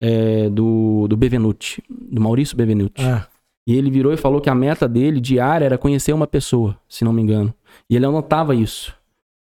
[0.00, 3.02] é, do, do Bevenuti, do Maurício Bevenuti.
[3.02, 3.26] Ah.
[3.68, 7.04] E ele virou e falou que a meta dele diária era conhecer uma pessoa, se
[7.04, 7.52] não me engano.
[7.90, 8.96] E ele anotava isso.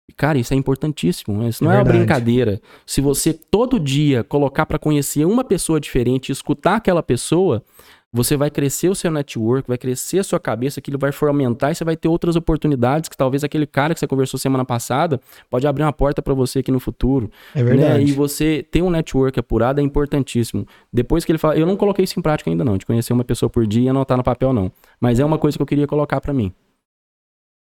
[0.08, 1.42] E, cara, isso é importantíssimo.
[1.48, 2.60] Isso não é, é uma brincadeira.
[2.86, 7.64] Se você todo dia colocar para conhecer uma pessoa diferente, escutar aquela pessoa,
[8.12, 11.74] você vai crescer o seu network, vai crescer a sua cabeça, aquilo vai fomentar e
[11.74, 15.18] você vai ter outras oportunidades que talvez aquele cara que você conversou semana passada
[15.48, 17.30] pode abrir uma porta para você aqui no futuro.
[17.54, 18.04] É verdade.
[18.04, 18.10] Né?
[18.10, 20.66] E você ter um network apurado é importantíssimo.
[20.92, 23.24] Depois que ele fala, eu não coloquei isso em prática ainda não, de conhecer uma
[23.24, 24.70] pessoa por dia e anotar no papel não,
[25.00, 26.52] mas é uma coisa que eu queria colocar para mim.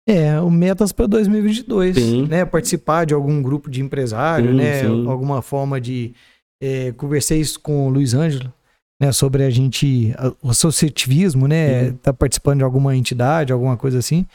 [0.08, 2.26] É, o metas para 2022, sim.
[2.26, 2.44] né?
[2.46, 4.80] Participar de algum grupo de empresário, sim, né?
[4.80, 5.06] Sim.
[5.06, 6.14] Alguma forma de
[6.62, 8.50] é, conversei isso com o Luiz Ângelo,
[9.00, 11.96] né, sobre a gente, o associativismo, né, uhum.
[11.96, 14.26] tá participando de alguma entidade, alguma coisa assim.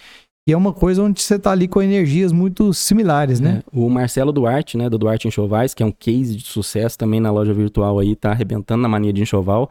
[0.48, 3.64] E é uma coisa onde você tá ali com energias muito similares, né?
[3.66, 7.22] É, o Marcelo Duarte, né, do Duarte Enxovais, que é um case de sucesso também
[7.22, 9.70] na loja virtual aí, tá arrebentando na mania de enxoval.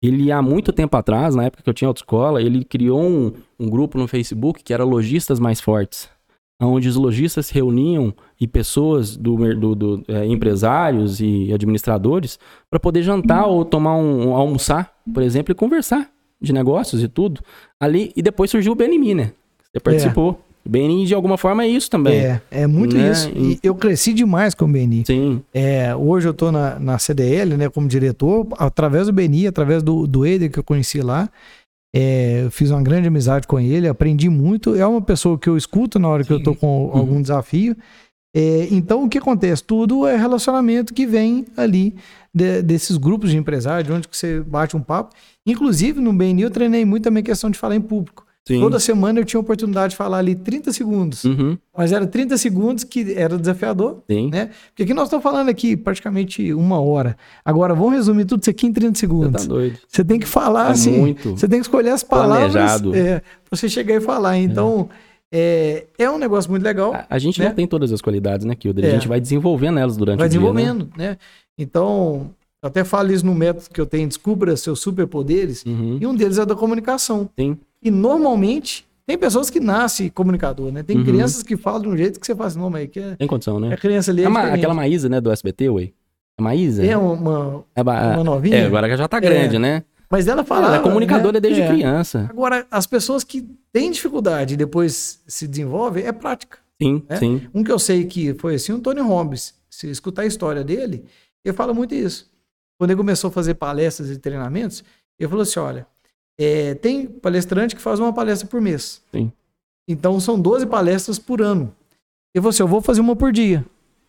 [0.00, 3.68] Ele, há muito tempo atrás, na época que eu tinha autoescola, ele criou um, um
[3.68, 6.08] grupo no Facebook que era Lojistas Mais Fortes
[6.66, 12.38] onde os lojistas se reuniam e pessoas do, do, do é, empresários e administradores
[12.70, 16.10] para poder jantar ou tomar um, almoçar, por exemplo, e conversar
[16.40, 17.40] de negócios e tudo
[17.78, 18.12] ali.
[18.16, 19.32] E depois surgiu o BNMI, né?
[19.72, 20.40] Você participou.
[20.48, 20.52] É.
[20.64, 22.20] BNI, de alguma forma, é isso também.
[22.20, 23.10] É, é muito né?
[23.10, 23.28] isso.
[23.34, 25.02] E eu cresci demais com o BNI.
[25.04, 25.42] Sim.
[25.52, 30.06] É, hoje eu estou na, na CDL, né, como diretor, através do BNI, através do,
[30.06, 31.28] do Eder que eu conheci lá.
[31.94, 34.74] É, fiz uma grande amizade com ele, aprendi muito.
[34.74, 36.28] É uma pessoa que eu escuto na hora Sim.
[36.28, 36.96] que eu estou com uhum.
[36.96, 37.76] algum desafio.
[38.34, 39.62] É, então, o que acontece?
[39.62, 41.94] Tudo é relacionamento que vem ali
[42.34, 45.14] de, desses grupos de empresários, onde que você bate um papo.
[45.46, 48.24] Inclusive, no BNI, eu treinei muito também a questão de falar em público.
[48.46, 48.58] Sim.
[48.60, 51.22] Toda semana eu tinha a oportunidade de falar ali 30 segundos.
[51.24, 51.56] Uhum.
[51.76, 54.30] Mas era 30 segundos que era desafiador, Sim.
[54.30, 54.50] né?
[54.68, 57.16] Porque aqui nós estamos falando aqui praticamente uma hora.
[57.44, 59.42] Agora, vamos resumir tudo isso aqui em 30 Você segundos.
[59.42, 59.78] tá doido.
[59.86, 60.98] Você tem que falar É assim.
[60.98, 62.96] muito Você tem que escolher as palavras planejado.
[62.96, 64.36] é, pra você chegar e falar.
[64.38, 64.88] Então,
[65.32, 66.92] é, é um negócio muito legal.
[66.94, 67.46] A, a gente né?
[67.48, 68.84] não tem todas as qualidades, né, Kilder?
[68.84, 68.90] A É.
[68.90, 70.46] gente vai desenvolvendo elas durante vai o dia, né?
[70.52, 71.16] desenvolvendo, né?
[71.56, 72.30] Então,
[72.62, 75.98] eu até falo isso no método que eu tenho, descubra seus superpoderes, Uhum.
[76.00, 77.28] e um deles é da comunicação.
[77.38, 77.56] Sim.
[77.82, 80.82] E normalmente, tem pessoas que nascem comunicador, né?
[80.82, 81.04] Tem Uhum.
[81.04, 83.26] crianças que falam de um jeito que você fala assim, não, mas que é, Tem
[83.26, 83.72] condição, né?
[83.74, 85.90] a criança ali é É aquela Maísa, né, do SBT, ué?
[86.38, 86.84] A Maísa?
[86.84, 89.82] É uma, É, ba- uma novinha, é, agora já tá grande, né?
[90.10, 90.66] mas ela fala...
[90.68, 91.40] Ela é comunicadora né?
[91.40, 91.68] desde É.
[91.68, 92.26] criança.
[92.30, 96.58] Agora, as pessoas que têm dificuldade e depois se desenvolvem, é prática.
[96.80, 97.16] Sim, É?
[97.16, 97.42] sim.
[97.54, 99.54] Um que eu sei que foi assim, o Tony Robbins.
[99.70, 101.04] Se escutar a história dele,
[101.44, 102.30] ele fala muito isso.
[102.78, 104.84] Quando ele começou a fazer palestras e treinamentos,
[105.18, 105.86] ele falou assim: olha,
[106.38, 109.02] é, tem palestrante que faz uma palestra por mês.
[109.12, 109.30] Sim.
[109.88, 111.74] Então são 12 palestras por ano.
[112.34, 113.64] E você, eu vou fazer uma por dia.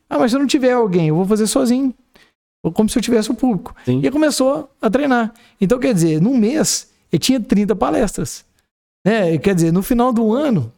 [0.10, 1.94] Ah, mas se não tiver alguém, eu vou fazer sozinho.
[2.64, 3.76] Ou Como se eu tivesse o público.
[3.84, 4.00] Sim.
[4.04, 5.34] E começou a treinar.
[5.60, 8.46] Então, quer dizer, num mês, ele tinha 30 palestras.
[9.06, 9.38] Né?
[9.38, 10.72] Quer dizer, no final do ano,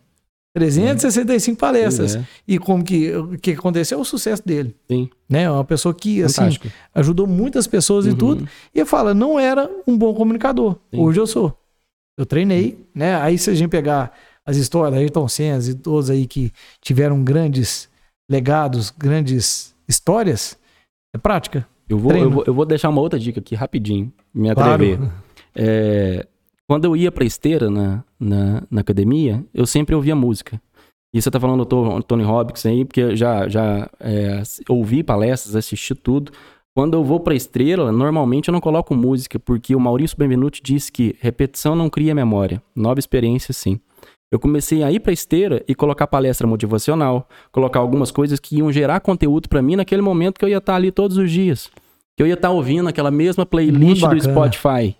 [0.55, 2.15] 365 palestras.
[2.15, 2.27] Pois é.
[2.47, 3.99] E como que, o que aconteceu?
[3.99, 4.73] O sucesso dele.
[4.89, 5.09] Sim.
[5.29, 5.43] Né?
[5.43, 6.67] É uma pessoa que, assim, Fantástico.
[6.95, 8.15] ajudou muitas pessoas e Uhum.
[8.15, 8.49] tudo.
[8.73, 10.77] E fala, não era um bom comunicador.
[10.93, 11.01] Sim.
[11.01, 11.55] Hoje eu sou.
[12.17, 13.15] Eu treinei, né?
[13.17, 14.13] Aí se a gente pegar
[14.45, 16.51] as histórias da Ayrton Senna e todos aí que
[16.81, 17.89] tiveram grandes
[18.31, 20.57] legados, grandes histórias,
[21.13, 21.67] é prática.
[21.89, 24.71] Eu vou, eu, vou, eu vou deixar uma outra dica aqui rapidinho, me Claro.
[24.73, 24.99] atrever.
[25.53, 26.25] É,
[26.67, 30.59] quando eu ia pra esteira na, na, na academia, eu sempre ouvia música.
[31.13, 35.01] E você tá falando do To- Tony Robbins aí, porque eu já, já é, ouvi
[35.03, 36.31] palestras, assisti tudo.
[36.75, 40.91] Quando eu vou pra esteira, normalmente eu não coloco música, porque o Maurício Benvenuti disse
[40.91, 43.79] que repetição não cria memória, nova experiência sim.
[44.29, 48.69] Eu comecei a ir pra esteira e colocar palestra motivacional, colocar algumas coisas que iam
[48.71, 51.71] gerar conteúdo pra mim naquele momento que eu ia estar ali todos os dias.
[52.17, 54.07] Que eu ia estar ouvindo aquela mesma playlist do.
[54.21, 54.95] Spotify.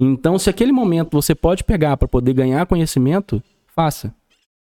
[0.00, 3.42] Então, se aquele momento você pode pegar pra poder ganhar conhecimento,
[3.76, 4.12] faça.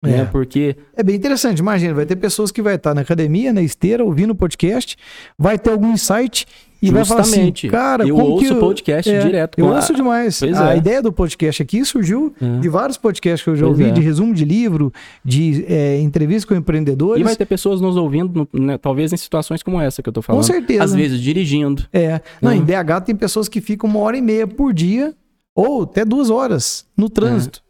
[0.01, 0.21] Né?
[0.21, 0.25] É.
[0.25, 4.03] Porque É bem interessante, imagina, vai ter pessoas que vai estar na academia, na esteira,
[4.03, 4.95] ouvindo o podcast,
[5.37, 6.45] vai ter algum insight
[6.81, 9.57] e assim, justamente, cara, eu ouço que eu- podcast É, direto.
[9.59, 10.39] Eu a- ouço demais.
[10.39, 10.77] Pois a é.
[10.77, 12.59] ideia do podcast aqui surgiu É.
[12.59, 13.93] de vários podcasts que eu já Pois ouvi, é.
[13.93, 14.91] de resumo de livro,
[15.23, 17.21] de é, entrevista com empreendedores.
[17.21, 20.21] E vai ter pessoas nos ouvindo, né, talvez em situações como essa que eu tô
[20.21, 20.41] falando.
[20.41, 20.83] Com certeza.
[20.83, 21.85] Às vezes dirigindo.
[21.91, 22.21] É.
[22.41, 22.57] Não, Uhum.
[22.57, 25.13] em BH tem pessoas que ficam uma hora e meia por dia,
[25.55, 27.61] ou até duas horas, no trânsito.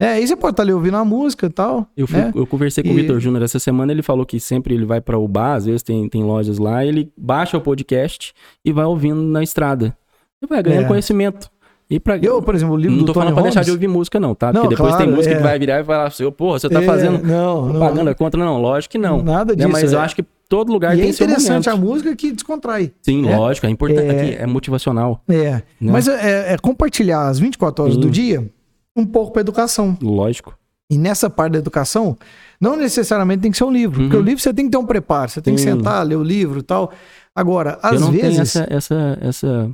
[0.00, 1.86] É, aí você pode estar ali ouvindo a música e tal.
[1.94, 2.32] Eu, fui- né?
[2.34, 4.98] eu conversei com o E- Vitor Júnior essa semana, ele falou que sempre ele vai
[5.00, 8.32] para o bar, às vezes tem, tem lojas lá, ele baixa o podcast
[8.64, 9.94] e vai ouvindo na estrada.
[10.42, 10.88] E vai ganhando É.
[10.88, 11.50] conhecimento.
[11.90, 12.16] E pra...
[12.16, 14.18] Eu, por exemplo, o livro não do tô Tony falando pra deixar de ouvir música,
[14.18, 14.52] não, tá?
[14.52, 15.36] Não, Porque depois tem claro, música é.
[15.36, 18.14] que vai virar e vai falar assim, pô, você tá É, fazendo não, não, propaganda
[18.14, 18.42] contra?
[18.42, 19.20] Não, lógico que não.
[19.22, 19.56] Nada Né?
[19.56, 19.68] disso.
[19.70, 20.02] Mas eu é.
[20.04, 22.92] acho que todo lugar E é tem seu interessante a música que descontrai.
[23.02, 23.36] Sim, É.
[23.36, 24.06] lógico, é importante.
[24.06, 24.10] É.
[24.20, 25.20] Aqui é motivacional.
[25.28, 25.50] É.
[25.50, 25.62] Né?
[25.80, 28.00] Mas é, é compartilhar as 24 horas Sim.
[28.00, 28.48] do dia
[28.96, 29.96] um pouco para educação.
[30.00, 30.56] Lógico.
[30.90, 32.18] E nessa parte da educação,
[32.60, 34.00] não necessariamente tem que ser um livro.
[34.00, 34.08] Uhum.
[34.08, 36.22] Porque o livro você tem que ter um preparo, você tem que sentar, ler o
[36.22, 36.92] livro e tal.
[37.34, 38.56] Agora, eu às não tenho vezes.
[38.56, 39.70] essa, essa, essa.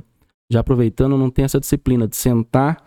[0.49, 2.77] Já aproveitando, eu não tenho essa disciplina de sentar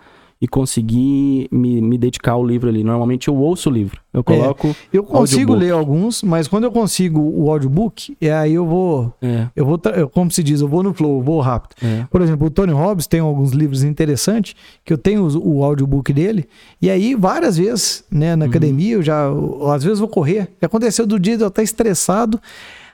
[0.43, 2.83] e conseguir me, me dedicar ao livro ali.
[2.83, 4.01] Normalmente eu ouço o livro.
[4.13, 4.75] Eu coloco.
[4.91, 5.61] Eu consigo audiobook.
[5.61, 9.13] ler alguns, mas quando eu consigo o audiobook, é aí eu vou.
[9.21, 9.79] É, Eu vou,
[10.13, 11.75] como se diz, eu vou no flow, eu vou rápido.
[11.83, 12.07] é.
[12.11, 16.11] Por exemplo, o Tony Robbins tem alguns livros interessantes, que eu tenho os- o audiobook
[16.13, 16.49] dele,
[16.81, 18.39] e aí várias vezes, né, Uhum.
[18.39, 21.43] na academia, eu já, eu- às vezes eu vou correr, já aconteceu do dia de
[21.45, 22.41] eu estar estressado,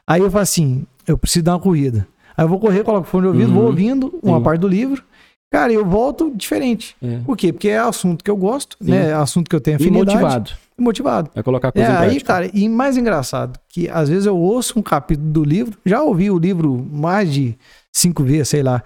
[0.07, 2.09] aí eu falo assim, eu preciso dar uma corrida.
[2.37, 3.55] Aí eu vou correr, coloco o fone de ouvido, Uhum.
[3.55, 4.43] vou ouvindo uma Sim.
[4.45, 5.03] parte do livro,
[5.59, 6.95] cara, eu volto diferente.
[7.03, 7.19] é.
[7.25, 7.53] Por quê?
[7.53, 8.91] Porque é assunto que eu gosto, Sim.
[8.91, 10.11] né, é assunto que eu tenho E afinidade.
[10.17, 10.51] motivado.
[10.79, 11.31] E motivado.
[11.35, 14.79] Vai colocar É, coisa em aí, cara, e mais engraçado, que às vezes eu ouço
[14.79, 17.57] um capítulo do livro, já ouvi o livro mais de
[17.91, 18.83] cinco vezes, sei lá.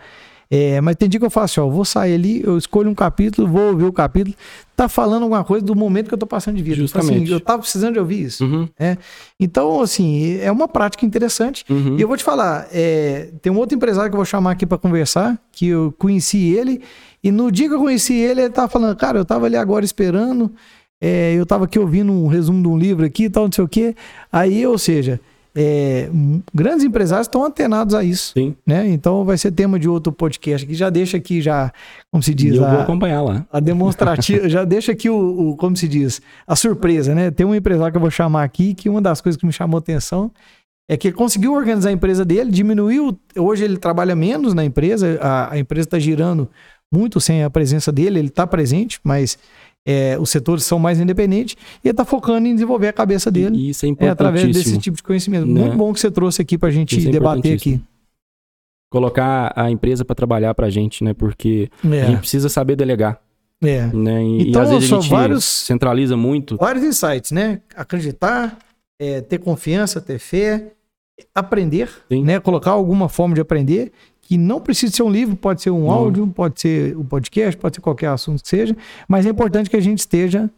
[0.52, 2.90] É, mas tem dia que eu faço assim, ó, eu vou sair ali, eu escolho
[2.90, 4.34] um capítulo, vou ouvir o capítulo,
[4.74, 6.74] tá falando alguma coisa do momento que eu tô passando de vida.
[6.74, 7.22] Tipo Justamente.
[7.22, 8.44] Assim, eu tava precisando de ouvir isso.
[8.44, 8.68] Uhum,
[9.38, 11.64] Então, assim, é uma prática interessante.
[11.70, 11.96] uhum.
[11.96, 14.66] E eu vou te falar, é, tem um outro empresário que eu vou chamar aqui
[14.66, 16.82] para conversar, que eu conheci ele,
[17.22, 19.84] e no dia que eu conheci ele, ele tava falando, cara, eu tava ali agora
[19.84, 20.50] esperando,
[21.00, 23.64] é, eu tava aqui ouvindo um resumo de um livro aqui e tal, não sei
[23.64, 23.94] o quê.
[24.32, 25.20] Aí, ou seja,
[25.54, 26.08] é,
[26.54, 28.54] grandes empresários estão antenados a isso, Sim.
[28.66, 28.88] né?
[28.88, 31.72] Então vai ser tema de outro podcast aqui, já deixa aqui já,
[32.10, 33.46] como se E diz, eu vou a, acompanhar lá.
[33.52, 37.30] a demonstrativa, já deixa aqui o, o, como se diz, a surpresa, né?
[37.30, 39.78] Tem um empresário que eu vou chamar aqui, que uma das coisas que me chamou
[39.78, 40.30] a atenção
[40.88, 45.18] é que ele conseguiu organizar a empresa dele, diminuiu, hoje ele trabalha menos na empresa,
[45.20, 46.48] a, a empresa está girando
[46.92, 49.38] muito sem a presença dele, ele está presente, mas
[49.90, 53.56] é, os setores são mais independentes e ele está focando em desenvolver a cabeça dele.
[53.56, 54.74] E isso é É através importantíssimo.
[54.76, 55.46] desse tipo de conhecimento.
[55.46, 55.60] Né?
[55.62, 57.70] Muito bom que você trouxe aqui para a gente é debater aqui.
[57.70, 57.90] importantíssimo.
[58.90, 61.14] Colocar a empresa para trabalhar pra gente, né?
[61.14, 63.20] Porque a gente É, precisa saber delegar,
[63.62, 63.86] é.
[63.86, 64.24] né?
[64.24, 66.56] E, Então, e às vezes são a gente vários- centraliza muito.
[66.56, 67.60] Vários insights, né?
[67.76, 68.58] Acreditar,
[69.00, 70.72] é, ter confiança, ter fé,
[71.32, 72.24] aprender, Sim.
[72.24, 72.40] né?
[72.40, 73.92] Colocar alguma forma de aprender
[74.30, 75.90] que não precisa ser um livro, pode ser um Não.
[75.90, 78.76] áudio, pode ser um podcast, pode ser qualquer assunto que seja,
[79.08, 80.48] mas é importante que a gente esteja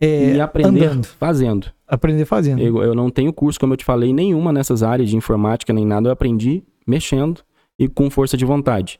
[0.00, 1.66] é, e aprender andando, fazendo.
[1.86, 2.62] aprender fazendo.
[2.62, 5.84] Eu, eu não tenho curso, como eu te falei, nenhuma nessas áreas de informática nem
[5.84, 6.08] nada.
[6.08, 7.42] Eu aprendi mexendo
[7.78, 8.98] e com força de vontade.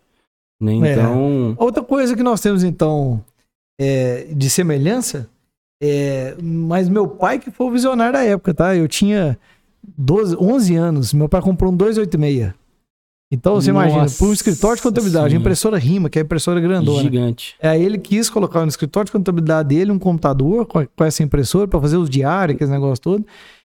[0.60, 0.72] Né?
[0.74, 0.92] É.
[0.92, 3.24] Então, Outra coisa que nós temos, então,
[3.80, 5.26] é, de semelhança,
[5.82, 8.76] é, mas meu pai que foi o visionário da época, tá?
[8.76, 9.38] Eu tinha
[9.96, 12.57] 12, 11 anos, meu pai comprou um 286.
[13.30, 15.42] Então, você imagina, Nossa para um escritório de contabilidade, Senhora.
[15.42, 17.02] impressora RIMA, que é a impressora grandona.
[17.02, 17.54] gigante.
[17.62, 21.68] Aí ele quis colocar no escritório de contabilidade dele um computador com, com essa impressora
[21.68, 23.26] para fazer os diários, aqueles negócios todo.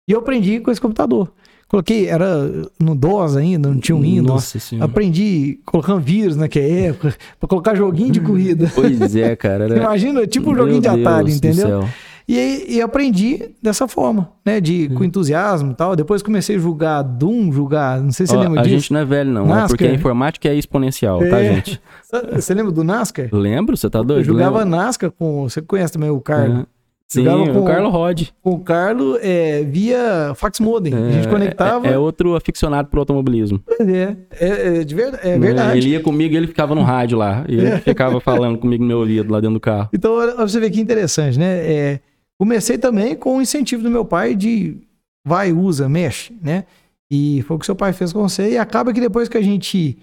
[0.08, 1.32] E eu aprendi com esse computador.
[1.68, 4.28] Coloquei, era no DOS ainda, não tinha um Windows.
[4.28, 4.86] Nossa senhora.
[4.86, 8.72] Aprendi colocando vírus naquela época, para colocar joguinho de corrida.
[8.74, 9.66] Pois é, cara.
[9.66, 9.76] Era...
[9.82, 11.68] Imagina, tipo um Meu joguinho de Atari, Deus do entendeu?
[11.68, 11.90] céu.
[12.30, 14.60] E, e aprendi dessa forma, né?
[14.60, 15.96] De, com entusiasmo e tal.
[15.96, 18.02] Depois comecei a jogar Doom, jogar.
[18.02, 18.76] Não sei se você Ó, lembra a disso.
[18.76, 19.46] gente não é velho, não.
[19.46, 19.68] É NASCAR.
[19.70, 21.54] porque a informática é exponencial, tá, É.
[21.56, 21.82] gente?
[22.36, 23.30] Você lembra do NASCAR?
[23.34, 23.76] Lembro?
[23.78, 24.20] Você tá doido?
[24.22, 24.64] Eu jogava.
[24.66, 25.44] NASCAR com.
[25.50, 26.60] Você conhece também o Carlos?
[26.64, 26.66] É.
[27.10, 28.24] Sim, com- o Carlos Rod.
[28.42, 30.94] Com o Carlos é, via fax modem.
[30.94, 31.88] a gente É, conectava.
[31.88, 33.62] É, é outro aficionado por automobilismo.
[33.80, 35.40] É, é, é de ver- é Né?
[35.40, 35.78] verdade.
[35.80, 37.46] Ele ia comigo e ele ficava no rádio lá.
[37.48, 39.88] E ele ficava falando comigo no meu ouvido lá dentro do carro.
[39.94, 41.46] Então, olha pra você ver que interessante, né?
[41.60, 42.00] É,
[42.40, 44.78] comecei também com o incentivo do meu pai de
[45.26, 46.66] vai, usa, mexe, né?
[47.12, 48.52] E foi o que seu pai fez com você.
[48.52, 49.98] E acaba que depois que a gente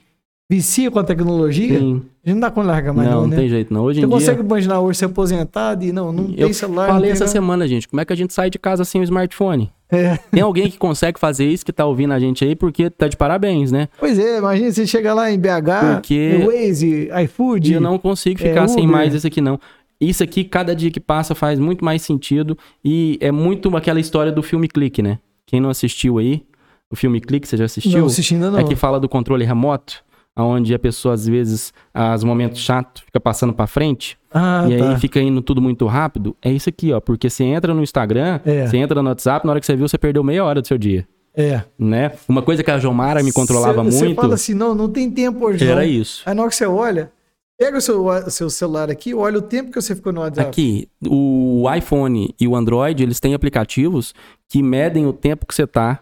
[0.50, 2.02] vicia com a tecnologia, Sim.
[2.24, 3.36] a gente não dá conta de largar mais, não, não, não né?
[3.36, 3.82] tem jeito não.
[3.82, 4.18] Hoje Você em dia...
[4.18, 6.86] consegue imaginar hoje ser aposentado e não, não Eu tem celular.
[6.88, 7.32] Falei essa nada?
[7.32, 9.70] semana, gente, como é que a gente sai de casa sem o smartphone?
[9.90, 10.16] É.
[10.30, 13.16] Tem alguém que consegue fazer isso, que tá ouvindo a gente aí, porque tá de
[13.16, 13.88] parabéns, né?
[13.98, 17.70] Pois é, imagina você chegar lá em BH, Porque- Waze, iFood.
[17.70, 18.92] E eu não consigo é, ficar sem Uber.
[18.96, 19.58] mais isso aqui, não.
[20.00, 22.56] Isso aqui, cada dia que passa, faz muito mais sentido.
[22.84, 25.18] E é muito aquela história do filme Clique, né?
[25.46, 26.42] Quem não assistiu aí,
[26.90, 27.98] o filme Clique, você já assistiu?
[28.00, 28.58] Não, assistindo ainda não.
[28.58, 30.02] É que fala do controle remoto,
[30.36, 34.18] onde a pessoa, às vezes, aos momentos chatos, fica passando pra frente.
[34.32, 34.90] Ah, e tá.
[34.90, 36.36] aí fica indo tudo muito rápido.
[36.42, 37.00] É isso aqui, ó.
[37.00, 38.66] Porque você entra no Instagram, É.
[38.66, 40.76] você entra no WhatsApp, na hora que você viu, você perdeu meia hora do seu
[40.76, 41.06] dia.
[41.36, 41.62] É.
[41.78, 42.12] Né?
[42.28, 45.10] Uma coisa que a Jomara me controlava Cê- Você muito fala assim, não, não tem
[45.10, 45.88] tempo hoje era não.
[45.88, 46.22] isso.
[46.26, 47.10] Aí na hora que você olha,
[47.58, 50.48] pega o seu, o seu celular aqui, olha o tempo que você ficou no WhatsApp.
[50.48, 54.14] Aqui, o iPhone e o Android, eles têm aplicativos
[54.48, 56.00] que medem o tempo que você tá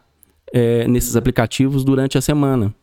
[0.53, 2.74] é, nesses aplicativos durante a semana.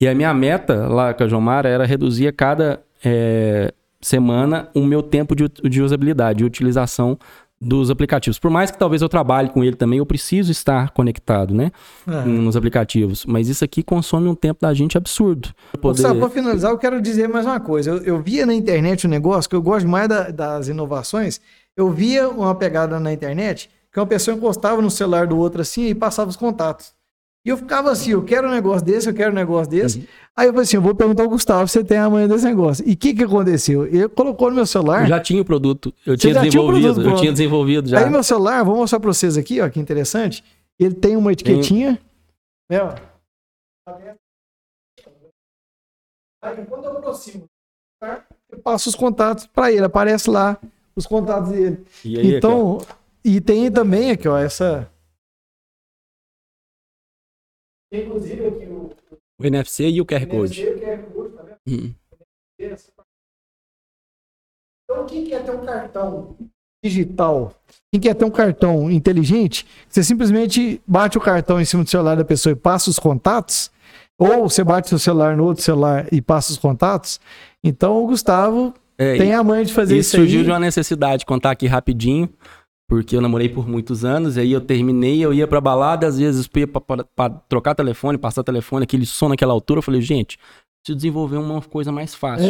[0.00, 4.84] E a minha meta lá com a Jomara era reduzir a cada é, semana o
[4.84, 7.18] meu tempo de, de usabilidade, de utilização
[7.66, 8.38] dos aplicativos.
[8.38, 11.72] Por mais que talvez eu trabalhe com ele também, eu preciso estar conectado, né?
[12.06, 12.24] Ah.
[12.24, 13.26] Nos aplicativos.
[13.26, 15.48] Mas isso aqui consome um tempo da gente absurdo.
[15.80, 16.02] Poder...
[16.02, 17.90] Só para finalizar, eu quero dizer mais uma coisa.
[17.90, 21.40] Eu, eu via na internet um negócio que eu gosto mais da- das inovações.
[21.76, 25.86] Eu via uma pegada na internet que uma pessoa encostava no celular do outro assim
[25.86, 26.95] e passava os contatos.
[27.46, 30.00] E eu ficava assim, eu quero um negócio desse, eu quero um negócio desse.
[30.00, 30.06] Uhum.
[30.34, 32.84] Aí eu falei assim, eu vou perguntar ao Gustavo se você tem amanhã desse negócio.
[32.84, 33.86] E o que que aconteceu?
[33.86, 35.02] Ele colocou no meu celular.
[35.02, 38.00] Eu já tinha o produto, eu tinha já tinha desenvolvido, produto eu tinha desenvolvido já.
[38.00, 40.42] Aí meu celular, vou mostrar pra vocês aqui, ó, que interessante.
[40.76, 42.00] Ele tem uma etiquetinha.
[42.68, 42.96] Né, ó.
[46.42, 47.44] Aí quando eu aproximo,
[48.00, 48.24] tá?
[48.50, 50.58] eu passo os contatos pra ele, aparece lá
[50.96, 51.84] os contatos dele.
[52.04, 52.78] E aí, aqui, então,
[53.24, 54.90] e tem também aqui, ó, essa.
[58.04, 58.90] Inclusive aqui o
[59.38, 60.62] o NFC e o QR Code.
[60.62, 61.56] NFC, QR Code, tá vendo?
[61.68, 61.94] Hum.
[64.88, 66.36] Então, quem quer ter um cartão
[66.84, 67.52] digital,
[67.92, 72.16] quem quer ter um cartão inteligente, você simplesmente bate o cartão em cima do celular
[72.16, 73.70] da pessoa e passa os contatos,
[74.18, 77.20] ou você bate seu celular no outro celular e passa os contatos.
[77.62, 80.44] Então, o Gustavo É, tem a manha de fazer isso isso, surgiu aí.
[80.44, 82.28] de uma necessidade, contar aqui rapidinho,
[82.88, 86.48] porque eu namorei por muitos anos, aí eu terminei, eu ia pra balada, às vezes
[86.56, 90.38] ia pra, pra- pra trocar telefone, passar telefone, aquele som naquela altura, eu falei, gente,
[90.82, 92.48] preciso desenvolver uma coisa mais fácil,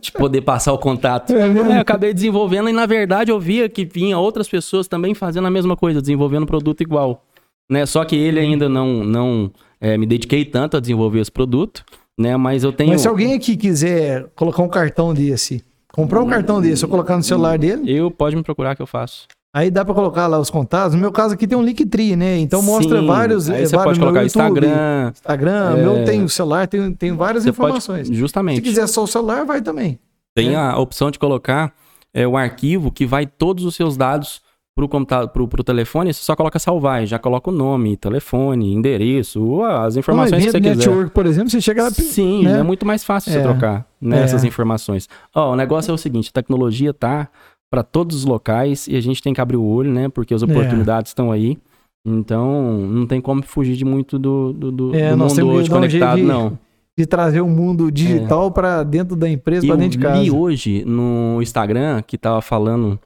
[0.00, 1.32] de poder passar o contato.
[1.36, 1.70] É mesmo?
[1.70, 5.46] É, eu acabei desenvolvendo e, na verdade, eu via que vinha outras pessoas também fazendo
[5.46, 7.24] a mesma coisa, desenvolvendo um produto igual.
[7.70, 7.86] Né?
[7.86, 11.84] Só que ele ainda não, não é, me dediquei tanto a desenvolver esse produto,
[12.18, 12.36] né?
[12.36, 12.90] Mas eu tenho...
[12.90, 17.16] Mas se alguém aqui quiser colocar um cartão desse, comprar um cartão desse, ou colocar
[17.16, 19.28] no celular dele, Eu, pode me procurar que eu faço.
[19.54, 20.94] Aí dá pra colocar lá os contatos.
[20.94, 22.38] No meu caso aqui tem um Linktree, né?
[22.38, 23.48] Então mostra Sim, vários.
[23.48, 25.10] Aí eh, você vários pode colocar YouTube, Instagram.
[25.14, 25.82] Instagram, É.
[25.82, 28.08] meu tem o celular, tem, tem várias Você informações.
[28.08, 28.56] pode, justamente.
[28.56, 29.98] Se quiser só o celular, vai também.
[30.34, 30.56] Tem É.
[30.56, 31.72] a opção de colocar
[32.12, 34.40] é o arquivo que vai todos os seus dados
[34.76, 39.64] pro computador, pro, pro telefone, você só coloca salvar, já coloca o nome, telefone, endereço,
[39.64, 40.76] as informações que você quiser.
[40.76, 41.90] network, por exemplo, você chega lá...
[41.90, 42.60] Sim, né?
[42.60, 43.42] é muito mais fácil você É.
[43.42, 44.22] trocar né, É.
[44.22, 45.08] essas informações.
[45.34, 47.26] Ó, o negócio é o seguinte, a tecnologia tá
[47.70, 50.08] para todos os locais e a gente tem que abrir o olho, né?
[50.08, 51.58] Porque as oportunidades estão aí.
[52.06, 55.74] Então, não tem como fugir de muito do, do, do- É, do mundo hoje um
[55.74, 56.58] conectado, de- não.
[56.96, 59.70] De trazer o mundo digital pra dentro da empresa, É.
[59.70, 60.20] Eu dentro de casa.
[60.22, 62.98] li hoje no Instagram que tava falando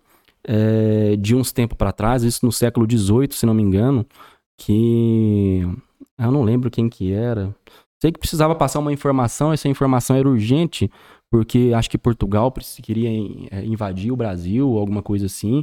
[0.46, 4.04] é, de uns tempos para trás, isso no século XVIII, se não me engano,
[4.58, 5.66] que
[6.18, 7.54] eu não lembro quem que era.
[8.00, 10.90] Sei que precisava passar uma informação, essa informação era urgente,
[11.32, 12.52] porque acho que Portugal
[12.82, 13.08] queria
[13.50, 15.62] é, invadir o Brasil, alguma coisa assim.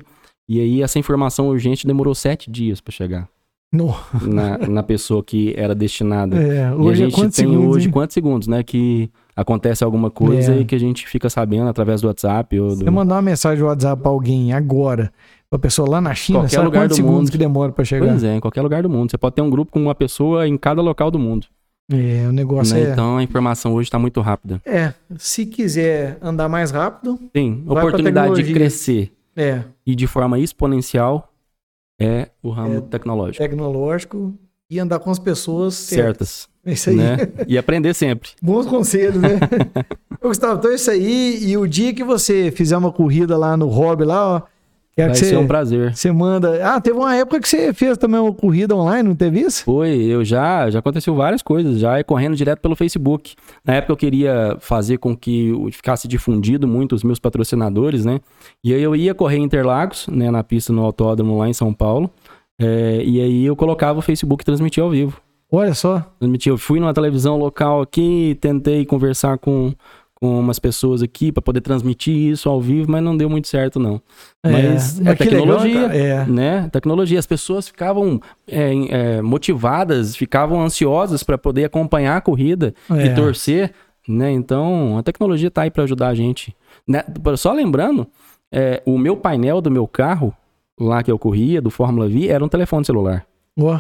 [0.50, 3.30] E aí essa informação urgente demorou sete dias para chegar
[3.72, 6.36] No- na, na pessoa que era destinada.
[6.42, 7.92] É, E a hoje é gente quantos tem segundos, hoje hein?
[7.94, 8.64] quantos segundos, né?
[8.64, 10.62] Que acontece alguma coisa É.
[10.62, 12.76] e que a gente fica sabendo através do WhatsApp ou do...
[12.78, 15.14] Você mandar uma mensagem no WhatsApp pra alguém agora,
[15.52, 17.32] pra pessoa lá na China, Qualquer sabe lugar quantos do segundos mundo.
[17.32, 18.08] que demora pra chegar?
[18.08, 19.12] Pois é, em qualquer lugar do mundo.
[19.12, 21.46] Você pode ter um grupo com uma pessoa em cada local do mundo.
[21.92, 22.84] É, o negócio né?
[22.90, 22.92] é...
[22.92, 24.62] Então a informação hoje está muito rápida.
[24.66, 31.32] É, se quiser andar mais rápido, Sim, oportunidade de crescer é e de forma exponencial
[32.00, 33.44] é o ramo É tecnológico.
[33.44, 34.34] tecnológico
[34.70, 36.30] e andar com as pessoas certas.
[36.30, 36.96] Certas, É isso aí.
[36.96, 37.18] né?
[37.48, 38.30] E aprender sempre.
[38.42, 39.40] Bons conselhos, né?
[40.22, 41.44] Ô, Gustavo, então é isso aí.
[41.44, 44.42] E o dia que você fizer uma corrida lá no hobby lá, ó,
[45.00, 45.96] quero Vai que ser você, um prazer.
[45.96, 46.60] você manda.
[46.68, 49.64] Ah, teve uma época que você fez também uma corrida online, não teve isso?
[49.64, 53.36] Foi, eu já, já aconteceu várias coisas, já é correndo direto pelo Facebook.
[53.64, 58.20] Na época eu queria fazer com que ficasse difundido muito os meus patrocinadores, né?
[58.64, 61.74] E aí eu ia correr em Interlagos, né, na pista no autódromo lá em São
[61.74, 62.10] Paulo.
[62.60, 65.22] É, e aí eu colocava o Facebook e transmitia ao vivo.
[65.52, 66.06] Olha só.
[66.20, 69.74] Transmitia, eu fui numa televisão local aqui, tentei conversar com,
[70.22, 73.80] com umas pessoas aqui para poder transmitir isso ao vivo, mas não deu muito certo
[73.80, 74.02] não.
[74.44, 75.98] Mas é legal, tecnologia, cara.
[75.98, 76.26] é.
[76.26, 76.70] né?
[76.72, 77.20] Tecnologia.
[77.20, 83.06] As pessoas ficavam é, é, motivadas, ficavam ansiosas para poder acompanhar a corrida É.
[83.06, 83.72] e torcer,
[84.08, 84.30] né?
[84.32, 86.54] Então, a tecnologia tá aí para ajudar a gente.
[86.86, 87.02] Né?
[87.38, 88.06] Só lembrando,
[88.52, 90.34] é, o meu painel do meu carro,
[90.78, 93.26] lá que eu corria, do Fórmula V, era um telefone celular.
[93.58, 93.80] Ó,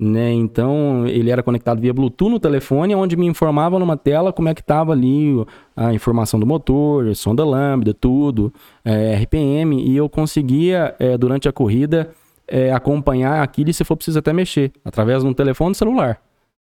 [0.00, 0.32] Né?
[0.32, 4.54] Então, ele era conectado via Bluetooth no telefone, onde me informava numa tela como é
[4.54, 5.44] que estava ali
[5.74, 8.52] a informação do motor, som da lambda, tudo,
[8.84, 12.10] é, RPM, e eu conseguia, é, durante a corrida,
[12.46, 16.20] é, acompanhar aquilo e se for preciso até mexer, através de um telefone celular.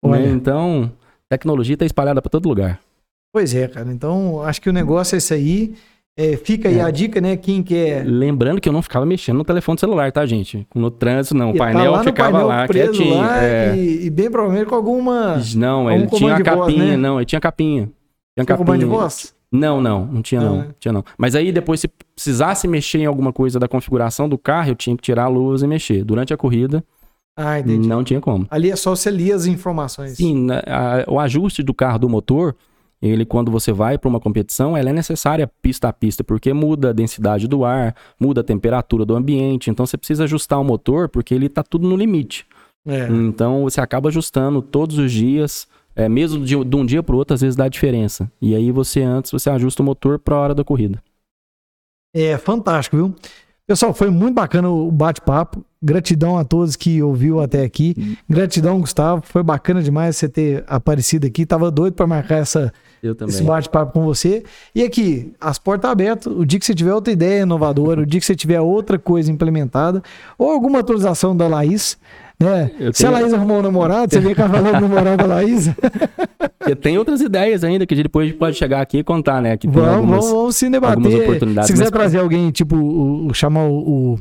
[0.03, 0.29] né?
[0.31, 0.91] Então,
[1.29, 2.81] tecnologia está espalhada para todo lugar.
[3.33, 3.89] Pois é, cara.
[3.91, 5.73] Então, acho que o negócio é isso aí.
[6.17, 6.81] É, fica aí É.
[6.81, 7.37] a dica, né?
[7.37, 8.05] Quem quer.
[8.05, 10.67] Lembrando que eu não ficava mexendo no telefone celular, tá, gente?
[10.75, 11.51] No trânsito, não.
[11.51, 13.17] O tá painel lá no ficava painel lá, quietinho.
[13.21, 13.75] lá é.
[13.77, 15.41] e, e bem provavelmente com alguma.
[15.55, 16.97] Não, ele tinha comando a de voz, capinha, né?
[16.97, 17.89] não, ele tinha capinha.
[18.37, 18.99] Tinha Com comando de capinha.
[19.01, 19.33] voz?
[19.53, 20.67] Não, não, não tinha Não, não, né?
[20.79, 21.03] tinha não.
[21.17, 24.95] Mas aí depois se precisasse mexer em alguma coisa da configuração do carro, eu tinha
[24.95, 26.03] que tirar a luz e mexer.
[26.05, 26.83] Durante a corrida,
[27.35, 27.87] Ah, entendi.
[27.87, 28.45] não tinha como.
[28.49, 30.11] Ali é só você ler as informações.
[30.17, 32.55] Sim, na- a- o ajuste do carro do motor,
[33.01, 36.89] ele quando você vai para uma competição, ela é necessária pista a pista, porque muda
[36.89, 41.09] a densidade do ar, muda a temperatura do ambiente, então você precisa ajustar o motor
[41.09, 42.45] porque ele está tudo no limite.
[42.85, 43.07] É.
[43.07, 47.17] Então você acaba ajustando todos os dias, é, mesmo de, de um dia para o
[47.17, 48.31] outro, às vezes dá diferença.
[48.41, 51.01] E aí você antes você ajusta o motor para a hora da corrida.
[52.13, 53.15] É fantástico, viu?
[53.65, 55.63] Pessoal, foi muito bacana o bate-papo.
[55.81, 58.17] Gratidão a todos que ouviu até aqui.
[58.29, 59.21] Gratidão, Gustavo.
[59.25, 61.45] Foi bacana demais você ter aparecido aqui.
[61.45, 62.73] Tava doido para marcar essa,
[63.03, 63.33] Eu também.
[63.33, 64.43] esse bate-papo com você.
[64.75, 66.31] E aqui, as portas abertas.
[66.31, 69.31] O dia que você tiver outra ideia inovadora, o dia que você tiver outra coisa
[69.31, 70.01] implementada,
[70.37, 71.97] ou alguma atualização da Laís,
[72.39, 72.71] né?
[72.79, 75.25] Eu Se a tenho- Laís arrumou um namorado, você vem cá falando do namorado da
[75.25, 75.69] Laís.
[76.81, 79.57] Tem outras ideias ainda que a gente depois pode chegar aqui e contar, né?
[79.57, 80.19] Que Vamos, algumas...
[80.25, 81.11] vamos, vamos se debater.
[81.65, 84.19] Se quiser mas- trazer alguém, tipo, o- chamar o,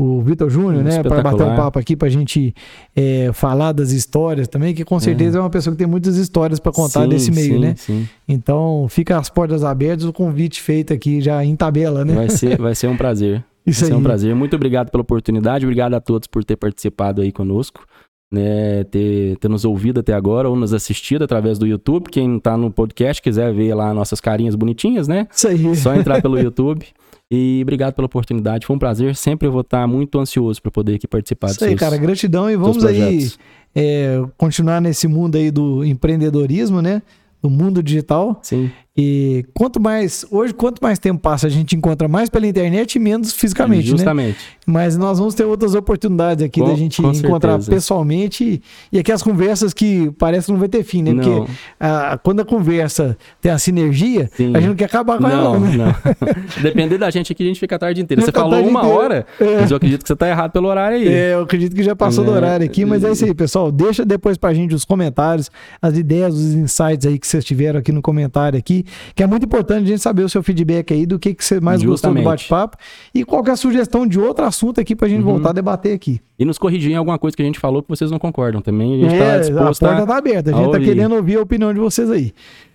[0.00, 1.02] o, Vitor Júnior, né?
[1.02, 2.54] Para bater um papo aqui, pra gente
[2.96, 6.58] é, falar das histórias também, que com certeza é, uma pessoa que tem muitas histórias
[6.58, 7.74] para contar Sim, desse meio, sim, né?
[7.76, 8.08] Sim.
[8.26, 12.14] Então, fica as portas abertas, o convite feito aqui já em tabela, né?
[12.14, 13.44] Vai ser, vai ser um prazer.
[13.66, 14.00] Isso vai ser aí.
[14.00, 14.34] um prazer.
[14.34, 15.66] Muito obrigado pela oportunidade.
[15.66, 17.86] Obrigado a todos por ter participado aí conosco.
[18.32, 22.08] Né, ter, ter nos ouvido até agora ou nos assistido através do YouTube.
[22.08, 25.26] Quem tá no podcast quiser ver lá nossas carinhas bonitinhas, né?
[25.34, 25.76] Isso aí.
[25.76, 26.86] Só entrar pelo YouTube.
[27.30, 28.66] E obrigado pela oportunidade.
[28.66, 29.14] Foi um prazer.
[29.14, 31.96] Sempre eu vou estar muito ansioso para poder aqui participar Isso dos aí, seus, cara.
[31.96, 33.30] Gratidão e vamos aí
[33.74, 37.00] é, continuar nesse mundo aí do empreendedorismo, né?
[37.40, 38.40] Do mundo digital.
[38.42, 38.70] Sim.
[38.96, 42.98] E quanto mais, hoje, quanto mais tempo passa, a gente encontra mais pela internet e
[42.98, 44.32] menos fisicamente, Justamente.
[44.36, 44.44] né?
[44.66, 47.70] Mas nós vamos ter outras oportunidades aqui Com- da gente encontrar certeza.
[47.70, 48.62] pessoalmente e,
[48.92, 51.12] e aqui as conversas que parece que não vai ter fim, né?
[51.12, 51.22] Não.
[51.22, 54.54] Porque ah, quando a conversa tem a sinergia, Sim.
[54.54, 55.76] a gente não quer acabar com ela, Não, né?
[55.76, 55.94] não.
[56.62, 58.20] Depender da gente aqui, a gente fica a tarde inteira.
[58.20, 58.96] Você Fica a falou uma inteira.
[58.98, 59.60] hora, É.
[59.60, 61.08] mas eu acredito que você tá errado pelo horário aí.
[61.08, 62.36] É, eu acredito que já passou do Né?
[62.36, 63.70] horário aqui, mas é isso aí, pessoal.
[63.70, 65.48] Deixa depois pra gente os comentários,
[65.80, 68.79] as ideias, os insights aí que vocês tiveram aqui no comentário aqui,
[69.14, 71.60] que é muito importante a gente saber o seu feedback aí do que, que você
[71.60, 72.24] mais gostou do Justamente.
[72.24, 72.76] bate-papo
[73.14, 75.32] e qualquer sugestão de outro assunto aqui pra gente Uhum.
[75.32, 76.20] voltar a debater aqui.
[76.38, 78.94] E nos corrigir em alguma coisa que a gente falou que vocês não concordam também.
[79.04, 80.06] A gente É, tá a disposto porta a...
[80.06, 80.84] tá aberta, a a gente tá ouvir.
[80.86, 82.26] querendo ouvir a opinião de vocês aí.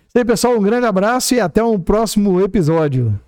[0.08, 3.20] Isso aí, pessoal, um grande abraço e até um próximo episódio.